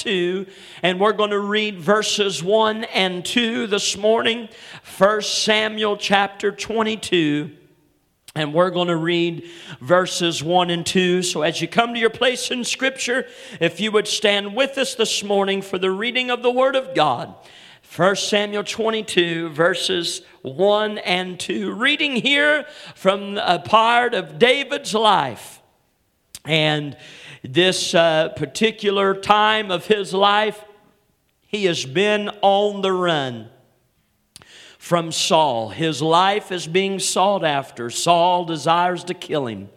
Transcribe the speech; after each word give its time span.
22, 0.00 0.46
and 0.82 0.98
we're 0.98 1.12
going 1.12 1.30
to 1.30 1.38
read 1.38 1.78
verses 1.78 2.42
1 2.42 2.84
and 2.84 3.22
2 3.22 3.66
this 3.66 3.98
morning. 3.98 4.48
1 4.96 5.22
Samuel 5.22 5.96
chapter 5.96 6.50
22. 6.50 7.50
And 8.34 8.54
we're 8.54 8.70
going 8.70 8.88
to 8.88 8.96
read 8.96 9.44
verses 9.80 10.42
1 10.42 10.70
and 10.70 10.86
2. 10.86 11.22
So, 11.22 11.42
as 11.42 11.60
you 11.60 11.68
come 11.68 11.92
to 11.92 12.00
your 12.00 12.10
place 12.10 12.50
in 12.50 12.64
Scripture, 12.64 13.26
if 13.60 13.78
you 13.80 13.92
would 13.92 14.08
stand 14.08 14.54
with 14.56 14.78
us 14.78 14.94
this 14.94 15.22
morning 15.22 15.60
for 15.60 15.78
the 15.78 15.90
reading 15.90 16.30
of 16.30 16.42
the 16.42 16.50
Word 16.50 16.76
of 16.76 16.94
God. 16.94 17.34
1 17.94 18.16
Samuel 18.16 18.64
22, 18.64 19.50
verses 19.50 20.22
1 20.42 20.98
and 20.98 21.38
2. 21.38 21.72
Reading 21.72 22.16
here 22.16 22.64
from 22.94 23.36
a 23.36 23.58
part 23.58 24.14
of 24.14 24.38
David's 24.38 24.94
life. 24.94 25.59
And 26.44 26.96
this 27.42 27.94
uh, 27.94 28.30
particular 28.30 29.14
time 29.14 29.70
of 29.70 29.86
his 29.86 30.12
life, 30.14 30.62
he 31.46 31.64
has 31.66 31.84
been 31.84 32.30
on 32.42 32.82
the 32.82 32.92
run 32.92 33.48
from 34.78 35.12
Saul. 35.12 35.68
His 35.68 36.00
life 36.00 36.50
is 36.50 36.66
being 36.66 36.98
sought 36.98 37.44
after. 37.44 37.90
Saul 37.90 38.44
desires 38.44 39.04
to 39.04 39.14
kill 39.14 39.46
him. 39.46 39.68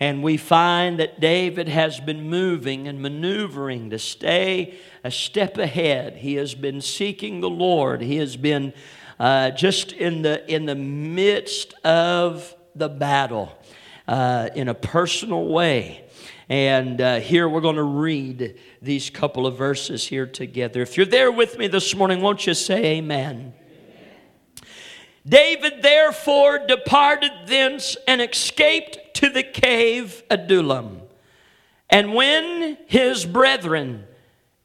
And 0.00 0.22
we 0.22 0.36
find 0.36 0.98
that 0.98 1.20
David 1.20 1.68
has 1.68 2.00
been 2.00 2.28
moving 2.28 2.88
and 2.88 3.00
maneuvering 3.00 3.90
to 3.90 3.98
stay 3.98 4.74
a 5.02 5.10
step 5.10 5.56
ahead. 5.56 6.16
He 6.16 6.34
has 6.34 6.54
been 6.54 6.80
seeking 6.80 7.40
the 7.40 7.48
Lord. 7.48 8.02
He 8.02 8.16
has 8.16 8.36
been 8.36 8.74
uh, 9.18 9.52
just 9.52 9.92
in 9.92 10.22
the, 10.22 10.46
in 10.52 10.66
the 10.66 10.74
midst 10.74 11.74
of 11.84 12.54
the 12.74 12.88
battle 12.88 13.56
uh, 14.06 14.50
in 14.54 14.68
a 14.68 14.74
personal 14.74 15.46
way. 15.46 16.04
And 16.48 17.00
uh, 17.00 17.20
here 17.20 17.48
we're 17.48 17.60
going 17.60 17.76
to 17.76 17.82
read 17.82 18.58
these 18.82 19.08
couple 19.08 19.46
of 19.46 19.56
verses 19.56 20.06
here 20.06 20.26
together. 20.26 20.82
If 20.82 20.96
you're 20.96 21.06
there 21.06 21.32
with 21.32 21.56
me 21.58 21.68
this 21.68 21.94
morning, 21.94 22.20
won't 22.20 22.46
you 22.46 22.54
say 22.54 22.96
amen? 22.96 23.54
David 25.26 25.82
therefore 25.82 26.66
departed 26.66 27.32
thence 27.46 27.96
and 28.06 28.20
escaped 28.20 29.14
to 29.14 29.30
the 29.30 29.42
cave 29.42 30.22
Adullam. 30.28 31.00
And 31.88 32.12
when 32.12 32.76
his 32.86 33.24
brethren 33.24 34.04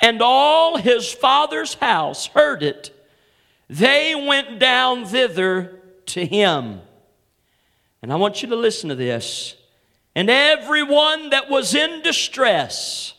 and 0.02 0.22
all 0.22 0.78
his 0.78 1.12
father's 1.12 1.76
house 1.76 2.28
heard 2.28 2.62
it, 2.62 2.95
they 3.70 4.16
went 4.16 4.60
down 4.60 5.06
thither 5.06 5.80
to 6.08 6.26
him. 6.26 6.82
And 8.02 8.14
I 8.14 8.16
want 8.16 8.42
you 8.42 8.50
to 8.50 8.55
listen 8.55 8.89
to 8.89 8.95
this. 8.95 9.55
And 10.16 10.30
everyone 10.30 11.30
that 11.30 11.50
was 11.50 11.75
in 11.75 12.02
distress, 12.02 13.14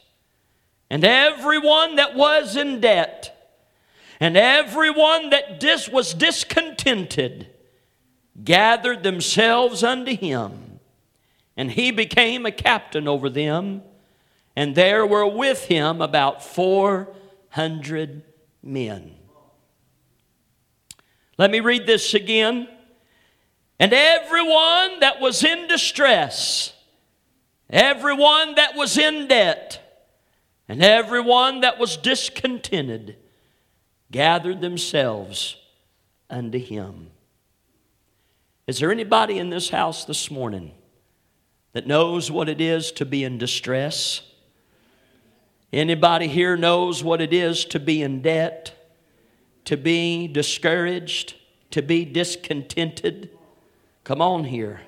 and 0.90 1.04
everyone 1.04 1.96
that 1.96 2.14
was 2.14 2.56
in 2.56 2.80
debt, 2.80 3.58
and 4.18 4.36
everyone 4.36 5.30
that 5.30 5.60
dis- 5.60 5.88
was 5.88 6.12
discontented 6.12 7.48
gathered 8.42 9.02
themselves 9.02 9.82
unto 9.82 10.16
him. 10.16 10.80
And 11.56 11.70
he 11.70 11.90
became 11.90 12.46
a 12.46 12.52
captain 12.52 13.06
over 13.06 13.30
them 13.30 13.82
and 14.56 14.74
there 14.74 15.06
were 15.06 15.26
with 15.26 15.66
him 15.66 16.02
about 16.02 16.44
400 16.44 18.22
men. 18.62 19.14
Let 21.38 21.50
me 21.50 21.60
read 21.60 21.86
this 21.86 22.12
again. 22.14 22.68
And 23.80 23.94
everyone 23.94 25.00
that 25.00 25.22
was 25.22 25.42
in 25.42 25.66
distress, 25.66 26.74
everyone 27.70 28.56
that 28.56 28.76
was 28.76 28.98
in 28.98 29.26
debt, 29.26 30.04
and 30.68 30.84
everyone 30.84 31.62
that 31.62 31.78
was 31.78 31.96
discontented 31.96 33.16
gathered 34.12 34.60
themselves 34.60 35.56
unto 36.28 36.58
him. 36.58 37.10
Is 38.66 38.80
there 38.80 38.92
anybody 38.92 39.38
in 39.38 39.48
this 39.48 39.70
house 39.70 40.04
this 40.04 40.30
morning 40.30 40.72
that 41.72 41.86
knows 41.86 42.30
what 42.30 42.50
it 42.50 42.60
is 42.60 42.92
to 42.92 43.06
be 43.06 43.24
in 43.24 43.38
distress? 43.38 44.20
Anybody 45.72 46.28
here 46.28 46.58
knows 46.58 47.02
what 47.02 47.22
it 47.22 47.32
is 47.32 47.64
to 47.64 47.80
be 47.80 48.02
in 48.02 48.20
debt, 48.20 48.74
to 49.64 49.78
be 49.78 50.28
discouraged, 50.28 51.34
to 51.70 51.80
be 51.80 52.04
discontented? 52.04 53.30
Come 54.10 54.22
on 54.22 54.42
here. 54.42 54.80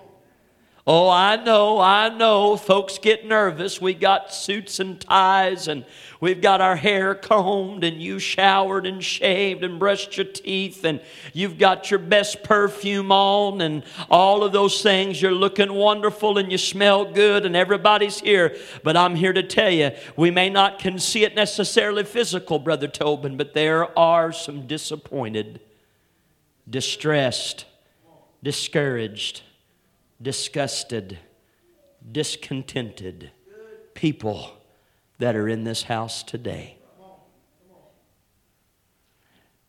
Oh, 0.84 1.08
I 1.08 1.36
know, 1.36 1.78
I 1.78 2.08
know. 2.08 2.56
Folks 2.56 2.98
get 2.98 3.24
nervous. 3.24 3.80
We 3.80 3.94
got 3.94 4.34
suits 4.34 4.80
and 4.80 5.00
ties, 5.00 5.68
and 5.68 5.84
we've 6.20 6.40
got 6.40 6.60
our 6.60 6.74
hair 6.74 7.14
combed, 7.14 7.84
and 7.84 8.02
you 8.02 8.18
showered 8.18 8.84
and 8.84 9.00
shaved 9.00 9.62
and 9.62 9.78
brushed 9.78 10.16
your 10.16 10.26
teeth, 10.26 10.84
and 10.84 11.00
you've 11.32 11.56
got 11.56 11.88
your 11.88 12.00
best 12.00 12.42
perfume 12.42 13.12
on, 13.12 13.60
and 13.60 13.84
all 14.10 14.42
of 14.42 14.50
those 14.50 14.82
things. 14.82 15.22
You're 15.22 15.30
looking 15.30 15.72
wonderful, 15.72 16.36
and 16.36 16.50
you 16.50 16.58
smell 16.58 17.04
good, 17.04 17.46
and 17.46 17.54
everybody's 17.54 18.18
here. 18.18 18.56
But 18.82 18.96
I'm 18.96 19.14
here 19.14 19.32
to 19.32 19.44
tell 19.44 19.70
you, 19.70 19.92
we 20.16 20.32
may 20.32 20.50
not 20.50 20.80
can 20.80 20.98
see 20.98 21.22
it 21.22 21.36
necessarily 21.36 22.02
physical, 22.02 22.58
Brother 22.58 22.88
Tobin, 22.88 23.36
but 23.36 23.54
there 23.54 23.96
are 23.96 24.32
some 24.32 24.66
disappointed, 24.66 25.60
distressed, 26.68 27.66
discouraged 28.42 29.42
disgusted, 30.22 31.18
discontented 32.10 33.30
people 33.94 34.52
that 35.18 35.34
are 35.34 35.48
in 35.48 35.64
this 35.64 35.82
house 35.84 36.22
today. 36.22 36.76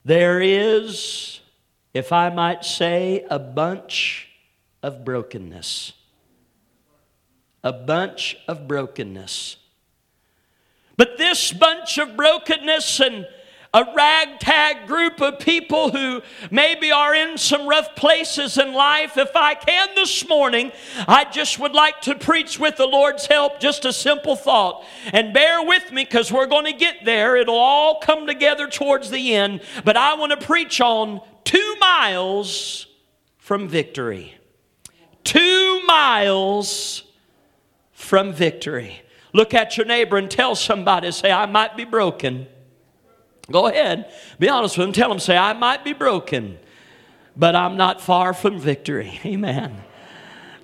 There 0.06 0.42
is, 0.42 1.40
if 1.94 2.12
I 2.12 2.30
might 2.30 2.66
say, 2.66 3.26
a 3.30 3.40
bunch 3.40 4.30
of 4.82 5.06
brokenness. 5.06 5.94
A 7.64 7.72
bunch 7.72 8.36
of 8.48 8.68
brokenness. 8.68 9.58
But 10.98 11.18
this 11.18 11.52
bunch 11.54 11.98
of 11.98 12.18
brokenness 12.18 13.00
and 13.00 13.26
a 13.74 13.86
ragtag 13.96 14.86
group 14.86 15.20
of 15.20 15.40
people 15.40 15.90
who 15.90 16.22
maybe 16.52 16.92
are 16.92 17.16
in 17.16 17.40
some 17.40 17.68
rough 17.68 17.96
places 17.96 18.60
in 18.60 18.72
life. 18.72 19.18
If 19.18 19.36
I 19.36 19.56
can 19.56 19.90
this 19.96 20.28
morning, 20.30 20.72
I 21.08 21.26
just 21.26 21.58
would 21.58 21.74
like 21.74 22.00
to 22.02 22.14
preach 22.14 22.60
with 22.60 22.78
the 22.78 22.86
Lord's 22.86 23.26
help 23.26 23.60
just 23.60 23.84
a 23.86 23.92
simple 23.92 24.36
thought. 24.36 24.86
And 25.12 25.34
bear 25.34 25.66
with 25.66 25.92
me 25.92 26.04
because 26.04 26.32
we're 26.32 26.46
going 26.46 26.66
to 26.66 26.74
get 26.74 27.04
there. 27.04 27.36
It'll 27.36 27.56
all 27.56 28.00
come 28.00 28.28
together 28.28 28.68
towards 28.68 29.10
the 29.10 29.34
end. 29.34 29.62
But 29.84 29.98
I 29.98 30.14
want 30.14 30.40
to 30.40 30.46
preach 30.46 30.80
on 30.80 31.22
two 31.44 31.76
miles 31.80 32.86
from 33.40 33.68
victory. 33.68 34.36
Two 35.24 35.82
miles 35.88 37.04
from 37.92 38.34
victory. 38.34 39.02
Look 39.34 39.56
at 39.56 39.78
your 39.78 39.88
neighbor 39.88 40.18
and 40.18 40.30
tell 40.30 40.54
somebody, 40.54 41.12
say, 41.12 41.32
I 41.32 41.48
might 41.48 41.76
be 41.76 41.86
broken 41.86 42.46
Go 43.52 43.68
ahead, 43.68 44.12
be 44.40 44.50
honest 44.50 44.78
with 44.78 44.88
them. 44.88 44.94
Tell 44.94 45.10
them, 45.10 45.20
say, 45.20 45.38
I 45.38 45.54
might 45.54 45.84
be 45.84 45.94
broken, 45.94 46.58
but 47.36 47.56
I'm 47.56 47.76
not 47.76 48.00
far 48.00 48.34
from 48.34 48.60
victory. 48.60 49.20
Amen. 49.26 49.84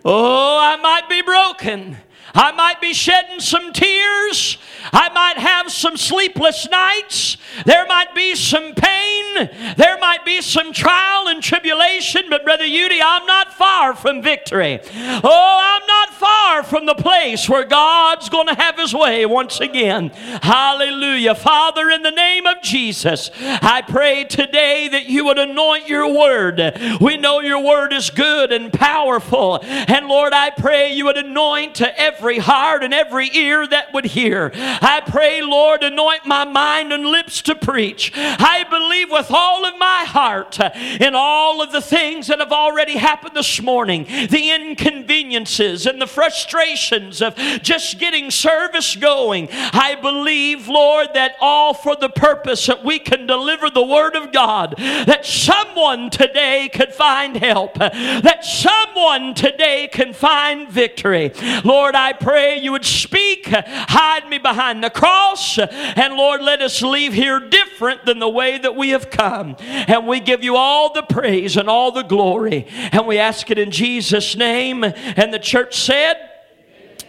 Oh, 0.06 0.58
I 0.58 0.78
might 0.78 1.10
be 1.10 1.22
broken. 1.22 1.98
I 2.34 2.52
might 2.52 2.82
be 2.82 2.94
shedding 2.94 3.40
some 3.40 3.74
tears. 3.74 4.58
I 4.92 5.10
might 5.10 5.38
have 5.38 5.72
some 5.72 5.98
sleepless 5.98 6.70
nights. 6.70 7.38
There 7.66 7.86
might 7.88 8.16
be 8.16 8.36
some 8.36 8.74
pain. 8.74 9.50
There 9.78 9.98
might 10.00 10.26
be 10.26 10.42
some 10.42 10.74
trial 10.74 11.28
and 11.28 11.42
tribulation. 11.44 12.24
But, 12.30 12.44
Brother 12.44 12.64
Udy, 12.64 13.00
I'm 13.04 13.26
not 13.26 13.54
far 13.54 13.96
from 13.96 14.22
victory. 14.22 14.80
Oh, 14.84 15.60
I'm 15.62 15.86
not 15.88 16.14
far 16.14 16.64
from 16.64 16.86
the 16.86 16.96
place 16.96 17.50
where 17.50 17.66
God's 17.66 18.30
going 18.30 18.48
to 18.48 18.56
have 18.56 18.78
His 18.78 18.94
way 18.94 19.26
once 19.26 19.60
again. 19.60 20.10
Hallelujah. 20.10 21.36
Father, 21.36 21.90
in 21.90 22.02
the 22.04 22.12
name 22.12 22.46
of 22.46 22.62
Jesus, 22.62 23.32
I 23.40 23.82
pray 23.82 24.24
today 24.24 24.88
that 24.90 25.08
you 25.08 25.26
would 25.26 25.40
anoint 25.40 25.88
your 25.88 26.12
word. 26.12 26.62
We 27.02 27.18
know 27.18 27.42
your 27.42 27.64
word 27.64 27.94
is 27.94 28.10
good 28.10 28.52
and 28.52 28.72
powerful. 28.72 29.60
And 29.64 30.08
Lord, 30.08 30.34
I 30.34 30.50
pray 30.50 30.94
you 30.94 31.06
would 31.06 31.18
anoint 31.18 31.76
to 31.76 32.00
every 32.00 32.19
heart 32.40 32.84
and 32.84 32.94
every 32.94 33.30
ear 33.36 33.66
that 33.68 33.94
would 33.94 34.06
hear. 34.06 34.52
I 34.56 35.02
pray, 35.06 35.42
Lord, 35.42 35.84
anoint 35.84 36.26
my 36.26 36.46
mind 36.46 36.94
and 36.94 37.06
lips 37.06 37.42
to 37.44 37.56
preach. 37.56 38.12
I 38.16 38.66
believe 38.70 39.10
with 39.12 39.32
all 39.32 39.66
of 39.66 39.78
my 39.80 40.04
heart 40.06 40.60
uh, 40.60 40.72
in 40.76 41.14
all 41.16 41.62
of 41.62 41.72
the 41.72 41.82
things 41.82 42.28
that 42.28 42.40
have 42.40 42.52
already 42.52 42.98
happened 42.98 43.36
this 43.36 43.62
morning, 43.62 44.04
the 44.04 44.52
inconveniences 44.52 45.86
and 45.86 46.02
the 46.02 46.08
frustrations 46.08 47.22
of 47.22 47.36
just 47.62 48.00
getting 48.00 48.32
service 48.32 48.96
going. 48.96 49.48
I 49.52 49.96
believe, 49.96 50.68
Lord, 50.68 51.10
that 51.14 51.36
all 51.40 51.74
for 51.74 51.96
the 51.96 52.10
purpose 52.10 52.66
that 52.68 52.84
we 52.84 53.00
can 53.00 53.26
deliver 53.26 53.70
the 53.70 53.84
Word 53.86 54.16
of 54.16 54.32
God, 54.32 54.76
that 54.78 55.26
someone 55.26 56.10
today 56.10 56.70
could 56.74 56.94
find 56.94 57.38
help, 57.38 57.76
that 57.76 58.44
someone 58.44 59.34
today 59.34 59.88
can 59.92 60.14
find 60.14 60.70
victory. 60.70 61.32
Lord, 61.64 61.96
I 61.96 62.09
pray 62.14 62.60
you 62.60 62.72
would 62.72 62.86
speak, 62.86 63.48
hide 63.48 64.28
me 64.30 64.38
behind 64.38 64.84
the 64.84 64.90
cross, 64.90 65.58
and 65.58 66.16
Lord, 66.16 66.42
let 66.42 66.62
us 66.62 66.82
leave 66.82 67.14
here 67.14 67.40
different 67.40 68.06
than 68.06 68.20
the 68.20 68.30
way 68.30 68.58
that 68.58 68.76
we 68.76 68.90
have 68.90 69.10
come. 69.10 69.56
And 69.60 70.08
we 70.08 70.20
give 70.20 70.44
you 70.44 70.56
all 70.56 70.94
the 70.94 71.04
praise 71.04 71.58
and 71.58 71.70
all 71.70 71.92
the 71.92 72.04
glory. 72.04 72.68
And 72.92 73.08
we 73.08 73.18
ask 73.18 73.50
it 73.52 73.58
in 73.58 73.72
Jesus' 73.72 74.36
name. 74.36 74.84
And 74.84 75.34
the 75.34 75.40
church 75.40 75.78
said, 75.78 76.16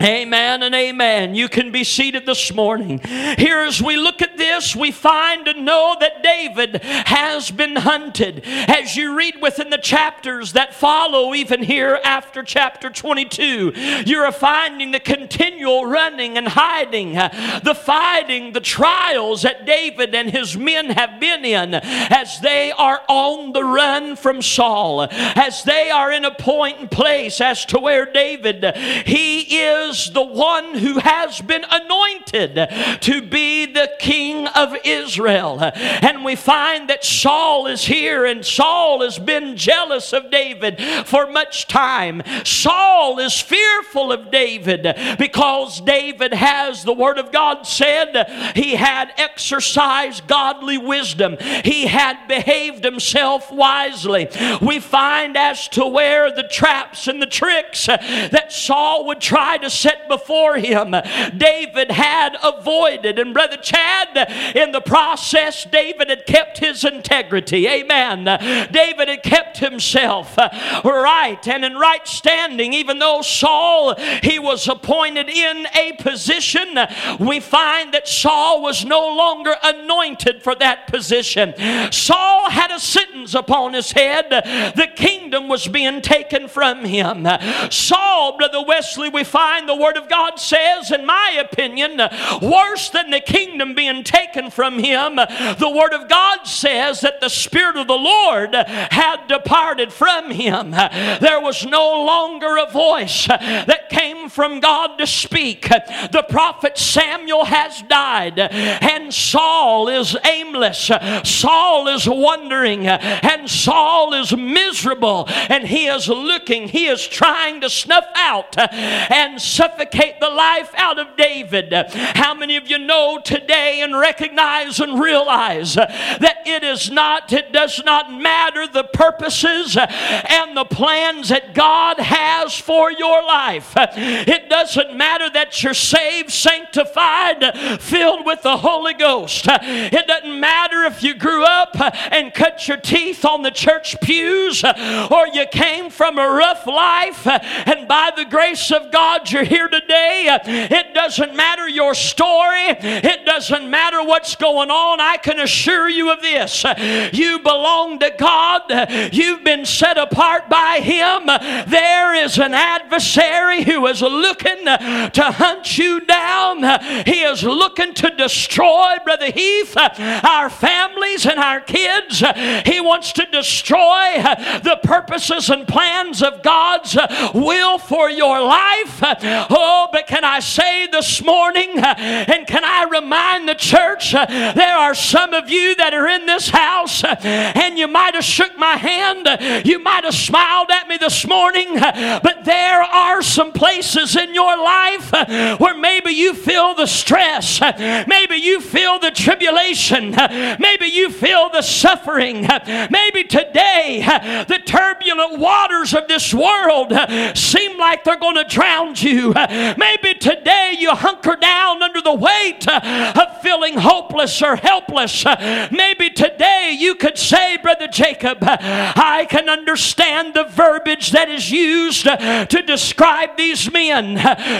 Amen 0.02 0.62
and 0.62 0.75
amen. 0.75 1.35
You 1.35 1.47
can 1.47 1.73
be 1.73 1.85
seated 1.85 2.25
this 2.25 2.55
morning. 2.55 3.00
Here, 3.37 3.61
as 3.61 3.82
we 3.82 3.99
look 3.99 4.23
at 4.23 4.38
this, 4.38 4.75
we 4.75 4.93
find 4.93 5.47
and 5.47 5.67
know 5.67 5.94
that 6.00 6.23
David 6.23 6.82
has 6.82 7.50
been 7.50 7.76
hunted. 7.76 8.41
As 8.47 8.97
you 8.97 9.14
read 9.14 9.43
within 9.43 9.69
the 9.69 9.76
chapters 9.76 10.55
that 10.55 10.75
follow, 10.75 11.35
even 11.35 11.62
here 11.62 12.00
after 12.02 12.43
chapter 12.43 12.88
22, 12.88 13.73
you're 14.06 14.32
finding 14.32 14.91
the 14.93 15.00
continual 15.00 15.85
running 15.85 16.38
and 16.38 16.49
hiding, 16.49 17.12
the 17.12 17.79
fighting, 17.79 18.55
the 18.55 18.61
trials 18.61 19.43
that 19.43 19.67
David 19.67 20.14
and 20.14 20.31
his 20.31 20.56
men 20.56 20.88
have 20.91 21.20
been 21.20 21.44
in 21.44 21.75
as 21.75 22.41
they 22.41 22.73
are 22.73 23.02
on 23.06 23.52
the 23.52 23.64
run 23.64 24.17
from 24.17 24.41
Saul, 24.41 25.08
as 25.11 25.62
they 25.64 25.91
are 25.91 26.11
in 26.11 26.25
a 26.25 26.35
point 26.35 26.79
and 26.79 26.91
place 26.91 27.38
as 27.43 27.67
to 27.67 27.79
where 27.79 28.11
David, 28.11 28.64
he 29.05 29.58
is 29.58 29.89
is 29.90 30.10
the 30.12 30.22
one 30.22 30.75
who 30.75 30.98
has 30.98 31.40
been 31.40 31.64
anointed 31.70 32.54
to 33.00 33.22
be 33.22 33.66
the 33.66 33.90
king 33.98 34.46
of 34.48 34.76
Israel. 34.84 35.58
And 35.60 36.25
we 36.25 36.37
find 36.37 36.88
that 36.88 37.04
Saul 37.04 37.66
is 37.66 37.84
here, 37.84 38.25
and 38.25 38.44
Saul 38.44 39.02
has 39.02 39.19
been 39.19 39.56
jealous 39.56 40.12
of 40.12 40.31
David 40.31 40.81
for 41.06 41.26
much 41.26 41.66
time. 41.66 42.22
Saul 42.44 43.19
is 43.19 43.40
fearful 43.40 44.12
of 44.12 44.31
David 44.31 44.82
because 45.19 45.81
David 45.81 46.32
has, 46.32 46.84
the 46.84 46.92
Word 46.92 47.19
of 47.19 47.32
God 47.32 47.66
said, 47.66 48.54
he 48.54 48.76
had 48.76 49.12
exercised 49.16 50.26
godly 50.26 50.78
wisdom, 50.78 51.37
he 51.64 51.87
had 51.87 52.28
behaved 52.28 52.84
himself 52.84 53.50
wisely. 53.50 54.28
We 54.60 54.81
find 54.81 55.37
as 55.37 55.69
to 55.69 55.87
where 55.87 56.31
the 56.31 56.44
traps 56.44 57.08
and 57.08 57.20
the 57.20 57.26
tricks 57.26 57.87
that 57.87 58.52
Saul 58.52 59.06
would 59.06 59.20
try 59.20 59.58
to 59.58 59.70
set 59.80 60.08
before 60.08 60.56
him, 60.56 60.94
David 61.36 61.90
had 61.90 62.36
avoided. 62.42 63.18
And 63.18 63.32
Brother 63.32 63.56
Chad, 63.56 64.54
in 64.54 64.72
the 64.72 64.80
process, 64.80 65.64
David 65.64 66.10
had 66.10 66.26
kept 66.26 66.58
his 66.58 66.84
integrity. 66.84 67.66
Amen. 67.66 68.24
David 68.70 69.08
had 69.08 69.22
kept 69.22 69.58
himself 69.58 70.38
uh, 70.38 70.50
right 70.84 71.46
and 71.48 71.64
in 71.64 71.74
right 71.76 72.06
standing, 72.06 72.72
even 72.72 72.98
though 72.98 73.22
Saul, 73.22 73.94
he 74.22 74.38
was 74.38 74.68
appointed 74.68 75.28
in 75.28 75.66
a 75.76 75.92
position, 76.00 76.78
we 77.18 77.40
find 77.40 77.94
that 77.94 78.08
Saul 78.08 78.62
was 78.62 78.84
no 78.84 79.00
longer 79.00 79.54
anointed 79.62 80.42
for 80.42 80.54
that 80.56 80.86
position. 80.88 81.54
Saul 81.92 82.50
had 82.50 82.70
a 82.70 82.80
sentence 82.80 83.34
upon 83.34 83.74
his 83.74 83.92
head. 83.92 84.26
The 84.30 84.88
kingdom 84.94 85.48
was 85.48 85.66
being 85.68 86.02
taken 86.02 86.48
from 86.48 86.84
him. 86.84 87.26
Saul, 87.70 88.36
Brother 88.36 88.62
Wesley, 88.66 89.08
we 89.08 89.24
find 89.24 89.69
the 89.70 89.76
word 89.76 89.96
of 89.96 90.08
God 90.08 90.40
says, 90.40 90.90
in 90.90 91.06
my 91.06 91.38
opinion, 91.40 92.00
worse 92.43 92.90
than 92.90 93.11
the 93.11 93.20
kingdom 93.20 93.75
being 93.75 94.02
taken 94.02 94.50
from 94.50 94.81
him, 94.81 95.14
the 95.14 95.72
Word 95.72 95.93
of 95.93 96.08
God 96.08 96.44
says 96.44 97.02
that 97.02 97.20
the 97.20 97.28
Spirit 97.28 97.76
of 97.76 97.87
the 97.87 97.93
Lord 97.93 98.52
had 98.55 99.28
departed 99.28 99.93
from 99.93 100.32
him. 100.32 100.72
There 100.72 101.40
was 101.40 101.64
no 101.64 102.05
longer 102.05 102.56
a 102.56 102.70
voice 102.70 103.28
that 103.28 103.90
came 103.90 104.28
from 104.28 104.58
God 104.58 104.96
to 104.96 105.06
speak. 105.06 105.69
The 105.69 106.26
prophet 106.28 106.76
Samuel 106.76 107.44
has 107.44 107.82
died, 107.82 108.40
and 108.40 109.14
Saul 109.14 109.88
is 109.88 110.16
aimless. 110.25 110.90
Saul 111.23 111.87
is 111.87 112.08
wandering, 112.08 112.88
and 112.88 113.49
Saul 113.49 114.14
is 114.14 114.37
miserable, 114.37 115.26
and 115.28 115.64
he 115.66 115.87
is 115.87 116.08
looking, 116.08 116.66
he 116.69 116.87
is 116.87 117.06
trying 117.06 117.61
to 117.61 117.70
snuff 117.70 118.06
out 118.16 118.58
and 118.58 119.40
suffocate 119.60 120.18
the 120.20 120.30
life 120.30 120.72
out 120.74 120.98
of 120.98 121.18
David. 121.18 121.70
How 121.70 122.32
many 122.32 122.56
of 122.56 122.70
you 122.70 122.78
know 122.78 123.20
today 123.22 123.82
and 123.82 123.94
recognize 123.94 124.80
and 124.80 124.98
realize 124.98 125.74
that 125.74 126.38
it 126.46 126.64
is 126.64 126.90
not, 126.90 127.30
it 127.30 127.52
does 127.52 127.82
not 127.84 128.10
matter 128.10 128.66
the 128.66 128.84
purposes 128.84 129.76
and 129.76 130.56
the 130.56 130.64
plans 130.64 131.28
that 131.28 131.54
God 131.54 131.98
has 131.98 132.56
for 132.56 132.90
your 132.90 133.22
life. 133.22 133.74
It 133.76 134.48
doesn't 134.48 134.96
matter 134.96 135.28
that 135.28 135.62
you're 135.62 135.74
saved, 135.74 136.30
sanctified, 136.30 137.80
filled 137.80 138.24
with 138.24 138.40
the 138.40 138.56
Holy 138.56 138.94
Ghost. 138.94 139.44
It 139.46 140.06
doesn't 140.06 140.40
matter 140.40 140.84
if 140.84 141.02
you 141.02 141.12
grew 141.12 141.44
up 141.44 141.76
and 142.10 142.32
cut 142.32 142.66
your 142.66 142.78
teeth 142.78 143.26
on 143.26 143.42
the 143.42 143.50
church 143.50 144.00
pews 144.00 144.64
or 144.64 145.26
you 145.34 145.44
came 145.52 145.90
from 145.90 146.18
a 146.18 146.28
rough 146.28 146.66
life 146.66 147.26
and 147.26 147.86
by 147.86 148.10
the 148.16 148.24
grace 148.24 148.70
of 148.72 148.90
God 148.90 149.30
you're 149.30 149.39
here 149.44 149.69
today. 149.69 150.38
It 150.44 150.94
doesn't 150.94 151.34
matter 151.34 151.69
your 151.69 151.94
story, 151.94 152.66
it 152.81 153.25
doesn't 153.25 153.69
matter 153.69 154.02
what's 154.04 154.37
going 154.37 154.70
on. 154.70 155.00
I 155.00 155.16
can 155.16 155.40
assure 155.40 155.88
you 155.88 156.12
of 156.12 156.20
this 156.20 156.64
you 157.12 157.38
belong 157.40 157.98
to 158.00 158.10
God, 158.16 159.12
you've 159.12 159.44
been 159.44 159.64
set 159.64 159.98
apart 159.98 160.48
by 160.48 160.81
Him. 160.82 161.26
There 161.70 162.14
is 162.14 162.38
an 162.38 162.54
adversary 162.54 163.62
who 163.64 163.87
is 163.87 164.02
looking 164.02 164.64
to 164.64 165.34
hunt 165.37 165.78
you 165.78 166.00
down, 166.00 166.62
he 167.04 167.22
is 167.22 167.42
looking 167.42 167.94
to 167.94 168.10
destroy, 168.10 168.96
Brother 169.04 169.31
Heath, 169.31 169.76
our 169.76 170.50
families 170.50 171.26
and 171.26 171.38
our 171.38 171.60
kids. 171.60 172.22
He 172.66 172.81
wants 172.81 173.12
to 173.12 173.26
destroy 173.26 174.22
the 174.62 174.78
purposes 174.82 175.50
and 175.50 175.66
plans 175.66 176.22
of 176.22 176.42
God's 176.42 176.96
will 177.34 177.78
for 177.78 178.10
your 178.10 178.40
life. 178.40 179.00
Oh, 179.50 179.88
but 179.92 180.06
can 180.06 180.24
I 180.24 180.40
say 180.40 180.86
this 180.86 181.22
morning, 181.24 181.78
uh, 181.78 181.94
and 181.96 182.46
can 182.46 182.64
I 182.64 182.84
remind 182.84 183.48
the 183.48 183.54
church, 183.54 184.14
uh, 184.14 184.26
there 184.26 184.76
are 184.76 184.94
some 184.94 185.32
of 185.34 185.48
you 185.48 185.74
that 185.76 185.94
are 185.94 186.08
in 186.08 186.26
this 186.26 186.48
house, 186.48 187.04
uh, 187.04 187.16
and 187.22 187.78
you 187.78 187.88
might 187.88 188.14
have 188.14 188.24
shook 188.24 188.56
my 188.58 188.76
hand, 188.76 189.66
you 189.66 189.78
might 189.78 190.04
have 190.04 190.14
smiled 190.14 190.70
at 190.70 190.88
me 190.88 190.96
this 190.96 191.26
morning, 191.26 191.74
but 191.74 192.44
there 192.44 192.82
are 192.82 193.22
some 193.22 193.52
places 193.52 194.16
in 194.16 194.34
your 194.34 194.56
life 194.56 195.12
where 195.58 195.76
maybe 195.76 196.10
you 196.10 196.34
feel 196.34 196.74
the 196.74 196.86
stress, 196.86 197.60
maybe 198.06 198.36
you 198.36 198.60
feel 198.60 198.98
the 198.98 199.10
tribulation, 199.10 200.10
maybe 200.58 200.86
you 200.86 201.10
feel 201.10 201.49
the 201.50 201.62
suffering, 201.62 202.46
maybe 202.90 203.25
today 203.25 204.00
the 204.49 204.58
turbulent 204.64 205.38
waters 205.38 205.94
of 205.94 206.08
this 206.08 206.34
world 206.34 206.92
seem 207.37 207.78
like 207.78 208.04
they're 208.04 208.18
going 208.18 208.37
to 208.37 208.44
drown 208.44 208.94
you. 208.96 209.19
Maybe 209.28 210.14
today 210.18 210.74
you 210.78 210.90
hunker 210.94 211.36
down 211.36 211.82
under 211.82 212.00
the 212.00 212.14
weight 212.14 212.66
of 212.68 213.42
feeling 213.42 213.78
hopeless 213.78 214.42
or 214.42 214.56
helpless. 214.56 215.24
Maybe 215.70 216.10
today 216.10 216.76
you 216.78 216.94
could 216.94 217.18
say, 217.18 217.56
Brother 217.58 217.88
Jacob, 217.88 218.38
I 218.42 219.26
can 219.28 219.48
understand 219.48 220.34
the 220.34 220.44
verbiage 220.44 221.10
that 221.12 221.28
is 221.28 221.50
used 221.50 222.04
to 222.04 222.62
describe 222.66 223.36
these 223.36 223.70
men 223.72 224.16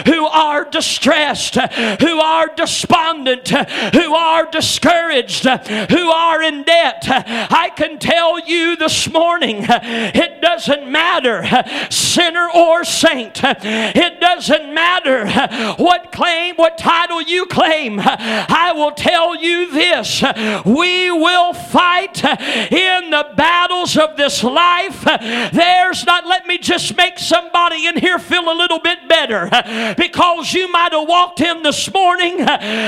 who 0.06 0.26
are 0.26 0.64
distressed, 0.64 1.54
who 1.54 2.20
are 2.20 2.48
despondent, 2.54 3.48
who 3.48 4.14
are 4.14 4.50
discouraged, 4.50 5.44
who 5.44 6.10
are 6.10 6.42
in 6.42 6.64
debt. 6.64 7.04
I 7.06 7.70
can 7.76 7.98
tell 7.98 8.38
you 8.38 8.76
this 8.76 9.10
morning, 9.10 9.66
it 9.68 10.40
doesn't 10.40 10.90
matter, 10.90 11.44
sinner 11.90 12.48
or 12.54 12.84
saint, 12.84 13.40
it 13.42 14.20
doesn't 14.20 14.50
matter 14.50 15.26
what 15.76 16.12
claim, 16.12 16.57
what 16.57 16.78
title 16.78 17.23
you 17.23 17.47
claim. 17.47 18.00
I 18.00 18.73
will 18.75 18.92
tell 18.92 19.11
tell 19.11 19.37
you 19.37 19.71
this 19.71 20.23
we 20.64 21.11
will 21.11 21.52
fight 21.52 22.25
in 22.25 23.11
the 23.11 23.26
battles 23.37 23.97
of 23.97 24.16
this 24.16 24.42
life. 24.42 25.04
There's 25.52 26.04
not, 26.07 26.26
let 26.26 26.47
me 26.47 26.59
just 26.59 26.97
make 26.97 27.19
somebody 27.19 27.87
in 27.87 27.97
here 27.97 28.19
feel 28.19 28.50
a 28.50 28.54
little 28.54 28.78
bit 28.78 29.09
better 29.09 29.49
because 29.97 30.52
you 30.52 30.71
might 30.71 30.92
have 30.92 31.09
walked 31.09 31.40
in 31.40 31.62
this 31.62 31.92
morning 31.92 32.38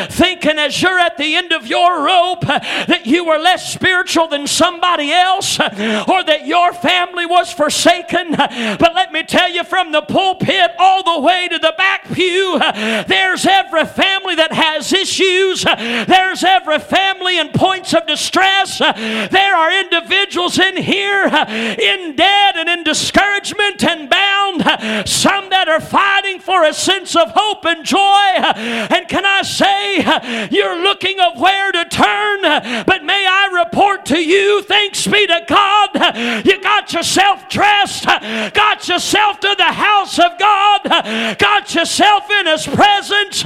thinking 0.09 0.59
as 0.59 0.81
you're 0.81 0.99
at 0.99 1.16
the 1.19 1.37
end 1.37 1.52
of 1.52 1.66
your 1.66 2.04
rope 2.04 2.42
that 2.42 3.02
you 3.07 3.25
were 3.25 3.38
less 3.38 3.73
spiritual 3.73 4.28
than 4.28 4.47
somebody 4.47 5.11
else 5.11 5.59
or 5.61 6.25
that 6.25 6.47
your 6.47 6.73
family 6.73 7.26
was 7.26 7.52
forsaken. 7.52 8.33
But 8.33 8.95
let 8.95 9.12
me 9.12 9.23
tell 9.25 9.50
you 9.50 9.64
from 9.64 9.92
the 9.92 10.02
pulpit 10.02 10.71
all 10.78 11.02
the 11.02 11.21
way 11.21 11.49
to 11.52 11.59
the 11.59 11.75
back 11.76 12.11
pew, 12.12 12.59
there's 12.59 13.47
every 13.47 13.85
family 13.85 14.35
that 14.35 14.52
has 14.52 14.92
issues, 14.92 15.64
there's 15.64 16.42
every 16.42 16.78
family 16.78 17.38
in 17.38 17.50
points 17.50 17.94
of 17.94 18.06
distress. 18.06 18.78
There 18.78 19.54
are 19.54 19.80
individuals 19.80 20.59
in 20.59 20.76
here 20.76 21.25
in 21.26 22.16
debt 22.16 22.56
and 22.56 22.68
in 22.68 22.85
discouragement 22.85 23.85
and 23.85 24.09
bound, 24.09 25.09
some 25.09 25.50
that 25.50 25.68
are 25.68 25.80
fighting 25.80 26.40
for 26.40 26.64
a 26.64 26.73
sense 26.73 27.14
of 27.14 27.32
hope 27.35 27.64
and 27.64 27.85
joy. 27.85 27.99
And 27.99 29.06
can 29.09 29.25
I 29.25 29.42
say, 29.42 30.49
you're 30.50 30.82
looking 30.82 31.21
of 31.21 31.38
where 31.38 31.71
to 31.73 31.85
turn, 31.85 32.42
but 32.87 33.04
may 33.04 33.26
I 33.28 33.50
report 33.72 34.04
to 34.04 34.18
you, 34.18 34.62
thanks 34.62 35.06
be 35.06 35.26
to 35.26 35.40
God, 35.48 36.44
you 36.44 36.60
got 36.60 36.92
yourself 36.92 37.48
dressed, 37.48 38.04
got 38.04 38.86
yourself 38.86 39.40
to 39.40 39.54
the 39.56 39.64
house 39.64 40.18
of 40.18 40.38
God, 40.38 41.38
got 41.38 41.74
yourself 41.74 42.30
in 42.30 42.46
His 42.46 42.66
presence 42.66 43.42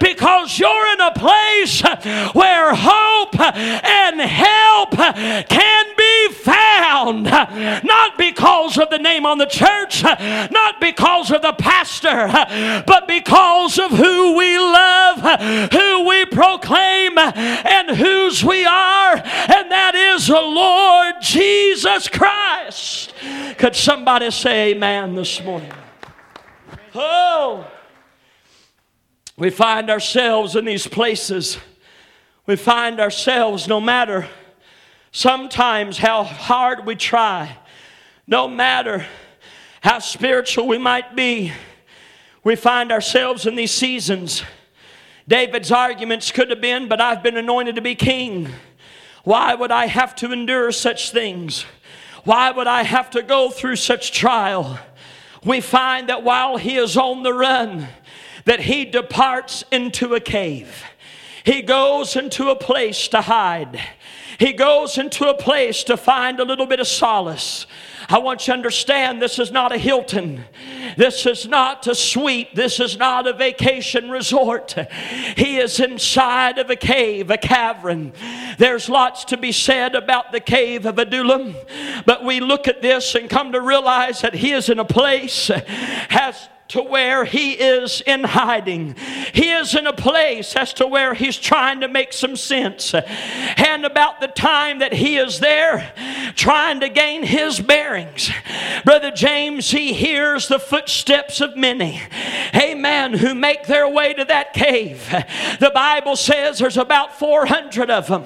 because 0.00 0.58
you're 0.58 0.92
in 0.94 1.00
a 1.00 1.12
place 1.12 1.82
where 2.32 2.74
hope 2.74 3.38
and 3.38 4.20
help 4.20 4.90
can 5.48 5.84
be 5.96 6.28
found. 6.34 7.24
Not 7.24 8.18
because 8.18 8.78
of 8.78 8.90
the 8.90 8.98
name 8.98 9.24
on 9.24 9.38
the 9.38 9.46
church, 9.46 10.02
not 10.02 10.80
because 10.80 11.30
of 11.30 11.42
the 11.42 11.52
pastor, 11.52 12.28
but 12.84 13.06
because 13.06 13.78
of 13.78 13.92
who 13.92 14.36
we 14.36 14.58
love, 14.58 15.70
who 15.72 16.08
we 16.08 16.26
proclaim, 16.26 17.16
and 17.16 17.90
whose 17.90 18.44
we 18.44 18.64
are, 18.64 19.22
and 19.24 19.67
that 19.70 19.94
is 19.94 20.26
the 20.26 20.40
Lord 20.40 21.16
Jesus 21.20 22.08
Christ. 22.08 23.14
Could 23.58 23.74
somebody 23.74 24.30
say 24.30 24.72
amen 24.72 25.14
this 25.14 25.42
morning? 25.42 25.72
Oh, 26.94 27.70
we 29.36 29.50
find 29.50 29.88
ourselves 29.90 30.56
in 30.56 30.64
these 30.64 30.86
places. 30.86 31.58
We 32.46 32.56
find 32.56 32.98
ourselves, 32.98 33.68
no 33.68 33.80
matter 33.80 34.26
sometimes 35.12 35.98
how 35.98 36.24
hard 36.24 36.86
we 36.86 36.96
try, 36.96 37.56
no 38.26 38.48
matter 38.48 39.06
how 39.80 39.98
spiritual 40.00 40.66
we 40.66 40.78
might 40.78 41.14
be, 41.14 41.52
we 42.42 42.56
find 42.56 42.90
ourselves 42.90 43.46
in 43.46 43.54
these 43.54 43.70
seasons. 43.70 44.42
David's 45.26 45.70
arguments 45.70 46.32
could 46.32 46.50
have 46.50 46.60
been, 46.60 46.88
but 46.88 47.00
I've 47.00 47.22
been 47.22 47.36
anointed 47.36 47.76
to 47.76 47.82
be 47.82 47.94
king. 47.94 48.48
Why 49.24 49.54
would 49.54 49.70
I 49.70 49.86
have 49.86 50.14
to 50.16 50.32
endure 50.32 50.72
such 50.72 51.10
things? 51.10 51.64
Why 52.24 52.50
would 52.50 52.66
I 52.66 52.82
have 52.82 53.10
to 53.10 53.22
go 53.22 53.50
through 53.50 53.76
such 53.76 54.12
trial? 54.12 54.78
We 55.44 55.60
find 55.60 56.08
that 56.08 56.22
while 56.22 56.56
he 56.56 56.76
is 56.76 56.96
on 56.96 57.22
the 57.22 57.32
run, 57.32 57.88
that 58.44 58.60
he 58.60 58.84
departs 58.84 59.64
into 59.70 60.14
a 60.14 60.20
cave. 60.20 60.84
He 61.44 61.62
goes 61.62 62.16
into 62.16 62.50
a 62.50 62.56
place 62.56 63.08
to 63.08 63.20
hide. 63.22 63.80
He 64.38 64.52
goes 64.52 64.98
into 64.98 65.28
a 65.28 65.34
place 65.34 65.84
to 65.84 65.96
find 65.96 66.40
a 66.40 66.44
little 66.44 66.66
bit 66.66 66.80
of 66.80 66.86
solace. 66.86 67.66
I 68.10 68.18
want 68.18 68.46
you 68.46 68.52
to 68.52 68.56
understand 68.56 69.20
this 69.20 69.38
is 69.38 69.52
not 69.52 69.70
a 69.70 69.76
Hilton. 69.76 70.44
This 70.96 71.26
is 71.26 71.46
not 71.46 71.86
a 71.86 71.94
suite. 71.94 72.54
This 72.54 72.80
is 72.80 72.96
not 72.96 73.26
a 73.26 73.34
vacation 73.34 74.10
resort. 74.10 74.74
He 75.36 75.58
is 75.58 75.78
inside 75.78 76.56
of 76.56 76.70
a 76.70 76.76
cave, 76.76 77.30
a 77.30 77.36
cavern. 77.36 78.14
There's 78.56 78.88
lots 78.88 79.26
to 79.26 79.36
be 79.36 79.52
said 79.52 79.94
about 79.94 80.32
the 80.32 80.40
cave 80.40 80.86
of 80.86 80.98
Adullam, 80.98 81.54
but 82.06 82.24
we 82.24 82.40
look 82.40 82.66
at 82.66 82.80
this 82.80 83.14
and 83.14 83.28
come 83.28 83.52
to 83.52 83.60
realize 83.60 84.22
that 84.22 84.34
he 84.34 84.52
is 84.52 84.70
in 84.70 84.78
a 84.78 84.84
place, 84.86 85.48
has 85.48 86.48
to 86.68 86.82
where 86.82 87.24
he 87.24 87.52
is 87.52 88.02
in 88.02 88.24
hiding. 88.24 88.94
He 89.32 89.50
is 89.50 89.74
in 89.74 89.86
a 89.86 89.92
place 89.92 90.54
as 90.54 90.74
to 90.74 90.86
where 90.86 91.14
he's 91.14 91.38
trying 91.38 91.80
to 91.80 91.88
make 91.88 92.12
some 92.12 92.36
sense. 92.36 92.94
And 92.94 93.86
about 93.86 94.20
the 94.20 94.28
time 94.28 94.80
that 94.80 94.92
he 94.92 95.16
is 95.16 95.40
there, 95.40 95.94
trying 96.36 96.80
to 96.80 96.90
gain 96.90 97.22
his 97.22 97.58
bearings, 97.58 98.30
Brother 98.84 99.10
James, 99.10 99.70
he 99.70 99.94
hears 99.94 100.48
the 100.48 100.58
footsteps 100.58 101.40
of 101.40 101.56
many, 101.56 102.02
amen, 102.54 103.14
who 103.14 103.34
make 103.34 103.66
their 103.66 103.88
way 103.88 104.12
to 104.12 104.26
that 104.26 104.52
cave. 104.52 105.08
The 105.60 105.70
Bible 105.74 106.16
says 106.16 106.58
there's 106.58 106.76
about 106.76 107.18
400 107.18 107.90
of 107.90 108.08
them, 108.08 108.24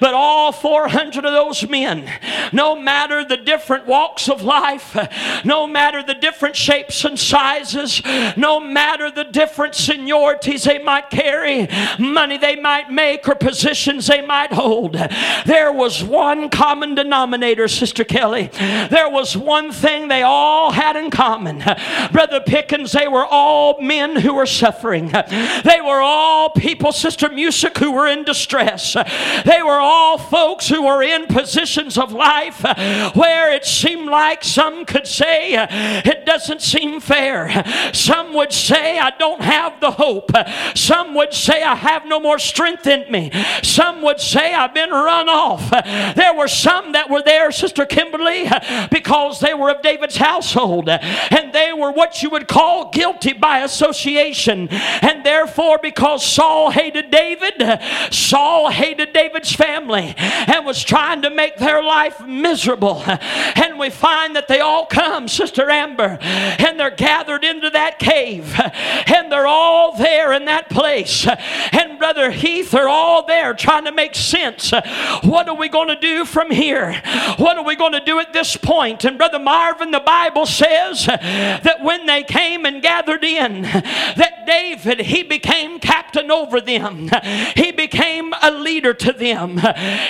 but 0.00 0.14
all 0.14 0.52
400 0.52 1.22
of 1.22 1.32
those 1.32 1.68
men, 1.68 2.10
no 2.50 2.76
matter 2.76 3.24
the 3.24 3.36
different 3.36 3.86
walks 3.86 4.30
of 4.30 4.42
life, 4.42 4.96
no 5.44 5.66
matter 5.66 6.02
the 6.02 6.14
different 6.14 6.56
shapes 6.56 7.04
and 7.04 7.18
sizes, 7.18 7.73
no 8.36 8.60
matter 8.60 9.10
the 9.10 9.24
different 9.24 9.74
seniorities 9.74 10.64
they 10.64 10.78
might 10.78 11.10
carry, 11.10 11.68
money 11.98 12.38
they 12.38 12.56
might 12.56 12.90
make, 12.90 13.28
or 13.28 13.34
positions 13.34 14.06
they 14.06 14.20
might 14.20 14.52
hold. 14.52 14.94
There 15.46 15.72
was 15.72 16.02
one 16.02 16.48
common 16.48 16.94
denominator, 16.94 17.68
Sister 17.68 18.04
Kelly. 18.04 18.50
There 18.54 19.08
was 19.08 19.36
one 19.36 19.72
thing 19.72 20.08
they 20.08 20.22
all 20.22 20.72
had 20.72 20.96
in 20.96 21.10
common. 21.10 21.62
Brother 22.12 22.40
Pickens, 22.40 22.92
they 22.92 23.08
were 23.08 23.24
all 23.24 23.80
men 23.80 24.16
who 24.16 24.34
were 24.34 24.46
suffering. 24.46 25.08
They 25.08 25.80
were 25.84 26.00
all 26.00 26.50
people, 26.50 26.92
Sister 26.92 27.28
Music, 27.28 27.76
who 27.78 27.92
were 27.92 28.06
in 28.06 28.24
distress. 28.24 28.94
They 29.44 29.62
were 29.62 29.80
all 29.80 30.18
folks 30.18 30.68
who 30.68 30.82
were 30.82 31.02
in 31.02 31.26
positions 31.26 31.98
of 31.98 32.12
life 32.12 32.62
where 33.14 33.52
it 33.52 33.64
seemed 33.64 34.08
like 34.08 34.44
some 34.44 34.84
could 34.84 35.06
say 35.06 35.54
it 36.04 36.24
doesn't 36.26 36.62
seem 36.62 37.00
fair. 37.00 37.63
Some 37.92 38.34
would 38.34 38.52
say, 38.52 38.98
I 38.98 39.10
don't 39.18 39.42
have 39.42 39.80
the 39.80 39.92
hope. 39.92 40.30
Some 40.74 41.14
would 41.14 41.32
say, 41.32 41.62
I 41.62 41.74
have 41.74 42.06
no 42.06 42.20
more 42.20 42.38
strength 42.38 42.86
in 42.86 43.10
me. 43.10 43.30
Some 43.62 44.02
would 44.02 44.20
say, 44.20 44.54
I've 44.54 44.74
been 44.74 44.90
run 44.90 45.28
off. 45.28 45.70
There 46.14 46.34
were 46.34 46.48
some 46.48 46.92
that 46.92 47.10
were 47.10 47.22
there, 47.22 47.50
Sister 47.50 47.86
Kimberly, 47.86 48.48
because 48.90 49.40
they 49.40 49.54
were 49.54 49.70
of 49.70 49.82
David's 49.82 50.16
household 50.16 50.88
and 50.88 51.52
they 51.52 51.72
were 51.72 51.92
what 51.92 52.22
you 52.22 52.30
would 52.30 52.48
call 52.48 52.90
guilty 52.90 53.32
by 53.32 53.60
association. 53.60 54.68
And 54.70 55.24
therefore, 55.24 55.78
because 55.82 56.24
Saul 56.24 56.70
hated 56.70 57.10
David, 57.10 57.80
Saul 58.12 58.70
hated 58.70 59.12
David's 59.12 59.54
family 59.54 60.14
and 60.16 60.64
was 60.64 60.82
trying 60.82 61.22
to 61.22 61.30
make 61.30 61.56
their 61.56 61.82
life 61.82 62.20
miserable. 62.26 63.02
And 63.06 63.78
we 63.78 63.90
find 63.90 64.36
that 64.36 64.48
they 64.48 64.60
all 64.60 64.86
come, 64.86 65.28
Sister 65.28 65.70
Amber, 65.70 66.18
and 66.20 66.78
they're 66.78 66.90
gathered 66.90 67.44
into 67.54 67.70
that 67.70 67.98
cave 67.98 68.54
and 69.06 69.30
they're 69.30 69.46
all 69.46 69.96
there 69.96 70.32
in 70.32 70.44
that 70.46 70.68
place. 70.68 71.26
And 71.72 71.98
Brother 71.98 72.30
Heath, 72.30 72.70
they're 72.70 72.88
all 72.88 73.26
there 73.26 73.54
trying 73.54 73.84
to 73.84 73.92
make 73.92 74.14
sense. 74.14 74.72
What 75.22 75.48
are 75.48 75.54
we 75.54 75.68
going 75.68 75.88
to 75.88 75.96
do 75.96 76.24
from 76.24 76.50
here? 76.50 77.00
What 77.36 77.56
are 77.56 77.64
we 77.64 77.76
going 77.76 77.92
to 77.92 78.04
do 78.04 78.18
at 78.18 78.32
this 78.32 78.56
point? 78.56 79.04
And 79.04 79.18
Brother 79.18 79.38
Marvin, 79.38 79.90
the 79.90 80.00
Bible 80.00 80.46
says 80.46 81.06
that 81.06 81.82
when 81.82 82.06
they 82.06 82.22
came 82.22 82.64
and 82.66 82.82
gathered 82.82 83.24
in, 83.24 83.62
that 83.62 84.44
David, 84.46 85.00
he 85.00 85.22
became 85.22 85.78
captain 85.78 86.30
over 86.30 86.60
them. 86.60 87.10
He 87.56 87.72
became 87.72 88.34
a 88.42 88.50
leader 88.50 88.94
to 88.94 89.12
them. 89.12 89.60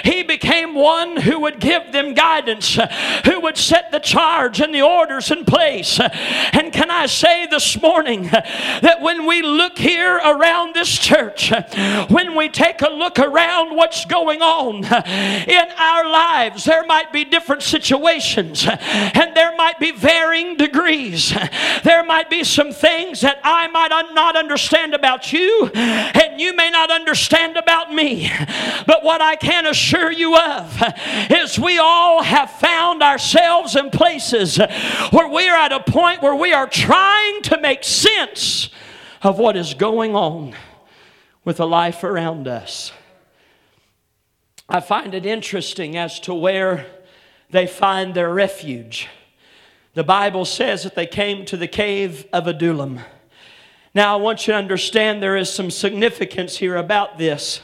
He 0.04 0.22
became 0.22 0.74
one 0.74 1.16
who 1.18 1.40
would 1.40 1.60
give 1.60 1.92
them 1.92 2.14
guidance, 2.14 2.78
who 3.24 3.40
would 3.40 3.56
set 3.56 3.92
the 3.92 4.00
charge 4.00 4.60
and 4.60 4.74
the 4.74 4.82
orders 4.82 5.30
in 5.30 5.44
place. 5.44 6.00
And 6.00 6.72
can 6.72 6.90
I 6.90 7.06
say 7.06 7.33
this 7.50 7.80
morning 7.80 8.24
that 8.24 8.98
when 9.00 9.26
we 9.26 9.42
look 9.42 9.78
here 9.78 10.16
around 10.16 10.74
this 10.74 10.98
church, 10.98 11.52
when 12.08 12.34
we 12.36 12.48
take 12.48 12.80
a 12.82 12.88
look 12.88 13.18
around 13.18 13.74
what's 13.74 14.04
going 14.04 14.40
on 14.40 14.84
in 14.84 15.66
our 15.76 16.08
lives, 16.08 16.64
there 16.64 16.84
might 16.84 17.12
be 17.12 17.24
different 17.24 17.62
situations 17.62 18.66
and 18.66 19.36
there 19.36 19.54
might 19.56 19.78
be 19.78 19.90
varying 19.90 20.56
degrees. 20.56 21.34
There 21.82 22.04
might 22.04 22.30
be 22.30 22.44
some 22.44 22.72
things 22.72 23.20
that 23.20 23.40
I 23.42 23.68
might 23.68 23.88
not 23.88 24.36
understand 24.36 24.94
about 24.94 25.32
you 25.32 25.70
and 25.74 26.40
you 26.40 26.54
may 26.54 26.70
not 26.70 26.90
understand 26.90 27.56
about 27.56 27.92
me. 27.92 28.30
But 28.86 29.02
what 29.02 29.20
I 29.20 29.36
can 29.36 29.66
assure 29.66 30.12
you 30.12 30.36
of 30.36 30.82
is 31.30 31.58
we 31.58 31.78
all 31.78 32.22
have 32.22 32.50
found 32.50 33.02
ourselves 33.02 33.76
in 33.76 33.90
places 33.90 34.58
where 35.10 35.28
we 35.28 35.48
are 35.48 35.56
at 35.56 35.72
a 35.72 35.80
point 35.80 36.22
where 36.22 36.34
we 36.34 36.52
are 36.52 36.66
trying 37.14 37.42
to 37.42 37.60
make 37.60 37.84
sense 37.84 38.70
of 39.22 39.38
what 39.38 39.56
is 39.56 39.74
going 39.74 40.16
on 40.16 40.52
with 41.44 41.58
the 41.58 41.66
life 41.66 42.02
around 42.02 42.48
us. 42.48 42.92
I 44.68 44.80
find 44.80 45.14
it 45.14 45.24
interesting 45.24 45.96
as 45.96 46.18
to 46.20 46.34
where 46.34 46.86
they 47.50 47.68
find 47.68 48.14
their 48.14 48.32
refuge. 48.34 49.06
The 49.94 50.02
Bible 50.02 50.44
says 50.44 50.82
that 50.82 50.96
they 50.96 51.06
came 51.06 51.44
to 51.46 51.56
the 51.56 51.68
cave 51.68 52.26
of 52.32 52.48
Adullam. 52.48 52.98
Now, 53.94 54.14
I 54.14 54.20
want 54.20 54.48
you 54.48 54.52
to 54.52 54.58
understand 54.58 55.22
there 55.22 55.36
is 55.36 55.52
some 55.52 55.70
significance 55.70 56.56
here 56.56 56.76
about 56.76 57.16
this. 57.16 57.60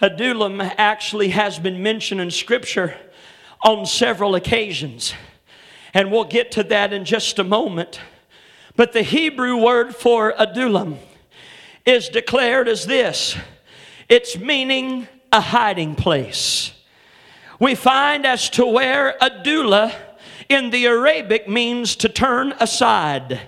Adullam 0.00 0.62
actually 0.62 1.28
has 1.28 1.58
been 1.58 1.82
mentioned 1.82 2.22
in 2.22 2.30
Scripture 2.30 2.96
on 3.62 3.84
several 3.84 4.34
occasions, 4.34 5.12
and 5.92 6.10
we'll 6.10 6.24
get 6.24 6.50
to 6.52 6.62
that 6.62 6.94
in 6.94 7.04
just 7.04 7.38
a 7.38 7.44
moment. 7.44 8.00
But 8.78 8.92
the 8.92 9.02
Hebrew 9.02 9.56
word 9.56 9.96
for 9.96 10.34
Adullam 10.38 10.98
is 11.84 12.08
declared 12.08 12.68
as 12.68 12.86
this 12.86 13.36
it's 14.08 14.38
meaning 14.38 15.08
a 15.32 15.40
hiding 15.40 15.96
place. 15.96 16.70
We 17.58 17.74
find 17.74 18.24
as 18.24 18.48
to 18.50 18.64
where 18.64 19.16
Adullam 19.20 19.90
in 20.48 20.70
the 20.70 20.86
Arabic 20.86 21.48
means 21.48 21.96
to 21.96 22.08
turn 22.08 22.54
aside 22.60 23.40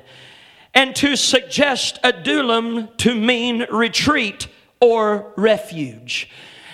and 0.75 0.96
to 0.96 1.14
suggest 1.14 2.00
Adullam 2.02 2.88
to 2.96 3.14
mean 3.14 3.68
retreat 3.70 4.49
or 4.80 5.32
refuge. 5.37 6.28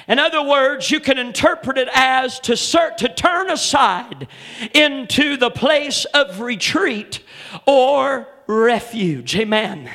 In 0.08 0.18
other 0.18 0.42
words, 0.42 0.90
you 0.90 1.00
can 1.00 1.18
interpret 1.18 1.76
it 1.76 1.88
as 1.92 2.40
to, 2.40 2.52
cert, 2.52 2.96
to 2.98 3.10
turn 3.10 3.50
aside 3.50 4.28
into 4.72 5.36
the 5.36 5.50
place 5.50 6.06
of 6.06 6.40
retreat 6.40 7.22
or 7.66 8.28
refuge. 8.46 9.36
Amen. 9.36 9.90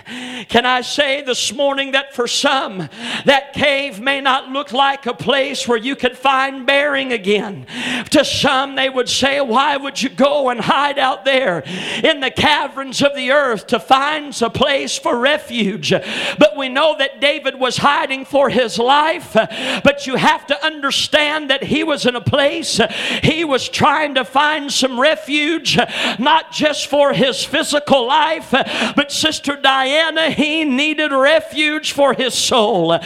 Can 0.49 0.65
I 0.65 0.81
say 0.81 1.21
this 1.21 1.53
morning 1.53 1.91
that 1.91 2.13
for 2.13 2.27
some, 2.27 2.89
that 3.25 3.53
cave 3.53 4.01
may 4.01 4.19
not 4.19 4.49
look 4.49 4.73
like 4.73 5.05
a 5.05 5.13
place 5.13 5.67
where 5.67 5.77
you 5.77 5.95
could 5.95 6.17
find 6.17 6.65
bearing 6.65 7.13
again. 7.13 7.65
To 8.11 8.25
some, 8.25 8.75
they 8.75 8.89
would 8.89 9.07
say, 9.07 9.39
Why 9.39 9.77
would 9.77 10.01
you 10.01 10.09
go 10.09 10.49
and 10.49 10.59
hide 10.59 10.99
out 10.99 11.23
there 11.25 11.63
in 12.03 12.19
the 12.19 12.31
caverns 12.31 13.01
of 13.01 13.15
the 13.15 13.31
earth 13.31 13.67
to 13.67 13.79
find 13.79 14.21
a 14.41 14.49
place 14.49 14.97
for 14.97 15.17
refuge? 15.17 15.91
But 15.91 16.57
we 16.57 16.69
know 16.69 16.95
that 16.97 17.21
David 17.21 17.59
was 17.59 17.77
hiding 17.77 18.25
for 18.25 18.49
his 18.49 18.77
life. 18.77 19.33
But 19.33 20.07
you 20.07 20.15
have 20.15 20.45
to 20.47 20.65
understand 20.65 21.49
that 21.49 21.63
he 21.63 21.83
was 21.83 22.05
in 22.05 22.15
a 22.15 22.21
place, 22.21 22.79
he 23.23 23.45
was 23.45 23.69
trying 23.69 24.15
to 24.15 24.25
find 24.25 24.71
some 24.71 24.99
refuge, 24.99 25.77
not 26.19 26.51
just 26.51 26.87
for 26.87 27.13
his 27.13 27.43
physical 27.43 28.07
life 28.07 28.40
life. 28.51 28.93
But 28.95 29.11
Sister 29.11 29.55
Diana, 29.55 30.31
he 30.31 30.63
needed 30.63 31.11
refuge 31.11 31.91
for 31.91 32.13
his 32.13 32.33
soul. 32.33 32.99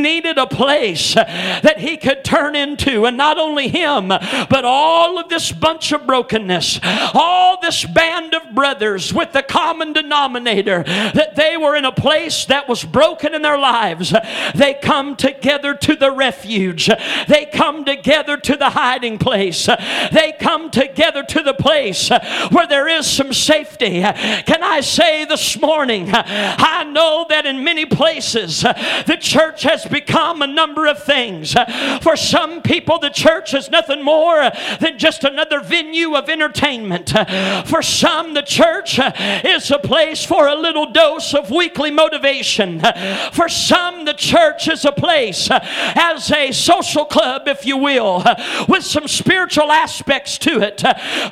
Needed 0.00 0.38
a 0.38 0.46
place 0.46 1.14
that 1.14 1.78
he 1.78 1.96
could 1.96 2.24
turn 2.24 2.56
into. 2.56 3.04
And 3.04 3.16
not 3.16 3.38
only 3.38 3.68
him, 3.68 4.08
but 4.08 4.64
all 4.64 5.18
of 5.18 5.28
this 5.28 5.52
bunch 5.52 5.92
of 5.92 6.06
brokenness, 6.06 6.80
all 7.14 7.60
this 7.60 7.84
band 7.84 8.34
of 8.34 8.54
brothers 8.54 9.12
with 9.12 9.32
the 9.32 9.42
common 9.42 9.92
denominator 9.92 10.82
that 10.84 11.36
they 11.36 11.56
were 11.56 11.76
in 11.76 11.84
a 11.84 11.92
place 11.92 12.44
that 12.46 12.68
was 12.68 12.84
broken 12.84 13.34
in 13.34 13.42
their 13.42 13.58
lives. 13.58 14.14
They 14.54 14.74
come 14.74 15.16
together 15.16 15.74
to 15.74 15.96
the 15.96 16.10
refuge, 16.10 16.90
they 17.28 17.48
come 17.52 17.84
together 17.84 18.36
to 18.36 18.56
the 18.56 18.70
hiding 18.70 19.18
place, 19.18 19.66
they 19.66 20.34
come 20.40 20.70
together 20.70 21.22
to 21.22 21.42
the 21.42 21.54
place 21.54 22.10
where 22.50 22.66
there 22.66 22.88
is 22.88 23.06
some 23.06 23.32
safety. 23.32 24.00
Can 24.00 24.62
I 24.62 24.80
say 24.80 25.24
this 25.24 25.60
morning, 25.60 26.10
I 26.12 26.84
know 26.84 27.26
that 27.28 27.46
in 27.46 27.62
many 27.64 27.86
places 27.86 28.62
the 28.62 29.18
church 29.20 29.62
has 29.62 29.84
become 29.90 30.42
a 30.42 30.46
number 30.46 30.86
of 30.86 31.02
things. 31.02 31.54
For 32.02 32.16
some 32.16 32.62
people, 32.62 32.98
the 32.98 33.10
church 33.10 33.54
is 33.54 33.70
nothing 33.70 34.02
more 34.02 34.50
than 34.80 34.98
just 34.98 35.24
another 35.24 35.60
venue 35.60 36.14
of 36.14 36.28
entertainment. 36.28 37.10
For 37.66 37.82
some, 37.82 38.34
the 38.34 38.42
church 38.42 38.98
is 39.44 39.70
a 39.70 39.78
place 39.78 40.24
for 40.24 40.46
a 40.46 40.54
little 40.54 40.90
dose 40.92 41.34
of 41.34 41.50
weekly 41.50 41.90
motivation. 41.90 42.80
For 43.32 43.48
some, 43.48 44.04
the 44.04 44.14
church 44.14 44.68
is 44.68 44.84
a 44.84 44.92
place 44.92 45.48
as 45.50 46.30
a 46.30 46.52
social 46.52 47.04
club, 47.04 47.48
if 47.48 47.66
you 47.66 47.76
will, 47.76 48.24
with 48.68 48.84
some 48.84 49.08
spiritual 49.08 49.70
aspects 49.72 50.38
to 50.38 50.60
it. 50.60 50.82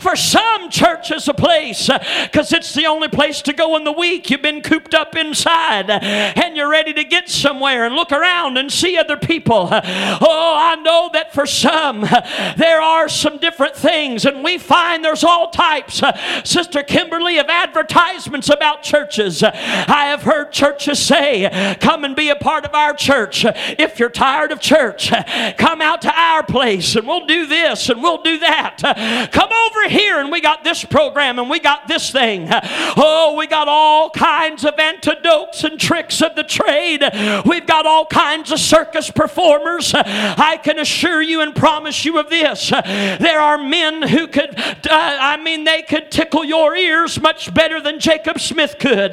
For 0.00 0.16
some, 0.16 0.70
church 0.70 1.10
is 1.10 1.28
a 1.28 1.34
place 1.34 1.88
because 2.24 2.52
it's 2.52 2.74
the 2.74 2.86
only 2.86 3.08
place 3.08 3.42
to 3.42 3.52
go 3.52 3.76
in 3.76 3.84
the 3.84 3.92
week. 3.92 4.30
You've 4.30 4.42
been 4.42 4.62
cooped 4.62 4.94
up 4.94 5.16
inside 5.16 5.90
and 5.90 6.56
you're 6.56 6.70
ready 6.70 6.92
to 6.94 7.04
get 7.04 7.28
somewhere 7.28 7.84
and 7.84 7.94
look 7.94 8.12
around 8.12 8.47
around 8.48 8.58
and 8.58 8.72
see 8.72 8.96
other 8.96 9.16
people. 9.16 9.68
Oh, 10.20 10.54
I 10.56 10.76
know 10.76 11.10
that 11.12 11.32
for 11.32 11.46
some, 11.46 12.00
there 12.56 12.80
are 12.80 13.08
some 13.08 13.38
different 13.38 13.76
things, 13.76 14.24
and 14.24 14.42
we 14.42 14.58
find 14.58 15.04
there's 15.04 15.24
all 15.24 15.50
types, 15.50 16.02
Sister 16.44 16.82
Kimberly, 16.82 17.38
of 17.38 17.46
advertisements 17.48 18.48
about 18.48 18.82
churches. 18.82 19.42
I 19.42 20.06
have 20.10 20.22
heard 20.22 20.52
churches 20.52 20.98
say, 20.98 21.76
Come 21.80 22.04
and 22.04 22.16
be 22.16 22.30
a 22.30 22.36
part 22.36 22.64
of 22.64 22.74
our 22.74 22.94
church. 22.94 23.44
If 23.44 23.98
you're 23.98 24.08
tired 24.08 24.52
of 24.52 24.60
church, 24.60 25.12
come 25.58 25.80
out 25.80 26.02
to 26.02 26.12
our 26.14 26.42
place 26.42 26.96
and 26.96 27.06
we'll 27.06 27.26
do 27.26 27.46
this 27.46 27.88
and 27.88 28.02
we'll 28.02 28.22
do 28.22 28.38
that. 28.38 28.78
Come 29.32 29.50
over 29.52 29.88
here 29.88 30.20
and 30.20 30.30
we 30.30 30.40
got 30.40 30.64
this 30.64 30.84
program 30.84 31.38
and 31.38 31.50
we 31.50 31.60
got 31.60 31.88
this 31.88 32.10
thing. 32.10 32.48
Oh, 32.50 33.34
we 33.38 33.46
got 33.46 33.68
all 33.68 34.10
kinds 34.10 34.64
of 34.64 34.78
antidotes 34.78 35.64
and 35.64 35.78
tricks 35.78 36.22
of 36.22 36.34
the 36.34 36.44
trade. 36.44 37.02
We've 37.44 37.66
got 37.66 37.86
all 37.86 38.06
kinds 38.06 38.27
kinds 38.28 38.52
of 38.52 38.60
circus 38.60 39.10
performers. 39.10 39.92
I 39.94 40.58
can 40.62 40.78
assure 40.78 41.22
you 41.22 41.40
and 41.40 41.54
promise 41.54 42.04
you 42.04 42.18
of 42.18 42.28
this. 42.28 42.68
There 42.68 43.40
are 43.40 43.56
men 43.56 44.02
who 44.02 44.26
could, 44.26 44.58
uh, 44.58 44.74
I 44.90 45.38
mean, 45.38 45.64
they 45.64 45.80
could 45.80 46.10
tickle 46.10 46.44
your 46.44 46.76
ears 46.76 47.18
much 47.18 47.54
better 47.54 47.80
than 47.80 47.98
Jacob 47.98 48.38
Smith 48.38 48.76
could. 48.78 49.12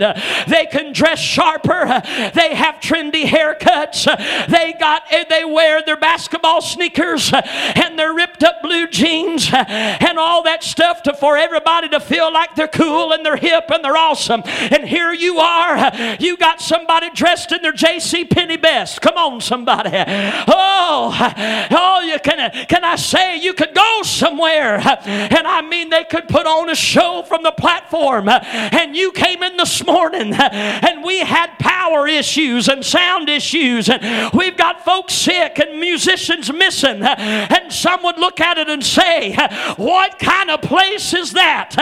They 0.49 0.65
can 0.69 0.91
dress 0.91 1.19
sharper. 1.19 1.85
They 2.33 2.55
have 2.55 2.81
trendy 2.81 3.23
haircuts. 3.23 4.03
They 4.49 4.73
got, 4.77 5.03
they 5.29 5.45
wear 5.45 5.81
their 5.81 5.95
basketball 5.95 6.61
sneakers 6.61 7.31
and 7.33 7.97
their 7.97 8.13
ripped 8.13 8.43
up 8.43 8.61
blue 8.61 8.87
jeans 8.87 9.49
and 9.53 10.19
all 10.19 10.43
that 10.43 10.61
stuff 10.61 11.03
to, 11.03 11.13
for 11.13 11.37
everybody 11.37 11.87
to 11.87 12.01
feel 12.01 12.33
like 12.33 12.53
they're 12.55 12.67
cool 12.67 13.13
and 13.13 13.25
they're 13.25 13.37
hip 13.37 13.71
and 13.71 13.81
they're 13.81 13.95
awesome. 13.95 14.41
And 14.45 14.83
here 14.83 15.13
you 15.13 15.37
are, 15.37 15.93
you 16.19 16.35
got 16.35 16.59
somebody 16.59 17.11
dressed 17.11 17.53
in 17.53 17.61
their 17.61 17.71
J.C. 17.71 18.25
Penney 18.25 18.57
best. 18.57 18.99
Come 19.05 19.17
on, 19.17 19.39
somebody. 19.39 19.91
Oh, 20.47 21.67
oh, 21.69 22.01
you 22.01 22.17
can, 22.17 22.51
can 22.65 22.83
I 22.83 22.95
say 22.95 23.37
you 23.37 23.53
could 23.53 23.75
go 23.75 24.01
somewhere 24.01 24.77
and 24.77 25.45
I 25.45 25.61
mean 25.61 25.91
they 25.91 26.05
could 26.05 26.27
put 26.27 26.47
on 26.47 26.71
a 26.71 26.75
show 26.75 27.23
from 27.27 27.43
the 27.43 27.51
platform 27.51 28.27
and 28.27 28.95
you 28.95 29.11
came 29.11 29.43
in 29.43 29.57
this 29.57 29.85
morning 29.85 30.33
and 30.33 31.03
we 31.03 31.19
had 31.19 31.51
power 31.59 32.07
issues 32.07 32.67
and 32.67 32.83
sound 32.83 33.29
issues 33.29 33.89
and 33.89 34.31
we've 34.33 34.57
got 34.57 34.83
folks 34.83 35.13
sick 35.13 35.59
and 35.59 35.79
musicians 35.79 36.51
missing 36.51 37.03
and 37.03 37.71
some 37.71 38.01
would 38.01 38.17
look 38.17 38.39
at 38.39 38.57
it 38.57 38.69
and 38.69 38.83
say, 38.83 39.35
What 39.77 40.17
kind 40.17 40.49
of 40.49 40.63
place 40.63 41.13
is 41.13 41.33
that? 41.33 41.75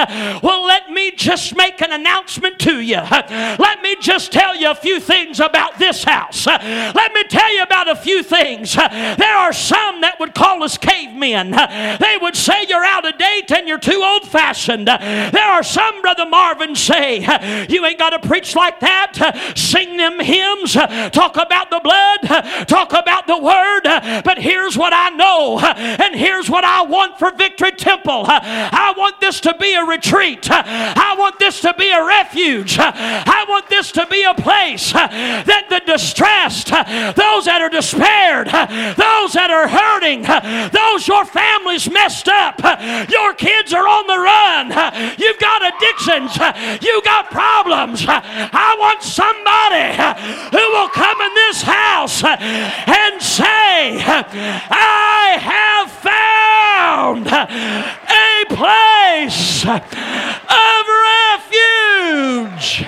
Well, 0.44 0.66
let 0.66 0.90
me 0.92 1.12
just 1.12 1.56
make 1.56 1.82
an 1.82 1.94
announcement 1.94 2.60
to 2.60 2.82
you. 2.82 2.98
Let 2.98 3.82
me 3.82 3.96
just 4.02 4.34
tell 4.34 4.58
you 4.58 4.72
a 4.72 4.76
few 4.76 5.00
things 5.00 5.40
about 5.40 5.80
this 5.80 6.04
house. 6.04 6.48
Let 6.48 7.12
me 7.13 7.23
tell 7.23 7.54
you 7.54 7.63
about 7.63 7.89
a 7.89 7.95
few 7.95 8.23
things. 8.23 8.76
There 8.76 9.38
are 9.38 9.54
some 9.54 10.02
that 10.02 10.19
would 10.19 10.34
call 10.34 10.63
us 10.63 10.78
cavemen. 10.78 11.52
They 11.52 12.17
would 12.21 12.36
say 12.36 12.65
you're 12.67 12.84
out 12.84 13.06
of 13.08 13.17
date 13.17 13.52
and 13.52 13.67
you're 13.67 13.78
too 13.78 14.02
old 14.04 14.28
fashioned. 14.28 14.88
There 14.88 15.52
are 15.52 15.63
some, 15.63 16.02
Brother 16.02 16.26
Marvin, 16.26 16.76
say 16.76 17.19
you 17.69 17.86
ain't 17.86 17.99
got 17.99 18.12
to 18.12 18.28
preach 18.28 18.56
like 18.56 18.80
that. 18.80 19.54
Sing 19.56 19.97
them 19.97 20.19
hymns. 20.19 20.73
Talk 20.73 21.38
about 21.38 21.69
the 21.69 21.80
blood. 21.84 22.67
Talk 22.67 22.93
about 22.93 23.28
the 23.28 23.38
word. 23.38 23.84
But 24.23 24.38
here's 24.38 24.78
what 24.78 24.93
I 24.93 25.10
know, 25.10 25.60
and 25.60 26.15
here's 26.15 26.49
what 26.49 26.63
I 26.63 26.84
want 26.84 27.19
for 27.19 27.32
Victory 27.32 27.71
Temple. 27.71 28.26
I 28.28 28.93
want 28.97 29.19
this 29.19 29.39
to 29.41 29.56
be 29.58 29.73
a 29.73 29.84
retreat. 29.84 30.49
I 30.49 31.15
want 31.17 31.39
this 31.39 31.62
to 31.62 31.73
be 31.78 31.89
a 31.91 32.06
refuge. 32.06 32.78
I 32.80 33.45
want 33.47 33.69
this 33.69 33.91
to 33.93 34.06
be 34.08 34.23
a 34.23 34.34
place 34.34 34.91
that 34.93 35.67
the 35.69 35.82
distressed, 35.86 36.69
those 37.12 37.46
that 37.46 37.62
are 37.62 37.70
despaired, 37.70 38.48
those 38.48 39.34
that 39.34 39.52
are 39.52 39.68
hurting, 39.68 40.24
those 40.72 41.08
your 41.08 41.26
family's 41.26 41.89
messed 41.89 42.30
up, 42.30 42.60
your 43.10 43.34
kids 43.34 43.74
are 43.74 43.88
on 43.88 44.08
the 44.08 44.20
run, 44.20 44.72
you've 45.18 45.39
got 45.39 45.62
addictions, 45.62 46.38
you've 46.82 47.04
got 47.04 47.30
problems. 47.30 48.06
I 48.08 48.76
want 48.80 49.04
somebody 49.04 49.92
who 50.56 50.63
will 50.72 50.89
come 50.89 51.20
in 51.22 51.34
this 51.36 51.62
house 51.62 52.24
and 52.24 53.22
say, 53.22 54.00
I 54.00 55.38
have 55.42 55.92
found 55.92 57.28
a 57.28 58.46
place 58.54 59.66
of 59.66 59.84
refuge. 62.63 62.86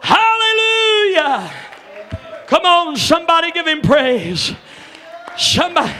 Hallelujah. 0.00 1.52
Come 2.46 2.64
on, 2.64 2.96
somebody 2.96 3.52
give 3.52 3.66
him 3.66 3.80
praise. 3.80 4.52
Somebody, 5.36 5.92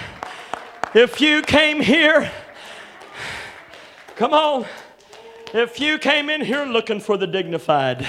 if 0.95 1.21
you 1.21 1.43
came 1.43 1.81
here, 1.81 2.31
come 4.17 4.35
on. 4.35 4.67
If 5.53 5.81
you 5.81 5.99
came 5.99 6.31
in 6.31 6.41
here 6.41 6.65
looking 6.65 7.01
for 7.01 7.17
the 7.17 7.27
dignified, 7.27 8.07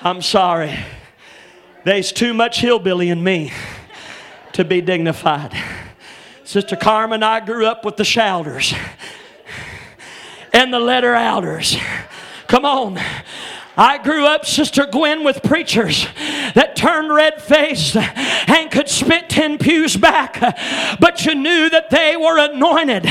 I'm 0.00 0.22
sorry. 0.22 0.78
There's 1.84 2.12
too 2.12 2.34
much 2.34 2.60
hillbilly 2.60 3.08
in 3.08 3.22
me 3.22 3.52
to 4.52 4.64
be 4.64 4.80
dignified. 4.80 5.56
Sister 6.44 6.76
Carmen 6.76 7.22
I 7.22 7.40
grew 7.40 7.66
up 7.66 7.84
with 7.84 7.96
the 7.96 8.04
shouters 8.04 8.74
and 10.52 10.72
the 10.72 10.80
letter 10.80 11.14
outers. 11.14 11.76
Come 12.46 12.64
on. 12.64 12.98
I 13.80 13.98
grew 13.98 14.26
up, 14.26 14.44
Sister 14.44 14.86
Gwen, 14.86 15.22
with 15.22 15.40
preachers 15.40 16.08
that 16.54 16.74
turned 16.78 17.12
red 17.12 17.42
faced 17.42 17.96
and 17.96 18.70
could 18.70 18.88
spit 18.88 19.28
10 19.28 19.58
pews 19.58 19.96
back, 19.96 20.38
but 21.00 21.26
you 21.26 21.34
knew 21.34 21.68
that 21.70 21.90
they 21.90 22.16
were 22.16 22.38
anointed. 22.38 23.04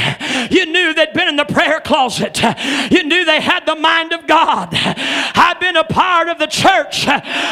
You 0.49 0.65
knew 0.65 0.93
they'd 0.93 1.11
been 1.11 1.27
in 1.27 1.35
the 1.35 1.45
prayer 1.45 1.81
closet. 1.81 2.41
You 2.89 3.03
knew 3.03 3.25
they 3.25 3.41
had 3.41 3.65
the 3.65 3.75
mind 3.75 4.13
of 4.13 4.25
God. 4.25 4.69
I've 4.71 5.59
been 5.59 5.75
a 5.75 5.83
part 5.83 6.29
of 6.29 6.39
the 6.39 6.47
church, 6.47 7.05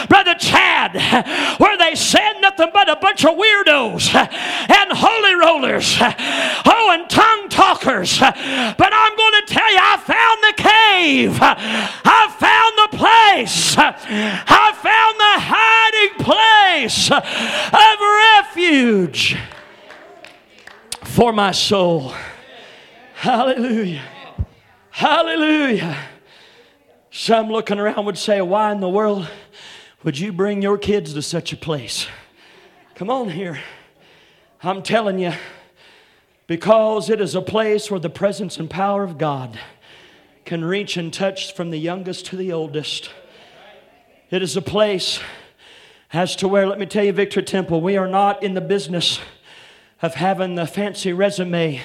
Brother 0.07 0.35
Chad, 0.35 0.95
where 1.59 1.77
they 1.77 1.95
said 1.95 2.39
nothing 2.39 2.69
but 2.73 2.89
a 2.89 2.95
bunch 2.95 3.25
of 3.25 3.35
weirdos 3.35 4.15
and 4.15 4.91
holy 4.93 5.35
rollers. 5.35 5.97
Oh, 5.99 6.91
and 6.93 7.09
tongue 7.09 7.49
talkers. 7.49 8.19
But 8.19 8.91
I'm 8.93 9.15
going 9.17 9.33
to 9.33 9.53
tell 9.53 9.71
you, 9.71 9.79
I 9.81 9.97
found 9.97 10.43
the 10.43 10.53
cave. 10.63 11.39
I 11.41 12.27
found 12.39 12.73
the 12.79 12.97
place. 12.97 13.75
I 13.77 14.71
found 14.71 15.19
the 15.19 15.35
hiding 15.43 16.04
place 16.19 17.11
of 17.11 17.99
refuge 18.39 19.37
for 21.03 21.31
my 21.31 21.51
soul. 21.51 22.13
Hallelujah. 23.15 24.03
Hallelujah. 24.91 25.97
Some 27.11 27.49
looking 27.49 27.79
around 27.79 28.05
would 28.05 28.17
say, 28.17 28.41
Why 28.41 28.71
in 28.71 28.81
the 28.81 28.89
world 28.89 29.29
would 30.03 30.19
you 30.19 30.31
bring 30.31 30.61
your 30.61 30.77
kids 30.77 31.13
to 31.13 31.21
such 31.21 31.53
a 31.53 31.57
place? 31.57 32.07
Come 32.95 33.09
on 33.09 33.29
here. 33.29 33.59
I'm 34.61 34.83
telling 34.83 35.19
you, 35.19 35.33
because 36.47 37.09
it 37.09 37.21
is 37.21 37.35
a 37.35 37.41
place 37.41 37.89
where 37.89 37.99
the 37.99 38.09
presence 38.09 38.57
and 38.57 38.69
power 38.69 39.03
of 39.03 39.17
God 39.17 39.59
can 40.45 40.63
reach 40.63 40.95
and 40.95 41.13
touch 41.13 41.53
from 41.53 41.71
the 41.71 41.77
youngest 41.77 42.25
to 42.27 42.35
the 42.35 42.51
oldest. 42.51 43.09
It 44.29 44.41
is 44.41 44.55
a 44.55 44.61
place 44.61 45.19
as 46.13 46.35
to 46.37 46.47
where, 46.47 46.67
let 46.67 46.79
me 46.79 46.85
tell 46.85 47.03
you, 47.03 47.11
Victory 47.11 47.43
Temple, 47.43 47.81
we 47.81 47.97
are 47.97 48.07
not 48.07 48.43
in 48.43 48.53
the 48.53 48.61
business 48.61 49.19
of 50.01 50.15
having 50.15 50.55
the 50.55 50.67
fancy 50.67 51.13
resume 51.13 51.81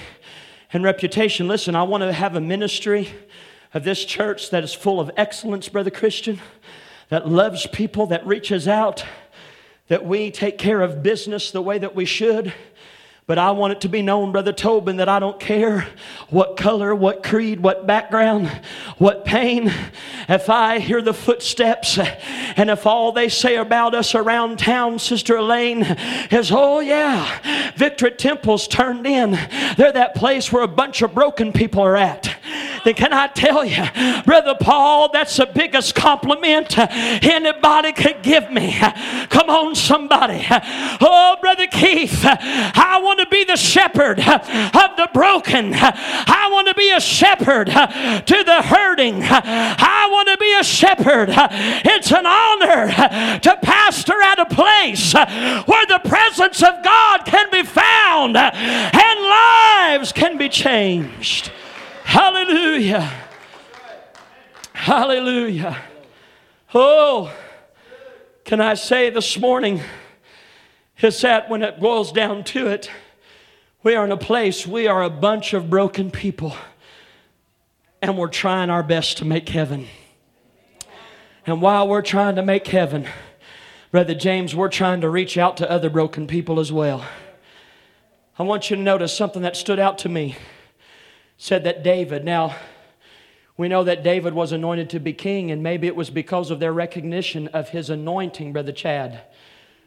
and 0.73 0.85
reputation. 0.85 1.49
Listen, 1.49 1.75
I 1.75 1.83
want 1.83 2.03
to 2.03 2.13
have 2.13 2.37
a 2.37 2.41
ministry 2.41 3.09
of 3.73 3.85
this 3.85 4.05
church 4.05 4.51
that 4.51 4.63
is 4.63 4.75
full 4.75 5.01
of 5.01 5.11
excellence, 5.17 5.69
Brother 5.69 5.91
Christian, 5.91 6.41
that 7.09 7.29
loves 7.29 7.67
people, 7.67 8.07
that 8.07 8.27
reaches 8.27 8.69
out, 8.69 9.05
that 9.89 10.05
we 10.05 10.31
take 10.31 10.59
care 10.59 10.81
of 10.83 11.03
business 11.03 11.51
the 11.51 11.63
way 11.63 11.79
that 11.79 11.95
we 11.95 12.05
should. 12.05 12.53
But 13.31 13.39
I 13.39 13.53
want 13.53 13.75
it 13.75 13.81
to 13.83 13.89
be 13.89 14.03
known, 14.03 14.33
Brother 14.33 14.53
Tobin, 14.53 14.97
that 14.97 15.09
I 15.09 15.21
don't 15.21 15.39
care 15.39 15.87
what 16.31 16.57
color, 16.57 16.93
what 16.97 17.23
creed, 17.23 17.61
what 17.61 17.87
background, 17.87 18.49
what 18.99 19.25
pain. 19.25 19.73
If 20.29 20.51
I 20.51 20.81
hear 20.81 21.01
the 21.01 21.15
footsteps 21.15 21.97
and 21.97 22.71
if 22.71 22.89
all 22.89 23.13
they 23.13 23.29
say 23.29 23.55
about 23.55 23.95
us 23.95 24.17
around 24.17 24.59
town, 24.59 24.99
Sister 24.99 25.37
Elaine, 25.37 25.83
is, 26.33 26.51
oh 26.51 26.81
yeah, 26.81 27.73
Victory 27.77 28.11
Temple's 28.11 28.67
turned 28.67 29.07
in. 29.07 29.39
They're 29.77 29.93
that 29.93 30.17
place 30.17 30.51
where 30.51 30.65
a 30.65 30.69
bunch 30.69 31.01
of 31.01 31.15
broken 31.15 31.53
people 31.53 31.83
are 31.83 31.97
at. 31.97 32.37
Then 32.85 32.95
can 32.95 33.13
I 33.13 33.27
tell 33.29 33.65
you, 33.65 33.85
Brother 34.25 34.55
Paul, 34.61 35.11
that's 35.13 35.37
the 35.37 35.47
biggest 35.47 35.95
compliment 35.95 36.79
anybody 36.79 37.93
could 37.93 38.23
give 38.23 38.51
me. 38.51 38.79
Come 39.29 39.51
on, 39.51 39.75
somebody. 39.75 40.47
Oh, 40.49 41.37
Brother 41.41 41.67
Keith, 41.67 42.21
I 42.25 43.01
want 43.03 43.21
to 43.21 43.27
be 43.27 43.45
the 43.45 43.57
shepherd 43.57 44.19
of 44.21 44.97
the 44.97 45.09
broken. 45.13 45.75
I 45.75 46.49
want 46.51 46.69
to 46.69 46.75
be 46.75 46.91
a 46.91 47.01
shepherd 47.01 47.67
to 47.67 48.45
the 48.45 48.63
hurting. 48.63 49.23
I 49.23 50.09
want 50.11 50.29
to 50.29 50.37
be 50.39 50.57
a 50.59 50.65
shepherd. 50.65 51.29
It's 51.31 52.13
an 52.13 52.27
honor 52.27 53.39
to 53.41 53.57
pastor 53.63 54.21
at 54.23 54.39
a 54.39 54.47
place 54.47 55.15
where 55.15 55.87
the 55.87 56.01
presence 56.05 56.63
of 56.63 56.83
God 56.83 57.25
can 57.25 57.51
be 57.51 57.63
found 57.63 58.37
and 58.37 59.21
lives 59.21 60.13
can 60.13 60.37
be 60.39 60.49
changed. 60.49 61.51
Hallelujah. 62.11 63.09
Hallelujah. 64.73 65.81
Oh, 66.75 67.33
can 68.43 68.61
I 68.61 68.75
say 68.75 69.11
this 69.11 69.39
morning 69.39 69.81
is 71.01 71.21
that 71.21 71.49
when 71.49 71.63
it 71.63 71.79
boils 71.79 72.11
down 72.11 72.43
to 72.47 72.67
it, 72.67 72.91
we 73.85 73.95
are 73.95 74.05
in 74.05 74.11
a 74.11 74.17
place, 74.17 74.67
we 74.67 74.89
are 74.89 75.05
a 75.05 75.09
bunch 75.09 75.53
of 75.53 75.71
broken 75.71 76.11
people, 76.11 76.57
and 78.03 78.19
we're 78.19 78.27
trying 78.27 78.71
our 78.71 78.83
best 78.83 79.19
to 79.19 79.25
make 79.25 79.49
heaven. 79.49 79.87
And 81.47 81.63
while 81.63 81.87
we're 81.87 82.03
trying 82.03 82.35
to 82.35 82.43
make 82.43 82.67
heaven, 82.67 83.07
Brother 83.93 84.17
James, 84.17 84.53
we're 84.53 84.69
trying 84.69 85.03
to 85.03 85.09
reach 85.09 85.39
out 85.39 85.59
to 85.59 85.71
other 85.71 85.89
broken 85.89 86.27
people 86.27 86.59
as 86.59 86.73
well. 86.73 87.05
I 88.37 88.43
want 88.43 88.69
you 88.69 88.75
to 88.75 88.83
notice 88.83 89.17
something 89.17 89.43
that 89.43 89.55
stood 89.55 89.79
out 89.79 89.99
to 89.99 90.09
me. 90.09 90.35
Said 91.43 91.65
that 91.65 91.83
David, 91.83 92.23
now, 92.23 92.55
we 93.57 93.67
know 93.67 93.83
that 93.85 94.03
David 94.03 94.35
was 94.35 94.53
anointed 94.53 94.91
to 94.91 95.01
be 95.01 95.15
king, 95.15 95.51
and 95.51 95.63
maybe 95.63 95.87
it 95.87 95.97
was 95.97 96.11
because 96.11 96.51
of 96.51 96.61
their 96.61 96.71
recognition 96.71 97.49
of 97.49 97.71
his 97.71 97.89
anointing, 97.89 98.53
Brother 98.53 98.73
Chad. 98.73 99.23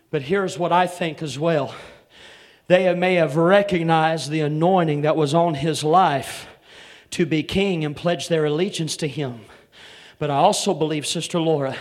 But 0.09 0.23
here's 0.23 0.57
what 0.57 0.71
I 0.71 0.87
think 0.87 1.21
as 1.21 1.37
well 1.37 1.75
they 2.65 2.91
may 2.95 3.13
have 3.15 3.35
recognized 3.35 4.31
the 4.31 4.41
anointing 4.41 5.01
that 5.03 5.15
was 5.15 5.35
on 5.35 5.53
his 5.53 5.83
life 5.83 6.47
to 7.11 7.23
be 7.23 7.43
king 7.43 7.85
and 7.85 7.95
pledged 7.95 8.31
their 8.31 8.45
allegiance 8.45 8.97
to 8.97 9.07
him. 9.07 9.41
But 10.17 10.31
I 10.31 10.37
also 10.37 10.73
believe, 10.73 11.05
Sister 11.05 11.39
Laura, 11.39 11.77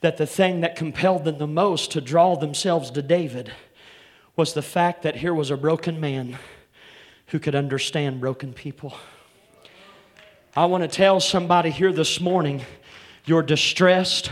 that 0.00 0.16
the 0.16 0.26
thing 0.26 0.62
that 0.62 0.74
compelled 0.74 1.22
them 1.22 1.38
the 1.38 1.46
most 1.46 1.92
to 1.92 2.00
draw 2.00 2.34
themselves 2.34 2.90
to 2.90 3.02
David 3.02 3.52
was 4.34 4.54
the 4.54 4.60
fact 4.60 5.04
that 5.04 5.14
here 5.14 5.34
was 5.34 5.52
a 5.52 5.56
broken 5.56 6.00
man 6.00 6.36
who 7.28 7.38
could 7.38 7.54
understand 7.54 8.20
broken 8.20 8.52
people. 8.52 8.94
I 10.56 10.66
want 10.66 10.82
to 10.82 10.88
tell 10.88 11.20
somebody 11.20 11.70
here 11.70 11.92
this 11.92 12.20
morning 12.20 12.62
you're 13.26 13.42
distressed, 13.42 14.30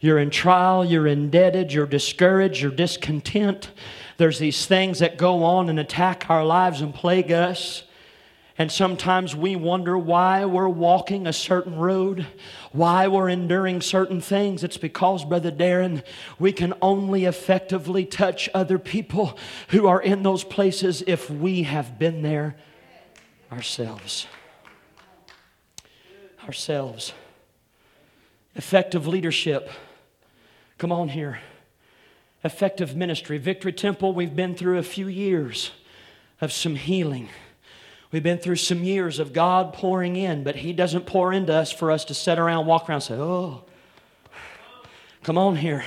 you're 0.00 0.18
in 0.18 0.30
trial, 0.30 0.84
you're 0.84 1.06
indebted, 1.06 1.72
you're 1.72 1.86
discouraged, 1.86 2.60
you're 2.60 2.70
discontent. 2.70 3.70
There's 4.18 4.38
these 4.38 4.66
things 4.66 4.98
that 4.98 5.16
go 5.16 5.42
on 5.42 5.70
and 5.70 5.78
attack 5.78 6.26
our 6.28 6.44
lives 6.44 6.82
and 6.82 6.94
plague 6.94 7.32
us. 7.32 7.82
And 8.58 8.70
sometimes 8.70 9.34
we 9.34 9.56
wonder 9.56 9.96
why 9.98 10.44
we're 10.44 10.68
walking 10.68 11.26
a 11.26 11.32
certain 11.32 11.76
road, 11.76 12.26
why 12.76 13.08
we're 13.08 13.28
enduring 13.28 13.80
certain 13.80 14.20
things. 14.20 14.62
It's 14.62 14.76
because, 14.76 15.24
Brother 15.24 15.50
Darren, 15.50 16.04
we 16.38 16.52
can 16.52 16.74
only 16.82 17.24
effectively 17.24 18.04
touch 18.04 18.48
other 18.54 18.78
people 18.78 19.38
who 19.68 19.86
are 19.86 20.00
in 20.00 20.22
those 20.22 20.44
places 20.44 21.02
if 21.06 21.30
we 21.30 21.64
have 21.64 21.98
been 21.98 22.22
there 22.22 22.56
ourselves. 23.50 24.26
Ourselves. 26.46 27.12
Effective 28.54 29.06
leadership. 29.06 29.70
Come 30.78 30.92
on 30.92 31.08
here 31.08 31.40
effective 32.46 32.96
ministry. 32.96 33.36
Victory 33.36 33.72
Temple, 33.72 34.14
we've 34.14 34.34
been 34.34 34.54
through 34.54 34.78
a 34.78 34.82
few 34.82 35.08
years 35.08 35.72
of 36.40 36.52
some 36.52 36.76
healing. 36.76 37.28
We've 38.12 38.22
been 38.22 38.38
through 38.38 38.56
some 38.56 38.84
years 38.84 39.18
of 39.18 39.32
God 39.32 39.72
pouring 39.72 40.16
in, 40.16 40.44
but 40.44 40.56
He 40.56 40.72
doesn't 40.72 41.06
pour 41.06 41.32
into 41.32 41.52
us 41.52 41.72
for 41.72 41.90
us 41.90 42.04
to 42.06 42.14
sit 42.14 42.38
around, 42.38 42.66
walk 42.66 42.88
around, 42.88 43.00
say, 43.00 43.14
Oh, 43.14 43.64
come 45.22 45.36
on 45.36 45.56
here. 45.56 45.84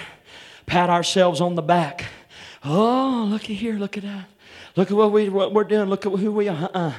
Pat 0.66 0.90
ourselves 0.90 1.42
on 1.42 1.56
the 1.56 1.62
back. 1.62 2.06
Oh, 2.64 3.28
looky 3.30 3.56
here, 3.56 3.76
look 3.76 3.98
at 3.98 4.04
that. 4.04 4.26
Look 4.76 4.92
at 4.92 4.98
what, 4.98 5.12
we, 5.12 5.30
what 5.30 5.54
we're 5.54 5.64
doing. 5.64 5.90
Look 5.90 6.06
at 6.06 6.12
who 6.12 6.32
we 6.32 6.48
are. 6.48 6.66
Uh-uh. 6.66 6.94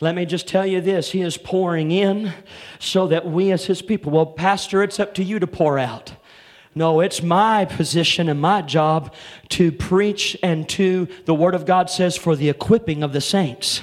Let 0.00 0.14
me 0.16 0.26
just 0.26 0.48
tell 0.48 0.66
you 0.66 0.80
this 0.80 1.12
He 1.12 1.20
is 1.20 1.36
pouring 1.36 1.92
in 1.92 2.32
so 2.80 3.06
that 3.08 3.26
we, 3.26 3.52
as 3.52 3.66
His 3.66 3.82
people, 3.82 4.10
well, 4.10 4.26
Pastor, 4.26 4.82
it's 4.82 4.98
up 4.98 5.14
to 5.14 5.24
you 5.24 5.38
to 5.38 5.46
pour 5.46 5.78
out. 5.78 6.14
No, 6.74 7.00
it's 7.00 7.22
my 7.22 7.66
position 7.66 8.28
and 8.28 8.40
my 8.40 8.62
job 8.62 9.14
to 9.50 9.70
preach 9.70 10.36
and 10.42 10.66
to, 10.70 11.06
the 11.26 11.34
Word 11.34 11.54
of 11.54 11.66
God 11.66 11.90
says, 11.90 12.16
for 12.16 12.34
the 12.34 12.48
equipping 12.48 13.02
of 13.02 13.12
the 13.12 13.20
saints. 13.20 13.82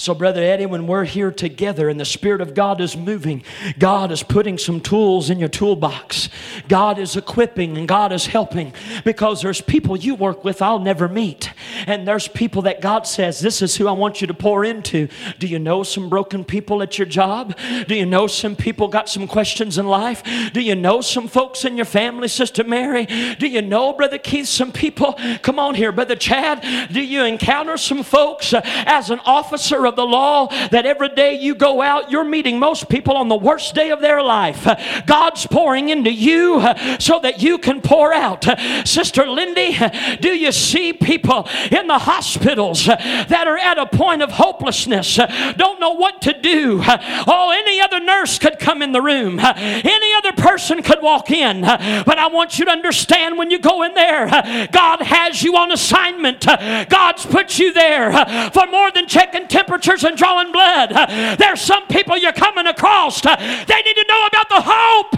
So, 0.00 0.14
Brother 0.14 0.42
Eddie, 0.42 0.64
when 0.64 0.86
we're 0.86 1.04
here 1.04 1.30
together 1.30 1.90
and 1.90 2.00
the 2.00 2.06
Spirit 2.06 2.40
of 2.40 2.54
God 2.54 2.80
is 2.80 2.96
moving, 2.96 3.42
God 3.78 4.10
is 4.10 4.22
putting 4.22 4.56
some 4.56 4.80
tools 4.80 5.28
in 5.28 5.38
your 5.38 5.50
toolbox. 5.50 6.30
God 6.68 6.98
is 6.98 7.16
equipping 7.16 7.76
and 7.76 7.86
God 7.86 8.10
is 8.10 8.24
helping 8.24 8.72
because 9.04 9.42
there's 9.42 9.60
people 9.60 9.98
you 9.98 10.14
work 10.14 10.42
with 10.42 10.62
I'll 10.62 10.78
never 10.78 11.06
meet. 11.06 11.52
And 11.86 12.08
there's 12.08 12.28
people 12.28 12.62
that 12.62 12.80
God 12.80 13.06
says, 13.06 13.40
This 13.40 13.60
is 13.60 13.76
who 13.76 13.88
I 13.88 13.92
want 13.92 14.22
you 14.22 14.26
to 14.28 14.32
pour 14.32 14.64
into. 14.64 15.08
Do 15.38 15.46
you 15.46 15.58
know 15.58 15.82
some 15.82 16.08
broken 16.08 16.44
people 16.44 16.82
at 16.82 16.96
your 16.96 17.06
job? 17.06 17.54
Do 17.86 17.94
you 17.94 18.06
know 18.06 18.26
some 18.26 18.56
people 18.56 18.88
got 18.88 19.06
some 19.06 19.28
questions 19.28 19.76
in 19.76 19.86
life? 19.86 20.22
Do 20.54 20.62
you 20.62 20.76
know 20.76 21.02
some 21.02 21.28
folks 21.28 21.66
in 21.66 21.76
your 21.76 21.84
family, 21.84 22.28
Sister 22.28 22.64
Mary? 22.64 23.04
Do 23.38 23.46
you 23.46 23.60
know, 23.60 23.92
Brother 23.92 24.16
Keith, 24.16 24.48
some 24.48 24.72
people? 24.72 25.18
Come 25.42 25.58
on 25.58 25.74
here, 25.74 25.92
Brother 25.92 26.16
Chad. 26.16 26.90
Do 26.90 27.02
you 27.02 27.22
encounter 27.22 27.76
some 27.76 28.02
folks 28.02 28.54
uh, 28.54 28.62
as 28.64 29.10
an 29.10 29.20
officer 29.26 29.89
of 29.90 29.96
the 29.96 30.06
law 30.06 30.46
that 30.68 30.86
every 30.86 31.10
day 31.10 31.34
you 31.34 31.54
go 31.54 31.82
out, 31.82 32.10
you're 32.10 32.24
meeting 32.24 32.58
most 32.58 32.88
people 32.88 33.16
on 33.16 33.28
the 33.28 33.36
worst 33.36 33.74
day 33.74 33.90
of 33.90 34.00
their 34.00 34.22
life? 34.22 34.66
God's 35.06 35.46
pouring 35.46 35.90
into 35.90 36.10
you 36.10 36.62
so 36.98 37.20
that 37.20 37.42
you 37.42 37.58
can 37.58 37.82
pour 37.82 38.14
out. 38.14 38.46
Sister 38.86 39.26
Lindy, 39.28 39.76
do 40.20 40.30
you 40.30 40.52
see 40.52 40.92
people 40.92 41.48
in 41.70 41.86
the 41.86 41.98
hospitals 41.98 42.86
that 42.86 43.44
are 43.46 43.58
at 43.58 43.78
a 43.78 43.86
point 43.86 44.22
of 44.22 44.30
hopelessness, 44.30 45.16
don't 45.56 45.80
know 45.80 45.92
what 45.92 46.22
to 46.22 46.32
do? 46.32 46.80
Oh, 46.82 47.50
any 47.54 47.80
other 47.80 48.00
nurse 48.00 48.38
could 48.38 48.58
come 48.58 48.80
in 48.80 48.92
the 48.92 49.02
room, 49.02 49.38
any 49.40 50.14
other 50.14 50.32
person 50.32 50.82
could 50.82 51.02
walk 51.02 51.30
in. 51.30 51.62
But 51.62 52.18
I 52.18 52.28
want 52.28 52.58
you 52.58 52.64
to 52.66 52.70
understand 52.70 53.36
when 53.36 53.50
you 53.50 53.58
go 53.58 53.82
in 53.82 53.94
there, 53.94 54.26
God 54.72 55.02
has 55.02 55.42
you 55.42 55.56
on 55.56 55.72
assignment. 55.72 56.46
God's 56.46 57.26
put 57.26 57.58
you 57.58 57.72
there 57.72 58.12
for 58.52 58.66
more 58.66 58.90
than 58.92 59.06
checking 59.06 59.48
and 59.88 60.16
drawing 60.16 60.52
blood. 60.52 60.90
There's 61.38 61.60
some 61.60 61.86
people 61.86 62.16
you're 62.16 62.32
coming 62.32 62.66
across. 62.66 63.20
They 63.20 63.30
need 63.30 63.96
to 63.96 64.04
know 64.08 64.26
about 64.26 64.48
the 64.48 64.62
hope. 64.64 65.10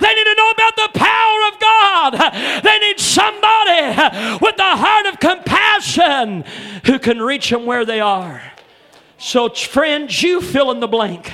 They 0.00 0.14
need 0.14 0.24
to 0.24 0.34
know 0.34 0.50
about 0.50 0.76
the 0.76 0.90
power 0.94 1.48
of 1.48 1.58
God. 1.60 2.62
They 2.62 2.78
need 2.78 3.00
somebody 3.00 4.38
with 4.44 4.56
the 4.56 4.76
heart 4.76 5.06
of 5.06 5.20
compassion 5.20 6.44
who 6.84 6.98
can 6.98 7.20
reach 7.20 7.50
them 7.50 7.66
where 7.66 7.84
they 7.84 8.00
are. 8.00 8.42
So, 9.18 9.48
friends, 9.48 10.22
you 10.22 10.40
fill 10.40 10.70
in 10.70 10.80
the 10.80 10.88
blank. 10.88 11.32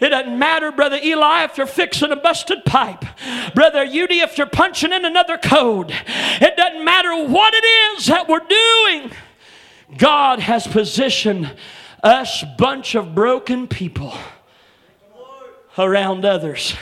It 0.00 0.10
doesn't 0.10 0.38
matter, 0.38 0.70
Brother 0.70 1.00
Eli, 1.02 1.42
if 1.44 1.58
you're 1.58 1.66
fixing 1.66 2.12
a 2.12 2.16
busted 2.16 2.64
pipe. 2.64 3.04
Brother 3.54 3.84
Udi, 3.84 4.22
if 4.22 4.38
you're 4.38 4.46
punching 4.46 4.92
in 4.92 5.04
another 5.04 5.36
code. 5.36 5.92
It 6.06 6.56
doesn't 6.56 6.84
matter 6.84 7.26
what 7.26 7.52
it 7.54 7.64
is 7.64 8.06
that 8.06 8.28
we're 8.28 8.38
doing. 8.38 9.10
God 9.96 10.38
has 10.38 10.68
positioned 10.68 11.52
us 12.02 12.44
bunch 12.56 12.94
of 12.94 13.14
broken 13.14 13.66
people 13.66 14.14
around 15.76 16.24
others 16.24 16.74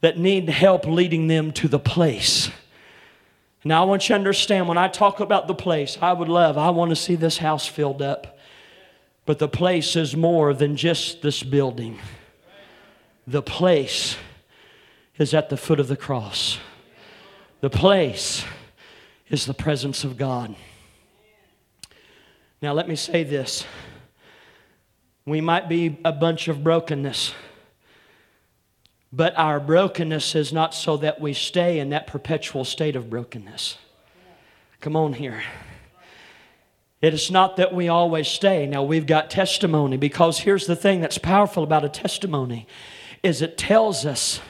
that 0.00 0.18
need 0.18 0.48
help 0.48 0.86
leading 0.86 1.26
them 1.26 1.52
to 1.52 1.68
the 1.68 1.78
place. 1.78 2.50
Now, 3.64 3.82
I 3.82 3.86
want 3.86 4.04
you 4.04 4.08
to 4.08 4.14
understand 4.14 4.68
when 4.68 4.78
I 4.78 4.88
talk 4.88 5.20
about 5.20 5.46
the 5.46 5.54
place, 5.54 5.98
I 6.00 6.12
would 6.12 6.28
love, 6.28 6.56
I 6.56 6.70
want 6.70 6.90
to 6.90 6.96
see 6.96 7.14
this 7.14 7.38
house 7.38 7.66
filled 7.66 8.00
up. 8.00 8.38
But 9.26 9.38
the 9.38 9.48
place 9.48 9.96
is 9.96 10.16
more 10.16 10.54
than 10.54 10.76
just 10.76 11.22
this 11.22 11.42
building. 11.42 11.98
The 13.26 13.42
place 13.42 14.16
is 15.18 15.34
at 15.34 15.50
the 15.50 15.56
foot 15.56 15.78
of 15.78 15.88
the 15.88 15.96
cross. 15.96 16.58
The 17.60 17.70
place 17.70 18.44
is 19.28 19.44
the 19.44 19.54
presence 19.54 20.02
of 20.02 20.16
God. 20.16 20.56
Now, 22.62 22.72
let 22.74 22.88
me 22.88 22.96
say 22.96 23.24
this. 23.24 23.64
We 25.24 25.40
might 25.40 25.68
be 25.68 25.98
a 26.04 26.12
bunch 26.12 26.48
of 26.48 26.62
brokenness, 26.62 27.32
but 29.12 29.36
our 29.38 29.60
brokenness 29.60 30.34
is 30.34 30.52
not 30.52 30.74
so 30.74 30.96
that 30.98 31.20
we 31.20 31.32
stay 31.32 31.78
in 31.78 31.90
that 31.90 32.06
perpetual 32.06 32.64
state 32.64 32.96
of 32.96 33.08
brokenness. 33.08 33.78
Come 34.80 34.96
on 34.96 35.14
here. 35.14 35.42
It 37.00 37.14
is 37.14 37.30
not 37.30 37.56
that 37.56 37.72
we 37.72 37.88
always 37.88 38.28
stay. 38.28 38.66
Now 38.66 38.82
we've 38.82 39.06
got 39.06 39.30
testimony 39.30 39.96
because 39.96 40.40
here's 40.40 40.66
the 40.66 40.76
thing 40.76 41.00
that's 41.00 41.18
powerful 41.18 41.62
about 41.62 41.84
a 41.84 41.88
testimony 41.88 42.66
is 43.22 43.40
it 43.40 43.56
tells 43.56 44.04
us 44.04 44.40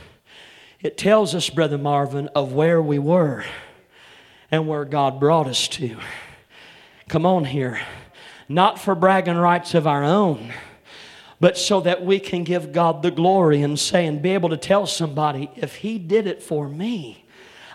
it 0.80 0.96
tells 0.96 1.34
us 1.34 1.50
brother 1.50 1.78
Marvin 1.78 2.28
of 2.28 2.52
where 2.52 2.80
we 2.80 2.98
were 2.98 3.44
and 4.50 4.66
where 4.66 4.84
God 4.84 5.20
brought 5.20 5.46
us 5.46 5.68
to. 5.68 5.98
Come 7.08 7.26
on 7.26 7.44
here. 7.44 7.80
Not 8.50 8.80
for 8.80 8.96
bragging 8.96 9.36
rights 9.36 9.74
of 9.74 9.86
our 9.86 10.02
own, 10.02 10.52
but 11.38 11.56
so 11.56 11.80
that 11.82 12.04
we 12.04 12.18
can 12.18 12.42
give 12.42 12.72
God 12.72 13.00
the 13.00 13.12
glory 13.12 13.62
and 13.62 13.78
say 13.78 14.06
and 14.06 14.20
be 14.20 14.30
able 14.30 14.48
to 14.48 14.56
tell 14.56 14.88
somebody 14.88 15.52
if 15.54 15.76
he 15.76 16.00
did 16.00 16.26
it 16.26 16.42
for 16.42 16.68
me, 16.68 17.24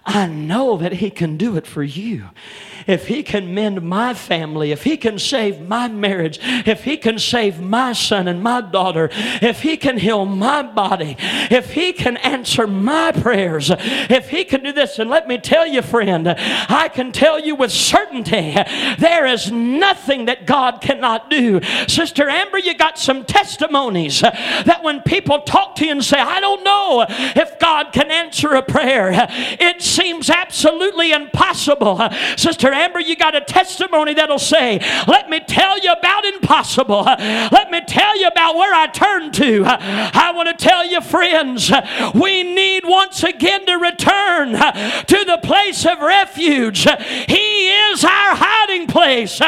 I 0.05 0.27
know 0.27 0.77
that 0.77 0.93
He 0.93 1.09
can 1.09 1.35
do 1.35 1.57
it 1.57 1.65
for 1.65 1.81
you. 1.81 2.25
If 2.87 3.07
He 3.07 3.23
can 3.23 3.53
mend 3.53 3.81
my 3.81 4.13
family, 4.13 4.71
if 4.71 4.83
He 4.83 4.97
can 4.97 5.17
save 5.19 5.61
my 5.67 5.87
marriage, 5.87 6.39
if 6.41 6.83
He 6.83 6.97
can 6.97 7.19
save 7.19 7.59
my 7.59 7.93
son 7.93 8.27
and 8.27 8.43
my 8.43 8.61
daughter, 8.61 9.09
if 9.41 9.61
He 9.61 9.77
can 9.77 9.97
heal 9.97 10.25
my 10.25 10.61
body, 10.61 11.15
if 11.19 11.73
He 11.73 11.93
can 11.93 12.17
answer 12.17 12.67
my 12.67 13.11
prayers, 13.11 13.71
if 13.71 14.29
He 14.29 14.43
can 14.43 14.63
do 14.63 14.71
this, 14.71 14.99
and 14.99 15.09
let 15.09 15.27
me 15.27 15.37
tell 15.37 15.65
you, 15.65 15.81
friend, 15.81 16.27
I 16.27 16.89
can 16.93 17.11
tell 17.11 17.39
you 17.39 17.55
with 17.55 17.71
certainty 17.71 18.55
there 18.99 19.25
is 19.25 19.51
nothing 19.51 20.25
that 20.25 20.45
God 20.45 20.81
cannot 20.81 21.29
do. 21.29 21.61
Sister 21.87 22.29
Amber, 22.29 22.59
you 22.59 22.75
got 22.75 22.99
some 22.99 23.25
testimonies 23.25 24.21
that 24.21 24.83
when 24.83 25.01
people 25.01 25.41
talk 25.41 25.75
to 25.75 25.85
you 25.85 25.91
and 25.91 26.03
say, 26.03 26.17
I 26.19 26.39
don't 26.39 26.63
know 26.63 27.05
if 27.09 27.59
God 27.59 27.93
can 27.93 28.11
answer 28.11 28.53
a 28.53 28.61
prayer, 28.61 29.11
it 29.13 29.81
seems 29.81 30.29
absolutely 30.29 31.11
impossible. 31.11 32.09
Sister 32.37 32.71
Amber, 32.83 32.99
you 32.99 33.15
got 33.15 33.35
a 33.35 33.41
testimony 33.41 34.13
that'll 34.13 34.39
say, 34.39 34.79
Let 35.07 35.29
me 35.29 35.39
tell 35.39 35.79
you 35.79 35.91
about 35.91 36.25
impossible. 36.25 37.03
Let 37.03 37.71
me 37.71 37.81
tell 37.87 38.19
you 38.19 38.27
about 38.27 38.55
where 38.55 38.73
I 38.73 38.87
turned 38.87 39.33
to. 39.35 39.63
I 39.65 40.31
want 40.33 40.47
to 40.57 40.65
tell 40.65 40.85
you, 40.85 41.01
friends, 41.01 41.71
we 42.13 42.43
need 42.43 42.83
once 42.85 43.23
again 43.23 43.65
to 43.65 43.75
return 43.75 44.51
to 44.53 45.25
the 45.25 45.39
place 45.43 45.85
of 45.85 45.99
refuge. 45.99 46.83
He 46.83 47.69
is 47.69 48.03
our 48.03 48.35
hiding 48.35 48.87
place, 48.87 49.39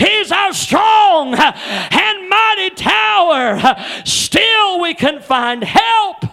He's 0.00 0.32
our 0.32 0.52
strong 0.52 1.34
and 1.34 2.28
mighty 2.28 2.70
tower. 2.70 3.76
Still, 4.04 4.80
we 4.80 4.94
can 4.94 5.20
find 5.20 5.64
help 5.64 6.24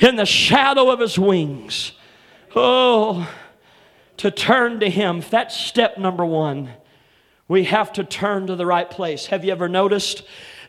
in 0.00 0.16
the 0.16 0.26
shadow 0.26 0.90
of 0.90 1.00
His 1.00 1.18
wings. 1.18 1.92
Oh, 2.54 3.28
to 4.18 4.30
turn 4.30 4.80
to 4.80 4.90
Him. 4.90 5.22
That's 5.30 5.56
step 5.56 5.98
number 5.98 6.24
one. 6.24 6.70
We 7.48 7.64
have 7.64 7.92
to 7.94 8.04
turn 8.04 8.46
to 8.46 8.56
the 8.56 8.66
right 8.66 8.90
place. 8.90 9.26
Have 9.26 9.44
you 9.44 9.52
ever 9.52 9.68
noticed 9.68 10.22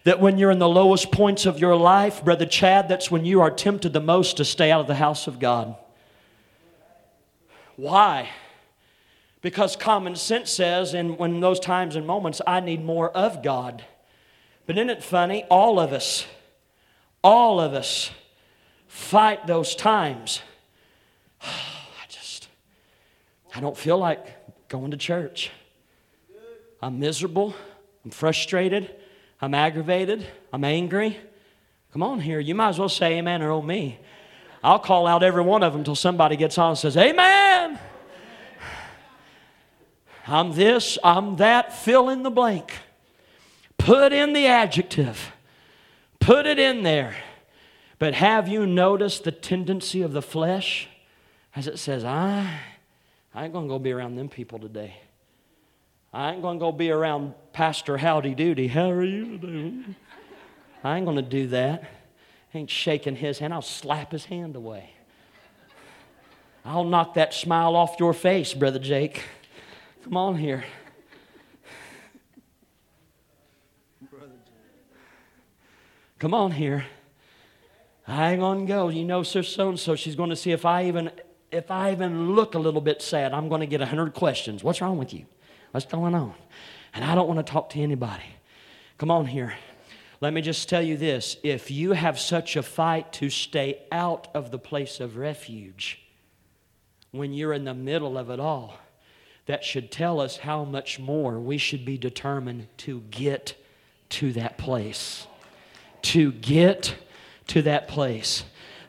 that 0.03 0.19
when 0.19 0.37
you're 0.37 0.51
in 0.51 0.59
the 0.59 0.69
lowest 0.69 1.11
points 1.11 1.45
of 1.45 1.59
your 1.59 1.75
life, 1.75 2.23
Brother 2.23 2.45
Chad, 2.45 2.87
that's 2.87 3.09
when 3.09 3.25
you 3.25 3.41
are 3.41 3.49
tempted 3.49 3.93
the 3.93 3.99
most 3.99 4.37
to 4.37 4.45
stay 4.45 4.71
out 4.71 4.81
of 4.81 4.87
the 4.87 4.95
house 4.95 5.27
of 5.27 5.39
God? 5.39 5.75
Why? 7.75 8.29
Because 9.41 9.75
common 9.75 10.15
sense 10.15 10.51
says, 10.51 10.93
and 10.93 11.17
when 11.17 11.39
those 11.39 11.59
times 11.59 11.95
and 11.95 12.05
moments, 12.05 12.41
I 12.45 12.59
need 12.59 12.83
more 12.83 13.09
of 13.11 13.43
God. 13.43 13.83
But 14.65 14.77
isn't 14.77 14.89
it 14.89 15.03
funny? 15.03 15.43
All 15.49 15.79
of 15.79 15.93
us, 15.93 16.25
all 17.23 17.59
of 17.59 17.73
us 17.73 18.11
fight 18.87 19.47
those 19.47 19.75
times. 19.75 20.41
I 23.55 23.61
don't 23.61 23.77
feel 23.77 23.97
like 23.97 24.67
going 24.67 24.91
to 24.91 24.97
church. 24.97 25.49
I'm 26.81 26.99
miserable. 26.99 27.55
I'm 28.03 28.11
frustrated. 28.11 28.93
I'm 29.41 29.53
aggravated. 29.53 30.27
I'm 30.51 30.63
angry. 30.63 31.17
Come 31.93 32.03
on 32.03 32.19
here. 32.19 32.39
You 32.39 32.53
might 32.53 32.69
as 32.69 32.79
well 32.79 32.89
say 32.89 33.17
amen 33.17 33.41
or 33.41 33.51
oh 33.51 33.61
me. 33.61 33.97
I'll 34.61 34.79
call 34.79 35.07
out 35.07 35.23
every 35.23 35.43
one 35.43 35.63
of 35.63 35.73
them 35.73 35.81
until 35.81 35.95
somebody 35.95 36.35
gets 36.35 36.57
on 36.57 36.71
and 36.71 36.77
says, 36.77 36.97
Amen. 36.97 37.79
I'm 40.27 40.53
this, 40.53 40.97
I'm 41.03 41.35
that, 41.35 41.71
fill 41.71 42.09
in 42.09 42.23
the 42.23 42.31
blank. 42.31 42.73
Put 43.77 44.11
in 44.11 44.33
the 44.33 44.47
adjective. 44.47 45.31
Put 46.19 46.47
it 46.47 46.57
in 46.57 46.81
there. 46.81 47.15
But 47.99 48.15
have 48.15 48.47
you 48.47 48.65
noticed 48.65 49.23
the 49.23 49.31
tendency 49.31 50.01
of 50.01 50.13
the 50.13 50.23
flesh? 50.23 50.89
As 51.55 51.67
it 51.67 51.77
says, 51.77 52.03
I, 52.03 52.59
I 53.35 53.43
ain't 53.43 53.51
going 53.51 53.65
to 53.65 53.69
go 53.69 53.79
be 53.79 53.91
around 53.91 54.15
them 54.15 54.29
people 54.29 54.59
today. 54.59 54.95
I 56.13 56.31
ain't 56.31 56.41
going 56.41 56.57
to 56.57 56.63
go 56.63 56.71
be 56.71 56.89
around 56.89 57.33
Pastor 57.51 57.97
Howdy 57.97 58.33
Doody. 58.33 58.67
How 58.69 58.89
are 58.91 59.03
you 59.03 59.37
today? 59.37 59.93
I 60.85 60.95
ain't 60.95 61.05
going 61.05 61.17
to 61.17 61.21
do 61.21 61.47
that. 61.47 61.83
I 62.53 62.57
ain't 62.57 62.69
shaking 62.69 63.17
his 63.17 63.39
hand. 63.39 63.53
I'll 63.53 63.61
slap 63.61 64.13
his 64.13 64.23
hand 64.23 64.55
away. 64.55 64.91
I'll 66.63 66.85
knock 66.85 67.15
that 67.15 67.33
smile 67.33 67.75
off 67.75 67.97
your 67.99 68.13
face, 68.13 68.53
Brother 68.53 68.79
Jake. 68.79 69.21
Come 70.05 70.15
on 70.15 70.37
here. 70.37 70.63
Come 76.19 76.33
on 76.33 76.51
here. 76.51 76.85
I 78.07 78.31
ain't 78.31 78.39
gonna 78.39 78.65
go. 78.65 78.87
You 78.87 79.03
know, 79.03 79.23
Sir 79.23 79.43
So 79.43 79.69
and 79.69 79.79
so, 79.79 79.95
she's 79.95 80.15
going 80.15 80.29
to 80.29 80.35
see 80.35 80.51
if 80.51 80.65
I 80.65 80.85
even 80.85 81.11
if 81.55 81.71
I 81.71 81.91
even 81.91 82.35
look 82.35 82.53
a 82.53 82.59
little 82.59 82.81
bit 82.81 83.01
sad, 83.01 83.33
I'm 83.33 83.49
going 83.49 83.61
to 83.61 83.67
get 83.67 83.81
a 83.81 83.85
hundred 83.85 84.13
questions. 84.13 84.63
What's 84.63 84.81
wrong 84.81 84.97
with 84.97 85.13
you? 85.13 85.25
What's 85.71 85.85
going 85.85 86.13
on? 86.13 86.33
And 86.93 87.03
I 87.03 87.15
don't 87.15 87.27
want 87.27 87.45
to 87.45 87.51
talk 87.51 87.69
to 87.71 87.79
anybody. 87.79 88.23
Come 88.97 89.09
on 89.09 89.25
here. 89.25 89.55
Let 90.21 90.33
me 90.33 90.41
just 90.41 90.69
tell 90.69 90.81
you 90.81 90.97
this 90.97 91.37
if 91.43 91.69
you 91.71 91.91
have 91.93 92.19
such 92.19 92.55
a 92.55 92.63
fight 92.63 93.11
to 93.13 93.29
stay 93.29 93.81
out 93.91 94.27
of 94.33 94.51
the 94.51 94.59
place 94.59 94.99
of 94.99 95.17
refuge 95.17 96.01
when 97.11 97.33
you're 97.33 97.53
in 97.53 97.65
the 97.65 97.73
middle 97.73 98.17
of 98.17 98.29
it 98.29 98.39
all, 98.39 98.77
that 99.45 99.63
should 99.63 99.91
tell 99.91 100.19
us 100.19 100.37
how 100.37 100.63
much 100.63 100.99
more 100.99 101.39
we 101.39 101.57
should 101.57 101.85
be 101.85 101.97
determined 101.97 102.67
to 102.77 103.01
get 103.11 103.55
to 104.09 104.33
that 104.33 104.57
place. 104.57 105.27
To 106.03 106.31
get 106.31 106.95
to 107.47 107.61
that 107.61 107.87
place. 107.87 108.43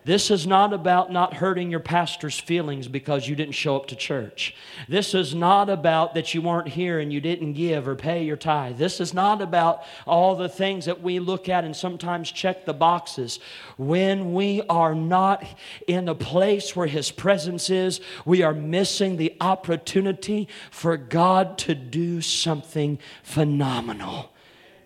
This 0.07 0.31
is 0.31 0.47
not 0.47 0.73
about 0.73 1.11
not 1.11 1.35
hurting 1.35 1.69
your 1.69 1.81
pastor's 1.81 2.39
feelings 2.39 2.87
because 2.87 3.27
you 3.27 3.35
didn't 3.35 3.57
show 3.57 3.75
up 3.75 3.87
to 3.89 3.97
church. 3.97 4.55
This 4.87 5.15
is 5.15 5.35
not 5.35 5.69
about 5.69 6.15
that 6.15 6.33
you 6.33 6.41
weren't 6.43 6.69
here 6.69 7.01
and 7.01 7.13
you 7.13 7.21
didn't 7.21 7.55
give 7.55 7.89
or 7.89 7.97
pay 7.97 8.23
your 8.23 8.37
tithe. 8.37 8.79
This 8.79 9.01
is 9.01 9.13
not 9.13 9.43
about 9.43 9.83
all 10.07 10.37
the 10.37 10.49
things 10.49 10.85
that 10.85 11.03
we 11.03 11.19
look 11.19 11.49
at 11.49 11.65
and 11.65 11.75
sometimes 11.75 12.31
check 12.31 12.65
the 12.65 12.73
boxes. 12.73 13.41
When 13.79 14.33
we 14.33 14.63
are 14.69 14.95
not 14.95 15.45
in 15.89 16.09
a 16.09 16.15
place 16.15 16.77
where 16.77 16.87
His 16.87 17.11
presence 17.11 17.69
is, 17.69 18.01
we 18.25 18.45
are 18.45 18.55
missing 18.55 19.17
the 19.17 19.37
opportunity 19.41 20.47
for 20.71 20.97
God 20.97 21.59
to 21.59 21.75
do 21.75 22.21
something 22.21 23.01
phenomenal 23.25 24.33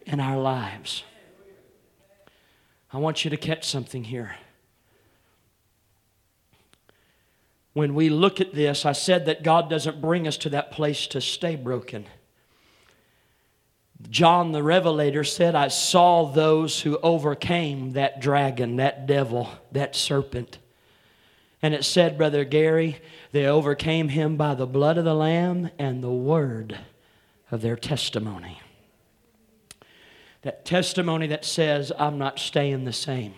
in 0.07 0.19
our 0.19 0.39
lives. 0.39 1.05
I 2.91 2.97
want 2.97 3.23
you 3.23 3.31
to 3.31 3.37
catch 3.37 3.69
something 3.69 4.05
here. 4.05 4.35
When 7.73 7.95
we 7.95 8.09
look 8.09 8.41
at 8.41 8.55
this, 8.55 8.85
I 8.85 8.93
said 8.93 9.27
that 9.27 9.43
God 9.43 9.71
doesn't 9.71 10.01
bring 10.01 10.27
us 10.27 10.37
to 10.39 10.51
that 10.51 10.73
place 10.73 11.07
to 11.09 11.21
stay 11.21 11.57
broken. 11.57 12.07
John 14.09 14.53
the 14.53 14.63
Revelator 14.63 15.25
said, 15.25 15.55
I 15.55 15.69
saw 15.69 16.25
those 16.25 16.81
who 16.81 16.99
overcame 16.99 17.93
that 17.93 18.21
dragon, 18.21 18.77
that 18.77 19.07
devil, 19.07 19.49
that 19.73 19.95
serpent. 19.95 20.59
And 21.63 21.75
it 21.75 21.85
said, 21.85 22.17
Brother 22.17 22.45
Gary, 22.45 22.99
they 23.33 23.47
overcame 23.47 24.09
him 24.09 24.37
by 24.37 24.55
the 24.55 24.67
blood 24.67 24.97
of 24.97 25.05
the 25.05 25.15
Lamb 25.15 25.71
and 25.79 26.03
the 26.03 26.11
word 26.11 26.79
of 27.51 27.61
their 27.61 27.77
testimony. 27.77 28.61
That 30.43 30.65
testimony 30.65 31.27
that 31.27 31.45
says, 31.45 31.93
I'm 31.99 32.17
not 32.17 32.39
staying 32.39 32.85
the 32.85 32.95
same. 32.95 33.35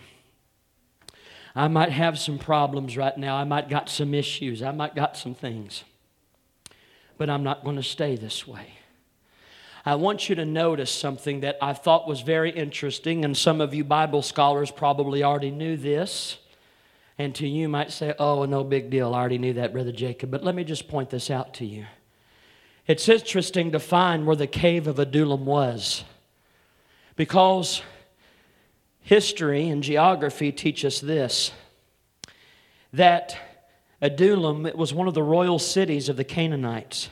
I 1.55 1.67
might 1.67 1.91
have 1.91 2.17
some 2.17 2.39
problems 2.39 2.97
right 2.97 3.17
now. 3.17 3.35
I 3.35 3.43
might 3.43 3.69
got 3.69 3.89
some 3.89 4.13
issues. 4.13 4.63
I 4.63 4.71
might 4.71 4.95
got 4.95 5.15
some 5.15 5.35
things. 5.35 5.83
But 7.17 7.29
I'm 7.29 7.43
not 7.43 7.63
going 7.63 7.75
to 7.75 7.83
stay 7.83 8.15
this 8.15 8.47
way. 8.47 8.67
I 9.85 9.95
want 9.95 10.29
you 10.29 10.35
to 10.35 10.45
notice 10.45 10.89
something 10.91 11.41
that 11.41 11.57
I 11.61 11.73
thought 11.73 12.07
was 12.07 12.21
very 12.21 12.49
interesting, 12.51 13.25
and 13.25 13.35
some 13.35 13.59
of 13.59 13.73
you 13.73 13.83
Bible 13.83 14.21
scholars 14.21 14.71
probably 14.71 15.23
already 15.23 15.51
knew 15.51 15.75
this. 15.77 16.37
And 17.17 17.35
to 17.35 17.47
you 17.47 17.69
might 17.69 17.91
say, 17.91 18.15
oh, 18.17 18.45
no 18.45 18.63
big 18.63 18.89
deal. 18.89 19.13
I 19.13 19.19
already 19.19 19.37
knew 19.37 19.53
that, 19.53 19.73
Brother 19.73 19.91
Jacob. 19.91 20.31
But 20.31 20.43
let 20.43 20.55
me 20.55 20.63
just 20.63 20.87
point 20.87 21.11
this 21.11 21.29
out 21.29 21.53
to 21.55 21.65
you. 21.65 21.85
It's 22.87 23.07
interesting 23.07 23.71
to 23.73 23.79
find 23.79 24.25
where 24.25 24.35
the 24.35 24.47
cave 24.47 24.87
of 24.87 24.97
Adullam 24.97 25.45
was. 25.45 26.03
Because 27.15 27.83
history 29.03 29.69
and 29.69 29.83
geography 29.83 30.51
teach 30.51 30.83
us 30.83 30.99
this 30.99 31.51
that 32.91 33.37
Adullam 34.01 34.65
it 34.65 34.77
was 34.77 34.93
one 34.93 35.07
of 35.07 35.13
the 35.13 35.23
royal 35.23 35.59
cities 35.59 36.09
of 36.09 36.17
the 36.17 36.23
Canaanites. 36.23 37.09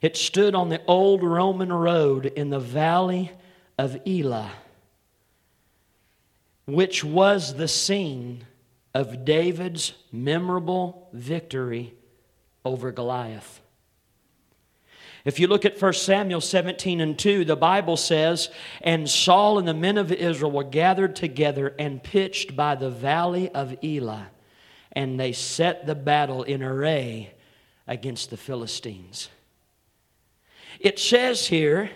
It 0.00 0.16
stood 0.16 0.54
on 0.54 0.68
the 0.68 0.82
old 0.86 1.22
Roman 1.22 1.72
road 1.72 2.26
in 2.26 2.50
the 2.50 2.60
valley 2.60 3.32
of 3.78 3.98
Elah, 4.06 4.50
which 6.66 7.04
was 7.04 7.54
the 7.54 7.68
scene 7.68 8.46
of 8.94 9.24
David's 9.24 9.92
memorable 10.12 11.08
victory 11.12 11.94
over 12.64 12.92
Goliath. 12.92 13.59
If 15.24 15.38
you 15.38 15.48
look 15.48 15.64
at 15.64 15.80
1 15.80 15.92
Samuel 15.92 16.40
17 16.40 17.00
and 17.00 17.18
2, 17.18 17.44
the 17.44 17.56
Bible 17.56 17.96
says, 17.96 18.48
And 18.80 19.08
Saul 19.08 19.58
and 19.58 19.68
the 19.68 19.74
men 19.74 19.98
of 19.98 20.10
Israel 20.12 20.50
were 20.50 20.64
gathered 20.64 21.14
together 21.14 21.74
and 21.78 22.02
pitched 22.02 22.56
by 22.56 22.74
the 22.74 22.90
valley 22.90 23.50
of 23.50 23.76
Elah, 23.84 24.28
and 24.92 25.20
they 25.20 25.32
set 25.32 25.86
the 25.86 25.94
battle 25.94 26.42
in 26.42 26.62
array 26.62 27.34
against 27.86 28.30
the 28.30 28.36
Philistines. 28.36 29.28
It 30.78 30.98
says 30.98 31.46
here, 31.48 31.90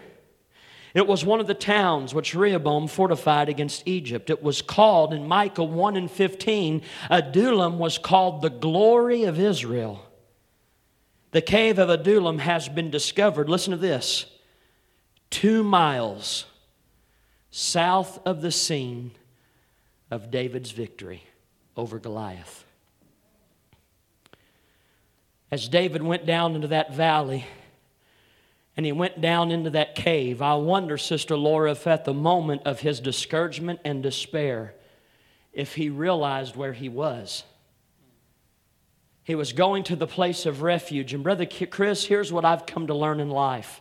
it 0.92 1.08
was 1.08 1.24
one 1.24 1.40
of 1.40 1.48
the 1.48 1.54
towns 1.54 2.14
which 2.14 2.37
Rehoboam 2.37 2.87
fortified 2.87 3.48
against 3.48 3.82
Egypt. 3.87 4.30
It 4.30 4.42
was 4.42 4.62
called, 4.62 5.12
in 5.12 5.26
Micah 5.26 5.64
1 5.64 5.96
and 5.96 6.10
15, 6.10 6.82
Adullam 7.10 7.78
was 7.78 7.98
called 7.98 8.42
the 8.42 8.50
glory 8.50 9.24
of 9.24 9.40
Israel. 9.40 10.06
The 11.34 11.42
cave 11.42 11.80
of 11.80 11.90
Adullam 11.90 12.38
has 12.38 12.68
been 12.68 12.90
discovered, 12.90 13.48
listen 13.48 13.72
to 13.72 13.76
this, 13.76 14.26
two 15.30 15.64
miles 15.64 16.44
south 17.50 18.24
of 18.24 18.40
the 18.40 18.52
scene 18.52 19.10
of 20.12 20.30
David's 20.30 20.70
victory 20.70 21.24
over 21.76 21.98
Goliath. 21.98 22.64
As 25.50 25.68
David 25.68 26.04
went 26.04 26.24
down 26.24 26.54
into 26.54 26.68
that 26.68 26.94
valley 26.94 27.44
and 28.76 28.86
he 28.86 28.92
went 28.92 29.20
down 29.20 29.50
into 29.50 29.70
that 29.70 29.96
cave, 29.96 30.40
I 30.40 30.54
wonder, 30.54 30.96
Sister 30.96 31.36
Laura, 31.36 31.72
if 31.72 31.88
at 31.88 32.04
the 32.04 32.14
moment 32.14 32.62
of 32.64 32.78
his 32.78 33.00
discouragement 33.00 33.80
and 33.84 34.04
despair, 34.04 34.72
if 35.52 35.74
he 35.74 35.90
realized 35.90 36.54
where 36.54 36.74
he 36.74 36.88
was. 36.88 37.42
He 39.24 39.34
was 39.34 39.52
going 39.52 39.84
to 39.84 39.96
the 39.96 40.06
place 40.06 40.46
of 40.46 40.62
refuge. 40.62 41.14
And, 41.14 41.24
Brother 41.24 41.46
Chris, 41.46 42.04
here's 42.04 42.32
what 42.32 42.44
I've 42.44 42.66
come 42.66 42.87
to 42.87 42.94
learn 42.94 43.20
in 43.20 43.30
life 43.30 43.80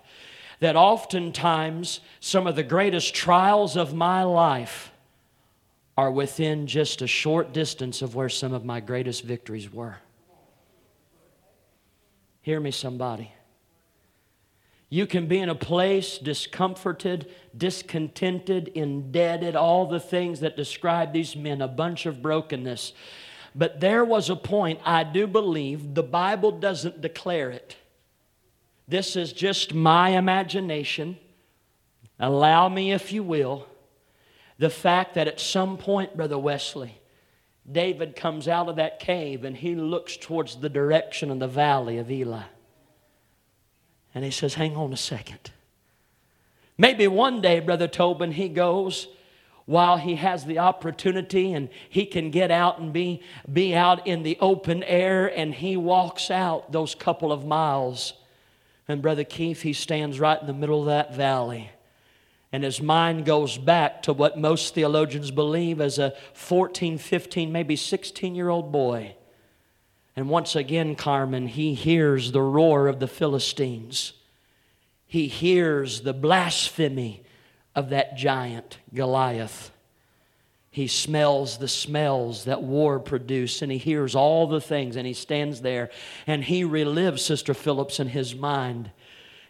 that 0.60 0.76
oftentimes 0.78 2.00
some 2.22 2.48
of 2.48 2.56
the 2.56 2.64
greatest 2.64 3.14
trials 3.14 3.76
of 3.76 3.94
my 3.94 4.24
life 4.24 4.92
are 5.98 6.10
within 6.10 6.68
just 6.68 7.02
a 7.02 7.08
short 7.08 7.52
distance 7.52 8.02
of 8.02 8.16
where 8.16 8.30
some 8.30 8.54
of 8.54 8.64
my 8.64 8.80
greatest 8.80 9.24
victories 9.24 9.72
were. 9.72 9.98
Hear 12.42 12.62
me, 12.62 12.72
somebody. 12.72 13.32
You 14.90 15.08
can 15.08 15.28
be 15.28 15.40
in 15.40 15.50
a 15.50 15.56
place 15.56 16.18
discomforted, 16.18 17.30
discontented, 17.58 18.70
indebted, 18.70 19.56
all 19.56 19.88
the 19.88 20.00
things 20.00 20.40
that 20.42 20.56
describe 20.56 21.14
these 21.14 21.36
men, 21.36 21.62
a 21.62 21.68
bunch 21.68 22.06
of 22.06 22.22
brokenness. 22.22 22.94
But 23.56 23.80
there 23.80 24.04
was 24.04 24.30
a 24.30 24.36
point, 24.36 24.80
I 24.84 25.04
do 25.04 25.28
believe, 25.28 25.94
the 25.94 26.04
Bible 26.04 26.52
doesn't 26.52 27.02
declare 27.02 27.52
it. 27.52 27.76
This 28.88 29.16
is 29.16 29.32
just 29.32 29.74
my 29.74 30.10
imagination. 30.10 31.18
Allow 32.20 32.70
me, 32.70 32.92
if 32.92 33.12
you 33.12 33.24
will, 33.24 33.68
the 34.58 34.70
fact 34.70 35.16
that 35.16 35.28
at 35.28 35.40
some 35.40 35.78
point, 35.78 36.18
Brother 36.18 36.38
Wesley, 36.38 37.00
David 37.70 38.16
comes 38.16 38.48
out 38.48 38.68
of 38.68 38.76
that 38.76 39.00
cave 39.00 39.44
and 39.44 39.56
he 39.56 39.76
looks 39.76 40.18
towards 40.18 40.58
the 40.58 40.70
direction 40.70 41.32
of 41.32 41.40
the 41.40 41.48
valley 41.48 41.98
of 41.98 42.12
Elah. 42.12 42.48
And 44.14 44.24
he 44.24 44.32
says, 44.32 44.56
Hang 44.56 44.76
on 44.76 44.94
a 44.94 44.98
second. 44.98 45.52
Maybe 46.78 47.08
one 47.08 47.40
day, 47.40 47.60
Brother 47.60 47.88
Tobin, 47.88 48.32
he 48.32 48.50
goes 48.50 49.08
while 49.66 49.98
he 49.98 50.16
has 50.16 50.46
the 50.46 50.60
opportunity 50.60 51.54
and 51.54 51.70
he 51.90 52.06
can 52.06 52.32
get 52.32 52.52
out 52.52 52.80
and 52.80 52.92
be, 52.92 53.22
be 53.52 53.74
out 53.74 54.06
in 54.06 54.24
the 54.24 54.38
open 54.40 54.84
air 54.84 55.28
and 55.28 55.54
he 55.54 55.78
walks 55.78 56.30
out 56.30 56.72
those 56.72 56.96
couple 56.96 57.32
of 57.32 57.46
miles. 57.46 58.14
And 58.88 59.02
Brother 59.02 59.24
Keith, 59.24 59.62
he 59.62 59.74
stands 59.74 60.20
right 60.20 60.40
in 60.40 60.48
the 60.48 60.54
middle 60.54 60.82
of 60.82 60.88
that 60.88 61.16
valley. 61.16 61.72
And 62.52 62.64
his 62.64 62.82
mind 62.82 63.26
goes 63.26 63.58
back 63.58 64.04
to 64.04 64.14
what 64.14 64.38
most 64.38 64.76
theologians 64.76 65.32
believe 65.32 65.82
as 65.82 65.98
a 65.98 66.14
14, 66.34 66.98
15, 66.98 67.52
maybe 67.52 67.76
16 67.76 68.36
year 68.36 68.50
old 68.50 68.72
boy. 68.72 69.16
And 70.16 70.30
once 70.30 70.56
again, 70.56 70.96
Carmen, 70.96 71.48
he 71.48 71.74
hears 71.74 72.32
the 72.32 72.42
roar 72.42 72.88
of 72.88 73.00
the 73.00 73.08
Philistines. 73.08 74.14
He 75.08 75.28
hears 75.28 76.02
the 76.02 76.14
blasphemy 76.14 77.24
of 77.76 77.90
that 77.90 78.16
giant, 78.16 78.78
Goliath. 78.94 79.72
He 80.70 80.88
smells 80.88 81.58
the 81.60 81.68
smells 81.68 82.46
that 82.46 82.64
war 82.64 83.00
produced 83.00 83.62
and 83.62 83.72
he 83.72 83.78
hears 83.78 84.16
all 84.16 84.48
the 84.48 84.62
things 84.62 84.96
and 84.96 85.06
he 85.06 85.14
stands 85.14 85.62
there 85.62 85.92
and 86.26 86.44
he 86.44 86.64
relives 86.64 87.20
Sister 87.20 87.54
Phillips 87.54 88.00
in 88.00 88.10
his 88.10 88.34
mind 88.34 88.90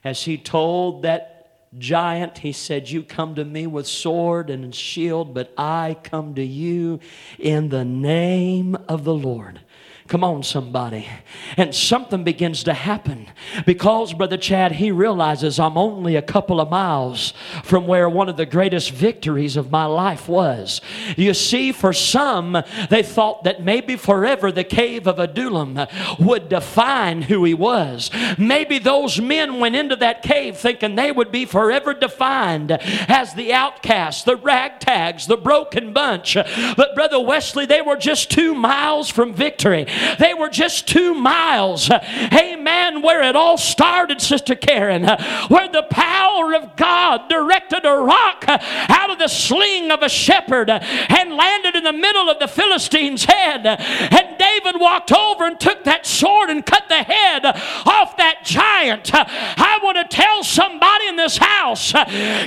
as 0.03 0.23
he 0.23 0.37
told 0.37 1.03
that 1.03 1.43
giant. 1.77 2.39
He 2.39 2.51
said, 2.51 2.89
You 2.89 3.03
come 3.03 3.35
to 3.35 3.45
me 3.45 3.67
with 3.67 3.87
sword 3.87 4.49
and 4.49 4.75
shield, 4.75 5.33
but 5.33 5.53
I 5.57 5.95
come 6.03 6.35
to 6.35 6.43
you 6.43 6.99
in 7.39 7.69
the 7.69 7.85
name 7.85 8.75
of 8.87 9.05
the 9.05 9.15
Lord. 9.15 9.61
Come 10.09 10.23
on, 10.25 10.43
somebody. 10.43 11.07
And 11.55 11.73
something 11.73 12.25
begins 12.25 12.65
to 12.65 12.73
happen 12.73 13.29
because, 13.65 14.13
Brother 14.13 14.35
Chad, 14.35 14.73
he 14.73 14.91
realizes 14.91 15.59
I'm 15.59 15.77
only 15.77 16.17
a 16.17 16.21
couple 16.21 16.59
of 16.59 16.69
miles 16.69 17.33
from 17.63 17.87
where 17.87 18.09
one 18.09 18.27
of 18.27 18.35
the 18.35 18.45
greatest 18.45 18.91
victories 18.91 19.55
of 19.55 19.71
my 19.71 19.85
life 19.85 20.27
was. 20.27 20.81
You 21.15 21.33
see, 21.33 21.71
for 21.71 21.93
some, 21.93 22.61
they 22.89 23.01
thought 23.01 23.45
that 23.45 23.63
maybe 23.63 23.95
forever 23.95 24.51
the 24.51 24.65
cave 24.65 25.07
of 25.07 25.19
Adullam 25.19 25.79
would 26.19 26.49
define 26.49 27.21
who 27.21 27.45
he 27.45 27.53
was. 27.53 28.11
Maybe 28.37 28.79
those 28.79 29.21
men 29.21 29.59
went 29.59 29.77
into 29.77 29.95
that 29.95 30.21
cave 30.21 30.57
thinking 30.57 30.95
they 30.95 31.13
would 31.13 31.31
be 31.31 31.45
forever 31.45 31.93
defined 31.93 32.71
as 32.71 33.33
the 33.35 33.53
outcasts, 33.53 34.23
the 34.23 34.35
ragtags, 34.35 35.27
the 35.27 35.37
broken 35.37 35.93
bunch. 35.93 36.35
But, 36.35 36.93
Brother 36.93 37.21
Wesley, 37.21 37.65
they 37.65 37.81
were 37.81 37.95
just 37.95 38.29
two 38.29 38.53
miles 38.53 39.09
from 39.09 39.33
victory. 39.33 39.87
They 40.19 40.33
were 40.33 40.49
just 40.49 40.87
two 40.87 41.13
miles, 41.13 41.89
amen, 41.89 43.01
where 43.01 43.23
it 43.23 43.35
all 43.35 43.57
started, 43.57 44.21
Sister 44.21 44.55
Karen, 44.55 45.03
where 45.47 45.69
the 45.69 45.83
power 45.89 46.55
of 46.55 46.75
God 46.75 47.29
directed 47.29 47.85
a 47.85 47.97
rock 47.97 48.45
out 48.47 49.09
of 49.09 49.19
the 49.19 49.27
sling 49.27 49.91
of 49.91 50.01
a 50.01 50.09
shepherd 50.09 50.69
and 50.69 51.33
landed 51.35 51.75
in 51.75 51.83
the 51.83 51.93
middle 51.93 52.29
of 52.29 52.39
the 52.39 52.47
Philistine's 52.47 53.25
head. 53.25 53.65
And 53.65 54.37
David 54.37 54.79
walked 54.79 55.11
over 55.11 55.45
and 55.45 55.59
took 55.59 55.83
that 55.83 56.05
sword 56.05 56.49
and 56.49 56.65
cut 56.65 56.87
the 56.89 57.03
head 57.03 57.45
off 57.45 58.17
that 58.17 58.43
giant. 58.43 59.11
I 59.13 59.79
want 59.83 59.97
to 59.97 60.15
tell 60.15 60.43
somebody 60.43 61.07
in 61.07 61.15
this 61.15 61.37
house 61.37 61.93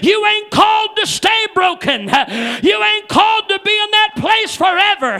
you 0.02 0.26
ain't 0.26 0.50
called 0.50 0.96
to 0.96 1.06
stay 1.06 1.46
broken, 1.54 2.08
you 2.62 2.82
ain't 2.82 3.08
called 3.08 3.48
to 3.48 3.60
be 3.64 3.70
in 3.70 3.90
that 3.90 4.12
place 4.16 4.54
forever. 4.56 5.18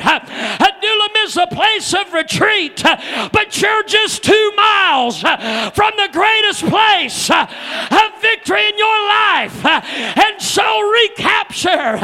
Is 1.26 1.36
a 1.36 1.46
place 1.48 1.92
of 1.92 2.12
retreat, 2.12 2.84
but 2.84 3.60
you're 3.60 3.82
just 3.82 4.22
two 4.22 4.52
miles 4.54 5.24
uh, 5.24 5.72
from 5.74 5.92
the 5.96 6.08
greatest 6.12 6.64
place 6.64 7.28
uh, 7.28 7.42
of 7.90 8.22
victory 8.22 8.68
in 8.68 8.78
your 8.78 9.08
life. 9.08 9.64
Uh, 9.64 9.80
and 10.24 10.40
so 10.40 10.88
recapture 10.88 11.98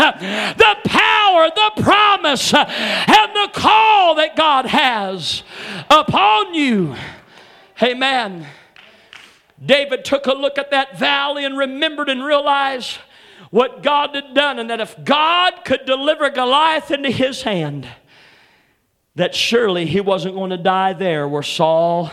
the 0.58 0.76
power, 0.84 1.50
the 1.54 1.82
promise, 1.82 2.52
and 2.52 3.36
the 3.36 3.50
call 3.54 4.16
that 4.16 4.34
God 4.34 4.66
has 4.66 5.44
upon 5.88 6.54
you. 6.54 6.96
Amen. 7.80 8.48
David 9.64 10.04
took 10.04 10.26
a 10.26 10.34
look 10.34 10.58
at 10.58 10.72
that 10.72 10.98
valley 10.98 11.44
and 11.44 11.56
remembered 11.56 12.08
and 12.08 12.24
realized 12.24 12.98
what 13.50 13.84
God 13.84 14.16
had 14.16 14.34
done, 14.34 14.58
and 14.58 14.68
that 14.68 14.80
if 14.80 14.96
God 15.04 15.64
could 15.64 15.84
deliver 15.86 16.28
Goliath 16.28 16.90
into 16.90 17.10
his 17.10 17.42
hand, 17.42 17.86
that 19.14 19.34
surely 19.34 19.86
he 19.86 20.00
wasn't 20.00 20.34
going 20.34 20.50
to 20.50 20.56
die 20.56 20.92
there 20.92 21.28
where 21.28 21.42
Saul 21.42 22.10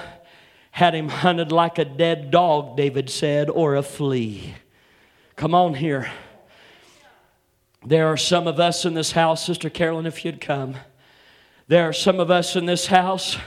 had 0.72 0.93
him 0.93 1.10
hunted 1.10 1.52
like 1.52 1.78
a 1.78 1.86
dead 1.86 2.32
dog, 2.32 2.78
David 2.78 3.10
said, 3.10 3.50
or 3.50 3.76
a 3.76 3.84
flea. 3.84 4.56
Come 5.36 5.56
on 5.56 5.74
here. 5.74 6.12
There 7.86 8.08
are 8.08 8.18
some 8.18 8.47
of 8.47 8.60
us 8.60 8.86
in 8.86 8.93
this 8.93 9.14
house, 9.14 9.45
Sister 9.45 9.70
Carolyn, 9.70 10.06
if 10.06 10.26
you'd 10.26 10.41
come. 10.41 10.76
There 11.68 11.88
are 11.88 11.93
some 11.93 12.20
of 12.20 12.30
us 12.30 12.56
in 12.56 12.66
this 12.66 12.88
house. 12.88 13.38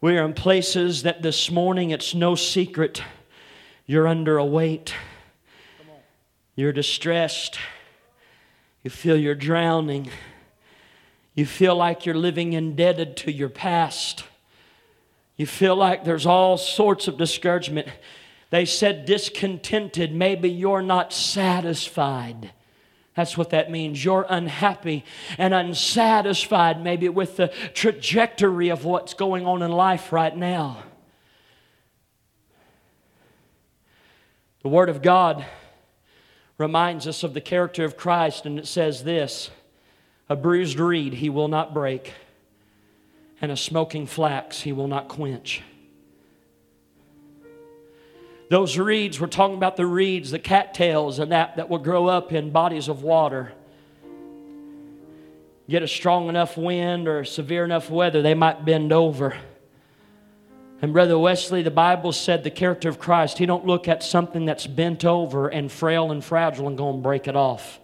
We 0.00 0.16
are 0.16 0.24
in 0.24 0.34
places 0.34 1.02
that 1.02 1.22
this 1.22 1.50
morning 1.50 1.90
it's 1.90 2.14
no 2.14 2.34
secret 2.34 3.02
you're 3.90 4.06
under 4.06 4.38
a 4.38 4.44
weight. 4.44 4.94
You're 6.54 6.72
distressed. 6.72 7.58
You 8.84 8.90
feel 8.90 9.16
you're 9.16 9.34
drowning. 9.34 10.10
You 11.40 11.46
feel 11.46 11.74
like 11.74 12.04
you're 12.04 12.14
living 12.14 12.52
indebted 12.52 13.16
to 13.16 13.32
your 13.32 13.48
past. 13.48 14.24
You 15.38 15.46
feel 15.46 15.74
like 15.74 16.04
there's 16.04 16.26
all 16.26 16.58
sorts 16.58 17.08
of 17.08 17.16
discouragement. 17.16 17.88
They 18.50 18.66
said 18.66 19.06
discontented. 19.06 20.14
Maybe 20.14 20.50
you're 20.50 20.82
not 20.82 21.14
satisfied. 21.14 22.52
That's 23.16 23.38
what 23.38 23.48
that 23.48 23.70
means. 23.70 24.04
You're 24.04 24.26
unhappy 24.28 25.02
and 25.38 25.54
unsatisfied, 25.54 26.84
maybe 26.84 27.08
with 27.08 27.38
the 27.38 27.48
trajectory 27.72 28.68
of 28.68 28.84
what's 28.84 29.14
going 29.14 29.46
on 29.46 29.62
in 29.62 29.72
life 29.72 30.12
right 30.12 30.36
now. 30.36 30.82
The 34.62 34.68
Word 34.68 34.90
of 34.90 35.00
God 35.00 35.46
reminds 36.58 37.06
us 37.06 37.22
of 37.22 37.32
the 37.32 37.40
character 37.40 37.82
of 37.82 37.96
Christ, 37.96 38.44
and 38.44 38.58
it 38.58 38.66
says 38.66 39.04
this 39.04 39.48
a 40.30 40.36
bruised 40.36 40.78
reed 40.78 41.14
he 41.14 41.28
will 41.28 41.48
not 41.48 41.74
break, 41.74 42.14
and 43.42 43.50
a 43.50 43.56
smoking 43.56 44.06
flax 44.06 44.60
he 44.60 44.72
will 44.72 44.86
not 44.86 45.08
quench. 45.08 45.60
Those 48.48 48.78
reeds, 48.78 49.20
we're 49.20 49.26
talking 49.26 49.56
about 49.56 49.76
the 49.76 49.86
reeds, 49.86 50.30
the 50.30 50.38
cattails, 50.38 51.18
and 51.18 51.32
that 51.32 51.56
that 51.56 51.68
will 51.68 51.78
grow 51.78 52.06
up 52.06 52.32
in 52.32 52.50
bodies 52.50 52.86
of 52.86 53.02
water. 53.02 53.52
Get 55.68 55.82
a 55.82 55.88
strong 55.88 56.28
enough 56.28 56.56
wind 56.56 57.08
or 57.08 57.24
severe 57.24 57.64
enough 57.64 57.90
weather, 57.90 58.22
they 58.22 58.34
might 58.34 58.64
bend 58.64 58.92
over. 58.92 59.36
And 60.80 60.92
Brother 60.92 61.18
Wesley, 61.18 61.62
the 61.62 61.70
Bible 61.72 62.12
said 62.12 62.44
the 62.44 62.50
character 62.50 62.88
of 62.88 63.00
Christ, 63.00 63.38
he 63.38 63.46
don't 63.46 63.66
look 63.66 63.88
at 63.88 64.02
something 64.02 64.44
that's 64.44 64.66
bent 64.66 65.04
over 65.04 65.48
and 65.48 65.70
frail 65.70 66.12
and 66.12 66.24
fragile 66.24 66.68
and 66.68 66.78
go 66.78 66.88
and 66.88 67.02
break 67.02 67.26
it 67.26 67.36
off. 67.36 67.80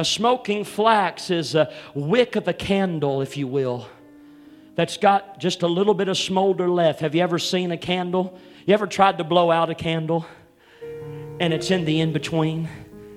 A 0.00 0.04
smoking 0.04 0.64
flax 0.64 1.28
is 1.28 1.54
a 1.54 1.70
wick 1.94 2.34
of 2.34 2.48
a 2.48 2.54
candle, 2.54 3.20
if 3.20 3.36
you 3.36 3.46
will, 3.46 3.86
that's 4.74 4.96
got 4.96 5.38
just 5.38 5.60
a 5.62 5.66
little 5.66 5.92
bit 5.92 6.08
of 6.08 6.16
smolder 6.16 6.70
left. 6.70 7.00
Have 7.00 7.14
you 7.14 7.20
ever 7.20 7.38
seen 7.38 7.70
a 7.70 7.76
candle? 7.76 8.38
You 8.64 8.72
ever 8.72 8.86
tried 8.86 9.18
to 9.18 9.24
blow 9.24 9.50
out 9.50 9.68
a 9.68 9.74
candle 9.74 10.24
and 11.38 11.52
it's 11.52 11.70
in 11.70 11.84
the 11.84 12.00
in 12.00 12.14
between? 12.14 12.66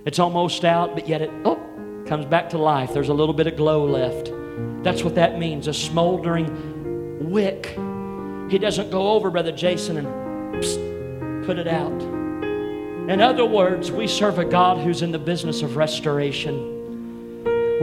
It's 0.05 0.19
almost 0.19 0.65
out, 0.65 0.93
but 0.93 1.07
yet 1.07 1.21
it 1.21 1.31
oh, 1.45 1.55
comes 2.05 2.25
back 2.25 2.49
to 2.49 2.57
life. 2.57 2.93
There's 2.93 3.07
a 3.07 3.13
little 3.13 3.33
bit 3.33 3.47
of 3.47 3.55
glow 3.55 3.85
left. 3.85 4.33
That's 4.83 5.05
what 5.05 5.15
that 5.15 5.39
means 5.39 5.69
a 5.69 5.73
smoldering 5.73 7.31
wick. 7.31 7.67
He 8.51 8.57
doesn't 8.57 8.91
go 8.91 9.13
over, 9.13 9.31
Brother 9.31 9.53
Jason, 9.53 9.95
and 9.95 10.07
psst, 10.61 11.45
put 11.45 11.59
it 11.59 11.67
out. 11.69 12.01
In 13.09 13.21
other 13.21 13.45
words, 13.45 13.89
we 13.89 14.05
serve 14.05 14.37
a 14.37 14.43
God 14.43 14.79
who's 14.79 15.01
in 15.01 15.13
the 15.13 15.19
business 15.19 15.61
of 15.61 15.77
restoration. 15.77 16.72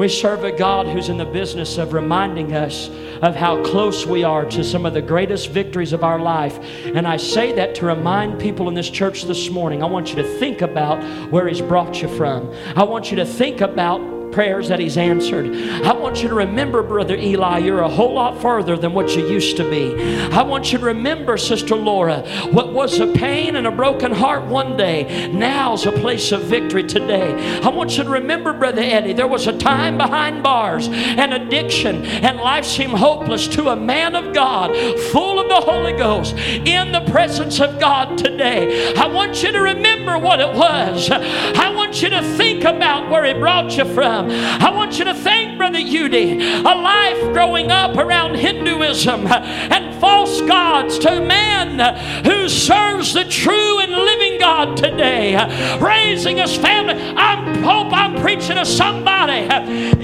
We 0.00 0.08
serve 0.08 0.44
a 0.44 0.50
God 0.50 0.86
who's 0.86 1.10
in 1.10 1.18
the 1.18 1.26
business 1.26 1.76
of 1.76 1.92
reminding 1.92 2.54
us 2.54 2.88
of 3.20 3.36
how 3.36 3.62
close 3.62 4.06
we 4.06 4.24
are 4.24 4.46
to 4.46 4.64
some 4.64 4.86
of 4.86 4.94
the 4.94 5.02
greatest 5.02 5.50
victories 5.50 5.92
of 5.92 6.02
our 6.02 6.18
life. 6.18 6.58
And 6.86 7.06
I 7.06 7.18
say 7.18 7.52
that 7.52 7.74
to 7.74 7.84
remind 7.84 8.40
people 8.40 8.66
in 8.68 8.72
this 8.72 8.88
church 8.88 9.24
this 9.24 9.50
morning. 9.50 9.82
I 9.82 9.86
want 9.86 10.08
you 10.08 10.16
to 10.16 10.38
think 10.38 10.62
about 10.62 11.02
where 11.30 11.46
He's 11.46 11.60
brought 11.60 12.00
you 12.00 12.08
from. 12.16 12.50
I 12.74 12.82
want 12.84 13.10
you 13.10 13.16
to 13.18 13.26
think 13.26 13.60
about 13.60 14.19
prayers 14.32 14.68
that 14.68 14.78
He's 14.78 14.96
answered. 14.96 15.46
I 15.84 15.92
want 15.92 16.22
you 16.22 16.28
to 16.28 16.34
remember, 16.34 16.82
Brother 16.82 17.16
Eli, 17.16 17.58
you're 17.58 17.80
a 17.80 17.88
whole 17.88 18.14
lot 18.14 18.40
further 18.40 18.76
than 18.76 18.92
what 18.92 19.16
you 19.16 19.26
used 19.26 19.56
to 19.58 19.68
be. 19.68 20.00
I 20.32 20.42
want 20.42 20.72
you 20.72 20.78
to 20.78 20.84
remember, 20.84 21.36
Sister 21.36 21.76
Laura, 21.76 22.22
what 22.50 22.72
was 22.72 22.98
a 23.00 23.12
pain 23.12 23.56
and 23.56 23.66
a 23.66 23.70
broken 23.70 24.12
heart 24.12 24.44
one 24.46 24.76
day, 24.76 25.30
now's 25.32 25.86
a 25.86 25.92
place 25.92 26.32
of 26.32 26.42
victory 26.42 26.84
today. 26.84 27.60
I 27.60 27.68
want 27.68 27.96
you 27.96 28.04
to 28.04 28.10
remember, 28.10 28.52
Brother 28.52 28.82
Eddie, 28.82 29.12
there 29.12 29.28
was 29.28 29.46
a 29.46 29.56
time 29.56 29.96
behind 29.96 30.42
bars 30.42 30.88
and 30.88 31.32
addiction, 31.32 32.04
and 32.04 32.38
life 32.38 32.64
seemed 32.64 32.94
hopeless 32.94 33.48
to 33.48 33.68
a 33.68 33.76
man 33.76 34.14
of 34.14 34.34
God, 34.34 34.74
full 35.12 35.38
of 35.38 35.48
the 35.48 35.60
Holy 35.60 35.92
Ghost, 35.92 36.36
in 36.36 36.92
the 36.92 37.04
presence 37.10 37.60
of 37.60 37.78
God 37.78 38.18
today. 38.18 38.94
I 38.94 39.06
want 39.06 39.42
you 39.42 39.52
to 39.52 39.60
remember 39.60 40.18
what 40.18 40.40
it 40.40 40.54
was. 40.54 41.10
I 41.10 41.72
want 41.74 42.02
you 42.02 42.10
to 42.10 42.22
think 42.36 42.64
about 42.64 43.10
where 43.10 43.24
He 43.24 43.32
brought 43.32 43.76
you 43.76 43.84
from. 43.84 44.19
I 44.28 44.70
want 44.74 44.98
you 44.98 45.04
to 45.04 45.14
think, 45.14 45.56
Brother 45.56 45.78
Udi, 45.78 46.40
a 46.40 46.74
life 46.74 47.32
growing 47.32 47.70
up 47.70 47.96
around 47.96 48.36
Hinduism 48.36 49.26
and 49.26 50.00
false 50.00 50.40
gods 50.42 50.98
to 51.00 51.20
man 51.20 51.78
who 52.24 52.48
serves 52.48 53.14
the 53.14 53.24
true 53.24 53.78
and 53.80 53.92
living 53.92 54.38
God 54.38 54.76
today, 54.76 55.36
raising 55.80 56.38
his 56.38 56.56
family. 56.56 56.94
I 56.94 57.36
hope 57.60 57.92
I'm 57.92 58.20
preaching 58.20 58.56
to 58.56 58.64
somebody 58.64 59.42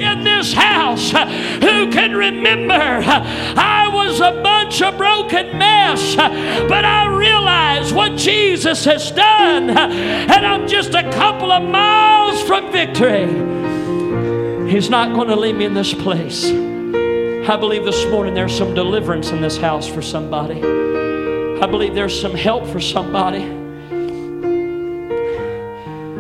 in 0.00 0.24
this 0.24 0.52
house 0.52 1.10
who 1.10 1.90
can 1.90 2.14
remember 2.14 2.74
I 2.74 3.88
was 3.92 4.20
a 4.20 4.40
bunch 4.42 4.82
of 4.82 4.96
broken 4.96 5.58
mess, 5.58 6.16
but 6.16 6.84
I 6.84 7.08
realize 7.16 7.92
what 7.92 8.16
Jesus 8.16 8.84
has 8.84 9.10
done, 9.10 9.70
and 9.70 10.46
I'm 10.46 10.66
just 10.68 10.94
a 10.94 11.10
couple 11.12 11.50
of 11.50 11.62
miles 11.62 12.42
from 12.42 12.70
victory. 12.72 13.55
He's 14.68 14.90
not 14.90 15.14
going 15.14 15.28
to 15.28 15.36
leave 15.36 15.54
me 15.54 15.64
in 15.64 15.74
this 15.74 15.94
place. 15.94 16.46
I 16.46 17.56
believe 17.56 17.84
this 17.84 18.04
morning 18.06 18.34
there's 18.34 18.56
some 18.56 18.74
deliverance 18.74 19.30
in 19.30 19.40
this 19.40 19.56
house 19.56 19.86
for 19.86 20.02
somebody. 20.02 20.60
I 20.60 21.66
believe 21.66 21.94
there's 21.94 22.20
some 22.20 22.34
help 22.34 22.66
for 22.66 22.80
somebody. 22.80 23.44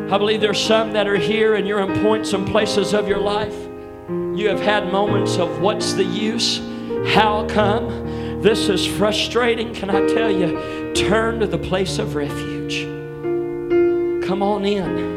I 0.08 0.18
believe 0.18 0.40
there's 0.40 0.62
some 0.62 0.92
that 0.92 1.08
are 1.08 1.16
here 1.16 1.56
and 1.56 1.66
you're 1.66 1.80
in 1.80 2.00
points 2.04 2.32
and 2.34 2.46
places 2.46 2.94
of 2.94 3.08
your 3.08 3.18
life. 3.18 3.56
You 4.08 4.48
have 4.48 4.60
had 4.60 4.92
moments 4.92 5.38
of 5.38 5.60
what's 5.60 5.94
the 5.94 6.04
use? 6.04 6.58
How 7.12 7.48
come? 7.48 8.42
This 8.42 8.68
is 8.68 8.86
frustrating. 8.86 9.74
Can 9.74 9.90
I 9.90 10.06
tell 10.06 10.30
you? 10.30 10.94
Turn 10.94 11.40
to 11.40 11.48
the 11.48 11.58
place 11.58 11.98
of 11.98 12.14
refuge. 12.14 12.84
Come 14.24 14.42
on 14.42 14.64
in. 14.64 15.15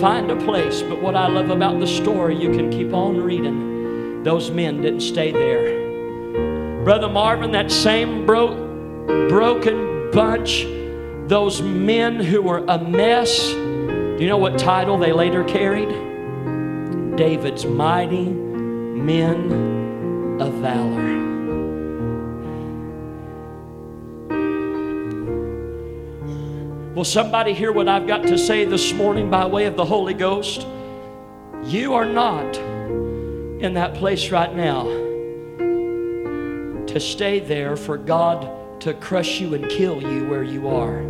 Find 0.00 0.30
a 0.30 0.36
place. 0.36 0.82
But 0.82 1.02
what 1.02 1.14
I 1.14 1.28
love 1.28 1.50
about 1.50 1.80
the 1.80 1.86
story, 1.86 2.36
you 2.36 2.50
can 2.50 2.70
keep 2.70 2.92
on 2.92 3.20
reading. 3.20 4.22
Those 4.22 4.50
men 4.50 4.82
didn't 4.82 5.00
stay 5.00 5.32
there. 5.32 6.84
Brother 6.84 7.08
Marvin, 7.08 7.52
that 7.52 7.70
same 7.70 8.26
bro- 8.26 9.28
broken 9.28 10.10
bunch, 10.12 10.66
those 11.28 11.62
men 11.62 12.20
who 12.20 12.42
were 12.42 12.64
a 12.68 12.78
mess, 12.78 13.52
do 13.52 14.16
you 14.18 14.28
know 14.28 14.36
what 14.36 14.58
title 14.58 14.98
they 14.98 15.12
later 15.12 15.44
carried? 15.44 15.88
David's 17.16 17.64
mighty 17.64 18.26
men 18.26 20.40
of 20.40 20.52
valor. 20.54 21.31
Will 26.94 27.04
somebody 27.04 27.54
hear 27.54 27.72
what 27.72 27.88
I've 27.88 28.06
got 28.06 28.22
to 28.24 28.36
say 28.36 28.66
this 28.66 28.92
morning 28.92 29.30
by 29.30 29.46
way 29.46 29.64
of 29.64 29.76
the 29.76 29.84
Holy 29.84 30.12
Ghost? 30.12 30.66
You 31.64 31.94
are 31.94 32.04
not 32.04 32.54
in 32.58 33.72
that 33.74 33.94
place 33.94 34.30
right 34.30 34.54
now 34.54 34.84
to 36.86 37.00
stay 37.00 37.40
there 37.40 37.76
for 37.76 37.96
God 37.96 38.82
to 38.82 38.92
crush 38.92 39.40
you 39.40 39.54
and 39.54 39.70
kill 39.70 40.02
you 40.02 40.28
where 40.28 40.42
you 40.42 40.68
are. 40.68 41.00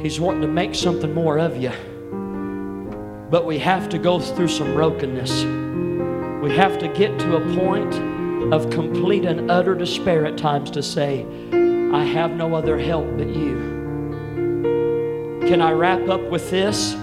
He's 0.00 0.18
wanting 0.18 0.40
to 0.40 0.48
make 0.48 0.74
something 0.74 1.12
more 1.12 1.38
of 1.38 1.58
you. 1.58 1.72
But 3.30 3.44
we 3.44 3.58
have 3.58 3.90
to 3.90 3.98
go 3.98 4.18
through 4.18 4.48
some 4.48 4.72
brokenness. 4.72 5.44
We 6.42 6.56
have 6.56 6.78
to 6.78 6.88
get 6.88 7.18
to 7.18 7.36
a 7.36 7.54
point 7.54 7.94
of 8.54 8.70
complete 8.70 9.26
and 9.26 9.50
utter 9.50 9.74
despair 9.74 10.24
at 10.24 10.38
times 10.38 10.70
to 10.70 10.82
say, 10.82 11.26
I 11.94 12.02
have 12.02 12.32
no 12.32 12.56
other 12.56 12.76
help 12.76 13.06
but 13.16 13.28
you. 13.28 13.54
Can 15.46 15.62
I 15.62 15.70
wrap 15.70 16.08
up 16.08 16.28
with 16.28 16.50
this? 16.50 16.96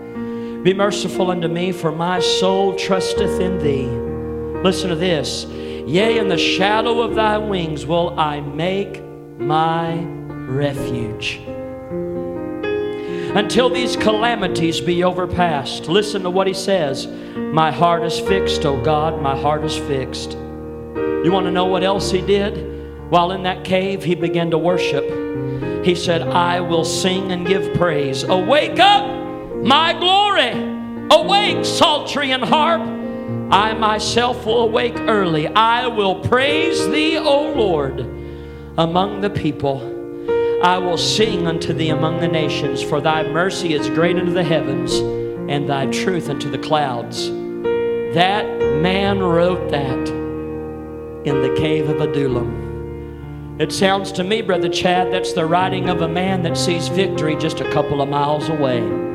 be 0.62 0.72
merciful 0.72 1.30
unto 1.30 1.48
me, 1.48 1.72
for 1.72 1.90
my 1.90 2.20
soul 2.20 2.74
trusteth 2.76 3.40
in 3.40 3.58
thee. 3.58 3.88
Listen 4.62 4.90
to 4.90 4.96
this. 4.96 5.44
Yea, 5.44 6.18
in 6.18 6.28
the 6.28 6.38
shadow 6.38 7.02
of 7.02 7.16
thy 7.16 7.36
wings 7.36 7.84
will 7.84 8.18
I 8.18 8.40
make 8.40 9.02
my 9.38 9.94
refuge. 10.46 11.40
Until 13.34 13.68
these 13.70 13.96
calamities 13.96 14.80
be 14.80 15.02
overpassed. 15.02 15.88
Listen 15.88 16.22
to 16.22 16.30
what 16.30 16.46
he 16.46 16.54
says. 16.54 17.08
My 17.36 17.72
heart 17.72 18.04
is 18.04 18.20
fixed, 18.20 18.64
O 18.64 18.80
God, 18.82 19.20
my 19.20 19.36
heart 19.36 19.64
is 19.64 19.76
fixed. 19.76 20.32
You 20.32 21.30
want 21.32 21.46
to 21.46 21.50
know 21.50 21.64
what 21.64 21.82
else 21.82 22.10
he 22.10 22.20
did? 22.20 23.10
While 23.10 23.32
in 23.32 23.42
that 23.42 23.64
cave, 23.64 24.04
he 24.04 24.14
began 24.14 24.50
to 24.52 24.58
worship. 24.58 25.04
He 25.84 25.94
said, 25.94 26.22
I 26.22 26.60
will 26.60 26.84
sing 26.84 27.32
and 27.32 27.46
give 27.46 27.74
praise. 27.74 28.22
Awake 28.22 28.78
up! 28.78 29.21
My 29.62 29.92
glory. 29.92 30.70
Awake, 31.10 31.64
psaltery 31.64 32.32
and 32.32 32.42
harp. 32.42 32.80
I 33.50 33.74
myself 33.74 34.46
will 34.46 34.62
awake 34.62 34.96
early. 35.00 35.46
I 35.46 35.86
will 35.86 36.20
praise 36.20 36.88
thee, 36.88 37.18
O 37.18 37.52
Lord, 37.52 38.00
among 38.78 39.20
the 39.20 39.30
people. 39.30 39.90
I 40.64 40.78
will 40.78 40.96
sing 40.96 41.46
unto 41.46 41.72
thee 41.72 41.90
among 41.90 42.20
the 42.20 42.28
nations, 42.28 42.82
for 42.82 43.00
thy 43.00 43.24
mercy 43.24 43.74
is 43.74 43.90
great 43.90 44.16
unto 44.16 44.32
the 44.32 44.44
heavens, 44.44 44.94
and 45.50 45.68
thy 45.68 45.86
truth 45.86 46.30
unto 46.30 46.50
the 46.50 46.58
clouds. 46.58 47.28
That 48.14 48.46
man 48.80 49.18
wrote 49.18 49.70
that 49.70 50.08
in 51.24 51.42
the 51.42 51.54
cave 51.58 51.88
of 51.88 52.00
Adullam. 52.00 53.58
It 53.58 53.70
sounds 53.70 54.12
to 54.12 54.24
me, 54.24 54.40
Brother 54.40 54.68
Chad, 54.68 55.12
that's 55.12 55.34
the 55.34 55.44
writing 55.44 55.90
of 55.90 56.00
a 56.00 56.08
man 56.08 56.42
that 56.44 56.56
sees 56.56 56.88
victory 56.88 57.36
just 57.36 57.60
a 57.60 57.70
couple 57.70 58.00
of 58.00 58.08
miles 58.08 58.48
away. 58.48 59.11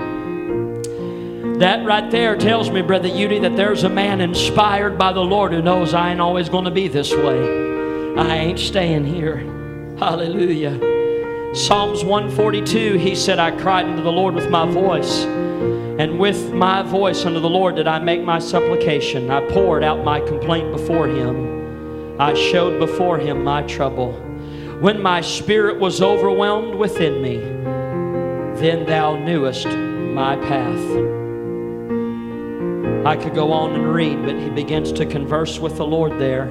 That 1.59 1.83
right 1.87 2.11
there 2.11 2.35
tells 2.35 2.69
me, 2.69 2.83
Brother 2.83 3.09
Udy, 3.09 3.39
that 3.39 3.55
there's 3.55 3.83
a 3.83 3.89
man 3.89 4.21
inspired 4.21 4.95
by 4.95 5.11
the 5.11 5.23
Lord 5.23 5.51
who 5.51 5.59
knows 5.59 5.91
I 5.91 6.11
ain't 6.11 6.21
always 6.21 6.49
going 6.49 6.65
to 6.65 6.71
be 6.71 6.87
this 6.87 7.11
way. 7.11 8.15
I 8.15 8.35
ain't 8.35 8.59
staying 8.59 9.07
here. 9.07 9.37
Hallelujah. 9.97 11.55
Psalms 11.55 12.03
142, 12.03 12.99
he 12.99 13.15
said, 13.15 13.39
I 13.39 13.49
cried 13.49 13.87
unto 13.87 14.03
the 14.03 14.11
Lord 14.11 14.35
with 14.35 14.51
my 14.51 14.69
voice, 14.69 15.23
and 15.23 16.19
with 16.19 16.53
my 16.53 16.83
voice 16.83 17.25
unto 17.25 17.39
the 17.39 17.49
Lord 17.49 17.77
did 17.77 17.87
I 17.87 17.97
make 17.97 18.21
my 18.21 18.37
supplication. 18.37 19.31
I 19.31 19.41
poured 19.49 19.83
out 19.83 20.05
my 20.05 20.19
complaint 20.19 20.71
before 20.71 21.07
him. 21.07 22.21
I 22.21 22.35
showed 22.35 22.77
before 22.77 23.17
him 23.17 23.43
my 23.43 23.63
trouble. 23.63 24.11
When 24.79 25.01
my 25.01 25.21
spirit 25.21 25.79
was 25.79 26.03
overwhelmed 26.03 26.75
within 26.75 27.19
me, 27.19 27.37
then 28.61 28.85
thou 28.85 29.15
knewest 29.15 29.65
my 29.65 30.35
path. 30.35 31.16
I 33.07 33.15
could 33.15 33.33
go 33.33 33.53
on 33.53 33.73
and 33.73 33.93
read, 33.93 34.21
but 34.25 34.37
he 34.37 34.49
begins 34.49 34.91
to 34.91 35.05
converse 35.05 35.59
with 35.59 35.77
the 35.77 35.87
Lord 35.87 36.19
there. 36.19 36.47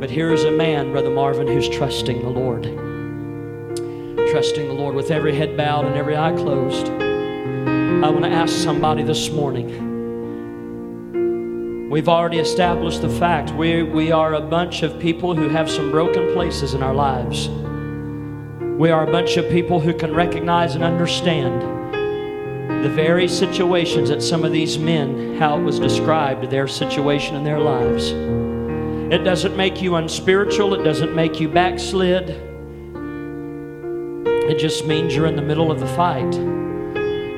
But 0.00 0.08
here 0.08 0.32
is 0.32 0.44
a 0.44 0.50
man, 0.50 0.92
Brother 0.92 1.10
Marvin, 1.10 1.46
who's 1.46 1.68
trusting 1.68 2.22
the 2.22 2.30
Lord. 2.30 2.62
Trusting 4.30 4.66
the 4.66 4.72
Lord 4.72 4.94
with 4.94 5.10
every 5.10 5.34
head 5.34 5.58
bowed 5.58 5.84
and 5.84 5.94
every 5.94 6.16
eye 6.16 6.32
closed. 6.32 6.88
I 6.88 8.08
want 8.08 8.24
to 8.24 8.30
ask 8.30 8.56
somebody 8.56 9.02
this 9.02 9.30
morning. 9.30 9.68
We've 11.90 12.08
already 12.08 12.38
established 12.38 13.02
the 13.02 13.10
fact 13.10 13.50
we, 13.50 13.82
we 13.82 14.10
are 14.10 14.32
a 14.32 14.40
bunch 14.40 14.82
of 14.82 14.98
people 14.98 15.34
who 15.34 15.50
have 15.50 15.70
some 15.70 15.90
broken 15.90 16.32
places 16.32 16.72
in 16.72 16.82
our 16.82 16.94
lives. 16.94 17.50
We 18.78 18.90
are 18.90 19.06
a 19.06 19.12
bunch 19.12 19.36
of 19.36 19.46
people 19.50 19.80
who 19.80 19.92
can 19.92 20.14
recognize 20.14 20.76
and 20.76 20.82
understand 20.82 21.77
the 22.82 22.88
very 22.88 23.26
situations 23.26 24.08
that 24.08 24.22
some 24.22 24.44
of 24.44 24.52
these 24.52 24.78
men, 24.78 25.36
how 25.36 25.58
it 25.58 25.62
was 25.62 25.80
described, 25.80 26.48
their 26.48 26.68
situation 26.68 27.34
in 27.34 27.42
their 27.42 27.58
lives. 27.58 28.12
It 29.12 29.24
doesn't 29.24 29.56
make 29.56 29.82
you 29.82 29.96
unspiritual, 29.96 30.74
it 30.74 30.84
doesn't 30.84 31.14
make 31.14 31.40
you 31.40 31.48
backslid. 31.48 32.30
It 34.48 34.58
just 34.58 34.86
means 34.86 35.16
you're 35.16 35.26
in 35.26 35.34
the 35.34 35.42
middle 35.42 35.72
of 35.72 35.80
the 35.80 35.88
fight. 35.88 36.30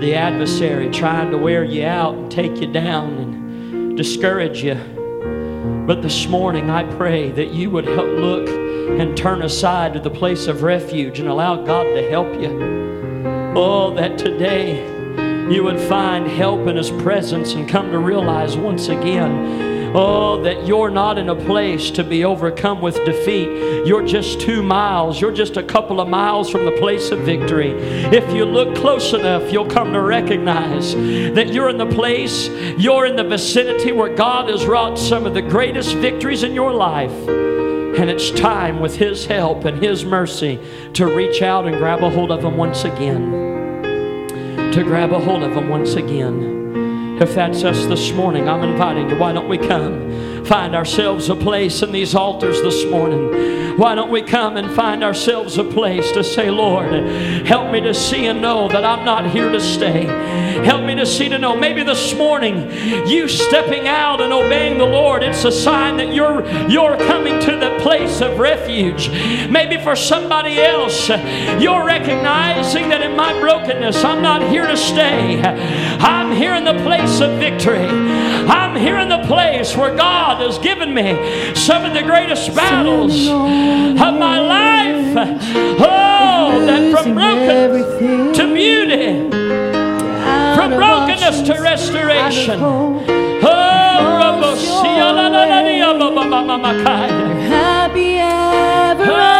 The 0.00 0.14
adversary 0.14 0.90
trying 0.90 1.30
to 1.30 1.38
wear 1.38 1.64
you 1.64 1.86
out 1.86 2.14
and 2.14 2.30
take 2.30 2.60
you 2.60 2.70
down 2.70 3.14
and 3.14 3.96
discourage 3.96 4.62
you. 4.62 4.74
But 5.86 6.02
this 6.02 6.26
morning, 6.26 6.68
I 6.68 6.84
pray 6.96 7.30
that 7.32 7.52
you 7.52 7.70
would 7.70 7.86
help 7.86 8.10
look 8.10 8.48
and 8.48 9.16
turn 9.16 9.42
aside 9.42 9.94
to 9.94 10.00
the 10.00 10.10
place 10.10 10.48
of 10.48 10.62
refuge 10.62 11.18
and 11.18 11.28
allow 11.28 11.64
God 11.64 11.84
to 11.84 12.10
help 12.10 12.32
you. 12.40 13.52
Oh, 13.56 13.94
that 13.94 14.18
today 14.18 14.99
you 15.50 15.64
would 15.64 15.80
find 15.80 16.26
help 16.28 16.68
in 16.68 16.76
His 16.76 16.90
presence 16.90 17.54
and 17.54 17.68
come 17.68 17.90
to 17.90 17.98
realize 17.98 18.56
once 18.56 18.88
again. 18.88 19.70
Oh, 19.92 20.40
that 20.42 20.68
you're 20.68 20.88
not 20.88 21.18
in 21.18 21.28
a 21.28 21.34
place 21.34 21.90
to 21.92 22.04
be 22.04 22.24
overcome 22.24 22.80
with 22.80 22.94
defeat. 23.04 23.84
You're 23.84 24.06
just 24.06 24.40
two 24.40 24.62
miles. 24.62 25.20
You're 25.20 25.32
just 25.32 25.56
a 25.56 25.64
couple 25.64 26.00
of 26.00 26.08
miles 26.08 26.48
from 26.48 26.64
the 26.64 26.70
place 26.78 27.10
of 27.10 27.18
victory. 27.20 27.72
If 27.72 28.32
you 28.32 28.44
look 28.44 28.76
close 28.76 29.12
enough, 29.12 29.52
you'll 29.52 29.68
come 29.68 29.92
to 29.92 30.00
recognize 30.00 30.94
that 30.94 31.52
you're 31.52 31.70
in 31.70 31.78
the 31.78 31.86
place, 31.86 32.48
you're 32.78 33.04
in 33.06 33.16
the 33.16 33.24
vicinity 33.24 33.90
where 33.90 34.14
God 34.14 34.48
has 34.48 34.64
wrought 34.64 34.96
some 34.96 35.26
of 35.26 35.34
the 35.34 35.42
greatest 35.42 35.96
victories 35.96 36.44
in 36.44 36.54
your 36.54 36.72
life. 36.72 37.10
And 37.28 38.08
it's 38.08 38.30
time, 38.30 38.78
with 38.78 38.94
His 38.94 39.26
help 39.26 39.64
and 39.64 39.82
His 39.82 40.04
mercy, 40.04 40.60
to 40.92 41.06
reach 41.06 41.42
out 41.42 41.66
and 41.66 41.76
grab 41.76 42.04
a 42.04 42.10
hold 42.10 42.30
of 42.30 42.42
them 42.42 42.56
once 42.56 42.84
again 42.84 43.49
to 44.72 44.84
grab 44.84 45.12
a 45.12 45.18
hold 45.18 45.42
of 45.42 45.54
them 45.54 45.68
once 45.68 45.94
again. 45.94 47.18
If 47.20 47.34
that's 47.34 47.64
us 47.64 47.86
this 47.86 48.12
morning, 48.12 48.48
I'm 48.48 48.62
inviting 48.62 49.10
you. 49.10 49.16
Why 49.18 49.32
don't 49.32 49.48
we 49.48 49.58
come? 49.58 50.44
Find 50.44 50.74
ourselves 50.74 51.28
a 51.28 51.34
place 51.34 51.82
in 51.82 51.92
these 51.92 52.14
altars 52.14 52.62
this 52.62 52.84
morning 52.86 53.69
Why 53.80 53.94
don't 53.94 54.10
we 54.10 54.20
come 54.20 54.58
and 54.58 54.70
find 54.70 55.02
ourselves 55.02 55.56
a 55.56 55.64
place 55.64 56.12
to 56.12 56.22
say, 56.22 56.50
Lord, 56.50 56.92
help 57.46 57.72
me 57.72 57.80
to 57.80 57.94
see 57.94 58.26
and 58.26 58.42
know 58.42 58.68
that 58.68 58.84
I'm 58.84 59.06
not 59.06 59.30
here 59.30 59.50
to 59.50 59.58
stay. 59.58 60.04
Help 60.66 60.84
me 60.84 60.94
to 60.96 61.06
see 61.06 61.30
to 61.30 61.38
know. 61.38 61.56
Maybe 61.56 61.82
this 61.82 62.14
morning, 62.14 62.70
you 63.08 63.26
stepping 63.26 63.88
out 63.88 64.20
and 64.20 64.34
obeying 64.34 64.76
the 64.76 64.84
Lord, 64.84 65.22
it's 65.22 65.46
a 65.46 65.50
sign 65.50 65.96
that 65.96 66.12
you're 66.12 66.46
you're 66.68 66.98
coming 66.98 67.40
to 67.40 67.56
the 67.56 67.78
place 67.80 68.20
of 68.20 68.38
refuge. 68.38 69.08
Maybe 69.48 69.82
for 69.82 69.96
somebody 69.96 70.60
else, 70.60 71.08
you're 71.08 71.86
recognizing 71.86 72.90
that 72.90 73.00
in 73.00 73.16
my 73.16 73.32
brokenness, 73.40 74.04
I'm 74.04 74.20
not 74.20 74.42
here 74.50 74.66
to 74.66 74.76
stay. 74.76 75.40
I'm 75.40 76.32
here 76.32 76.52
in 76.52 76.64
the 76.64 76.78
place 76.84 77.22
of 77.22 77.38
victory. 77.38 77.88
I'm 78.50 78.74
here 78.74 78.98
in 78.98 79.08
the 79.08 79.22
place 79.26 79.76
where 79.76 79.94
God 79.94 80.40
has 80.42 80.58
given 80.58 80.92
me 80.92 81.54
some 81.54 81.84
of 81.84 81.94
the 81.94 82.02
greatest 82.02 82.52
battles 82.54 83.28
of 83.28 84.14
my 84.18 84.38
life. 84.40 85.36
Oh, 85.80 86.66
that 86.66 86.92
from 86.92 87.14
brokenness 87.14 88.36
to 88.36 88.54
beauty, 88.54 89.30
from 90.56 90.70
brokenness 90.72 91.42
to 91.42 91.62
restoration. 91.62 92.60
Oh, 92.60 92.98
Happy 97.48 98.18
ever 98.18 99.04
oh, 99.04 99.39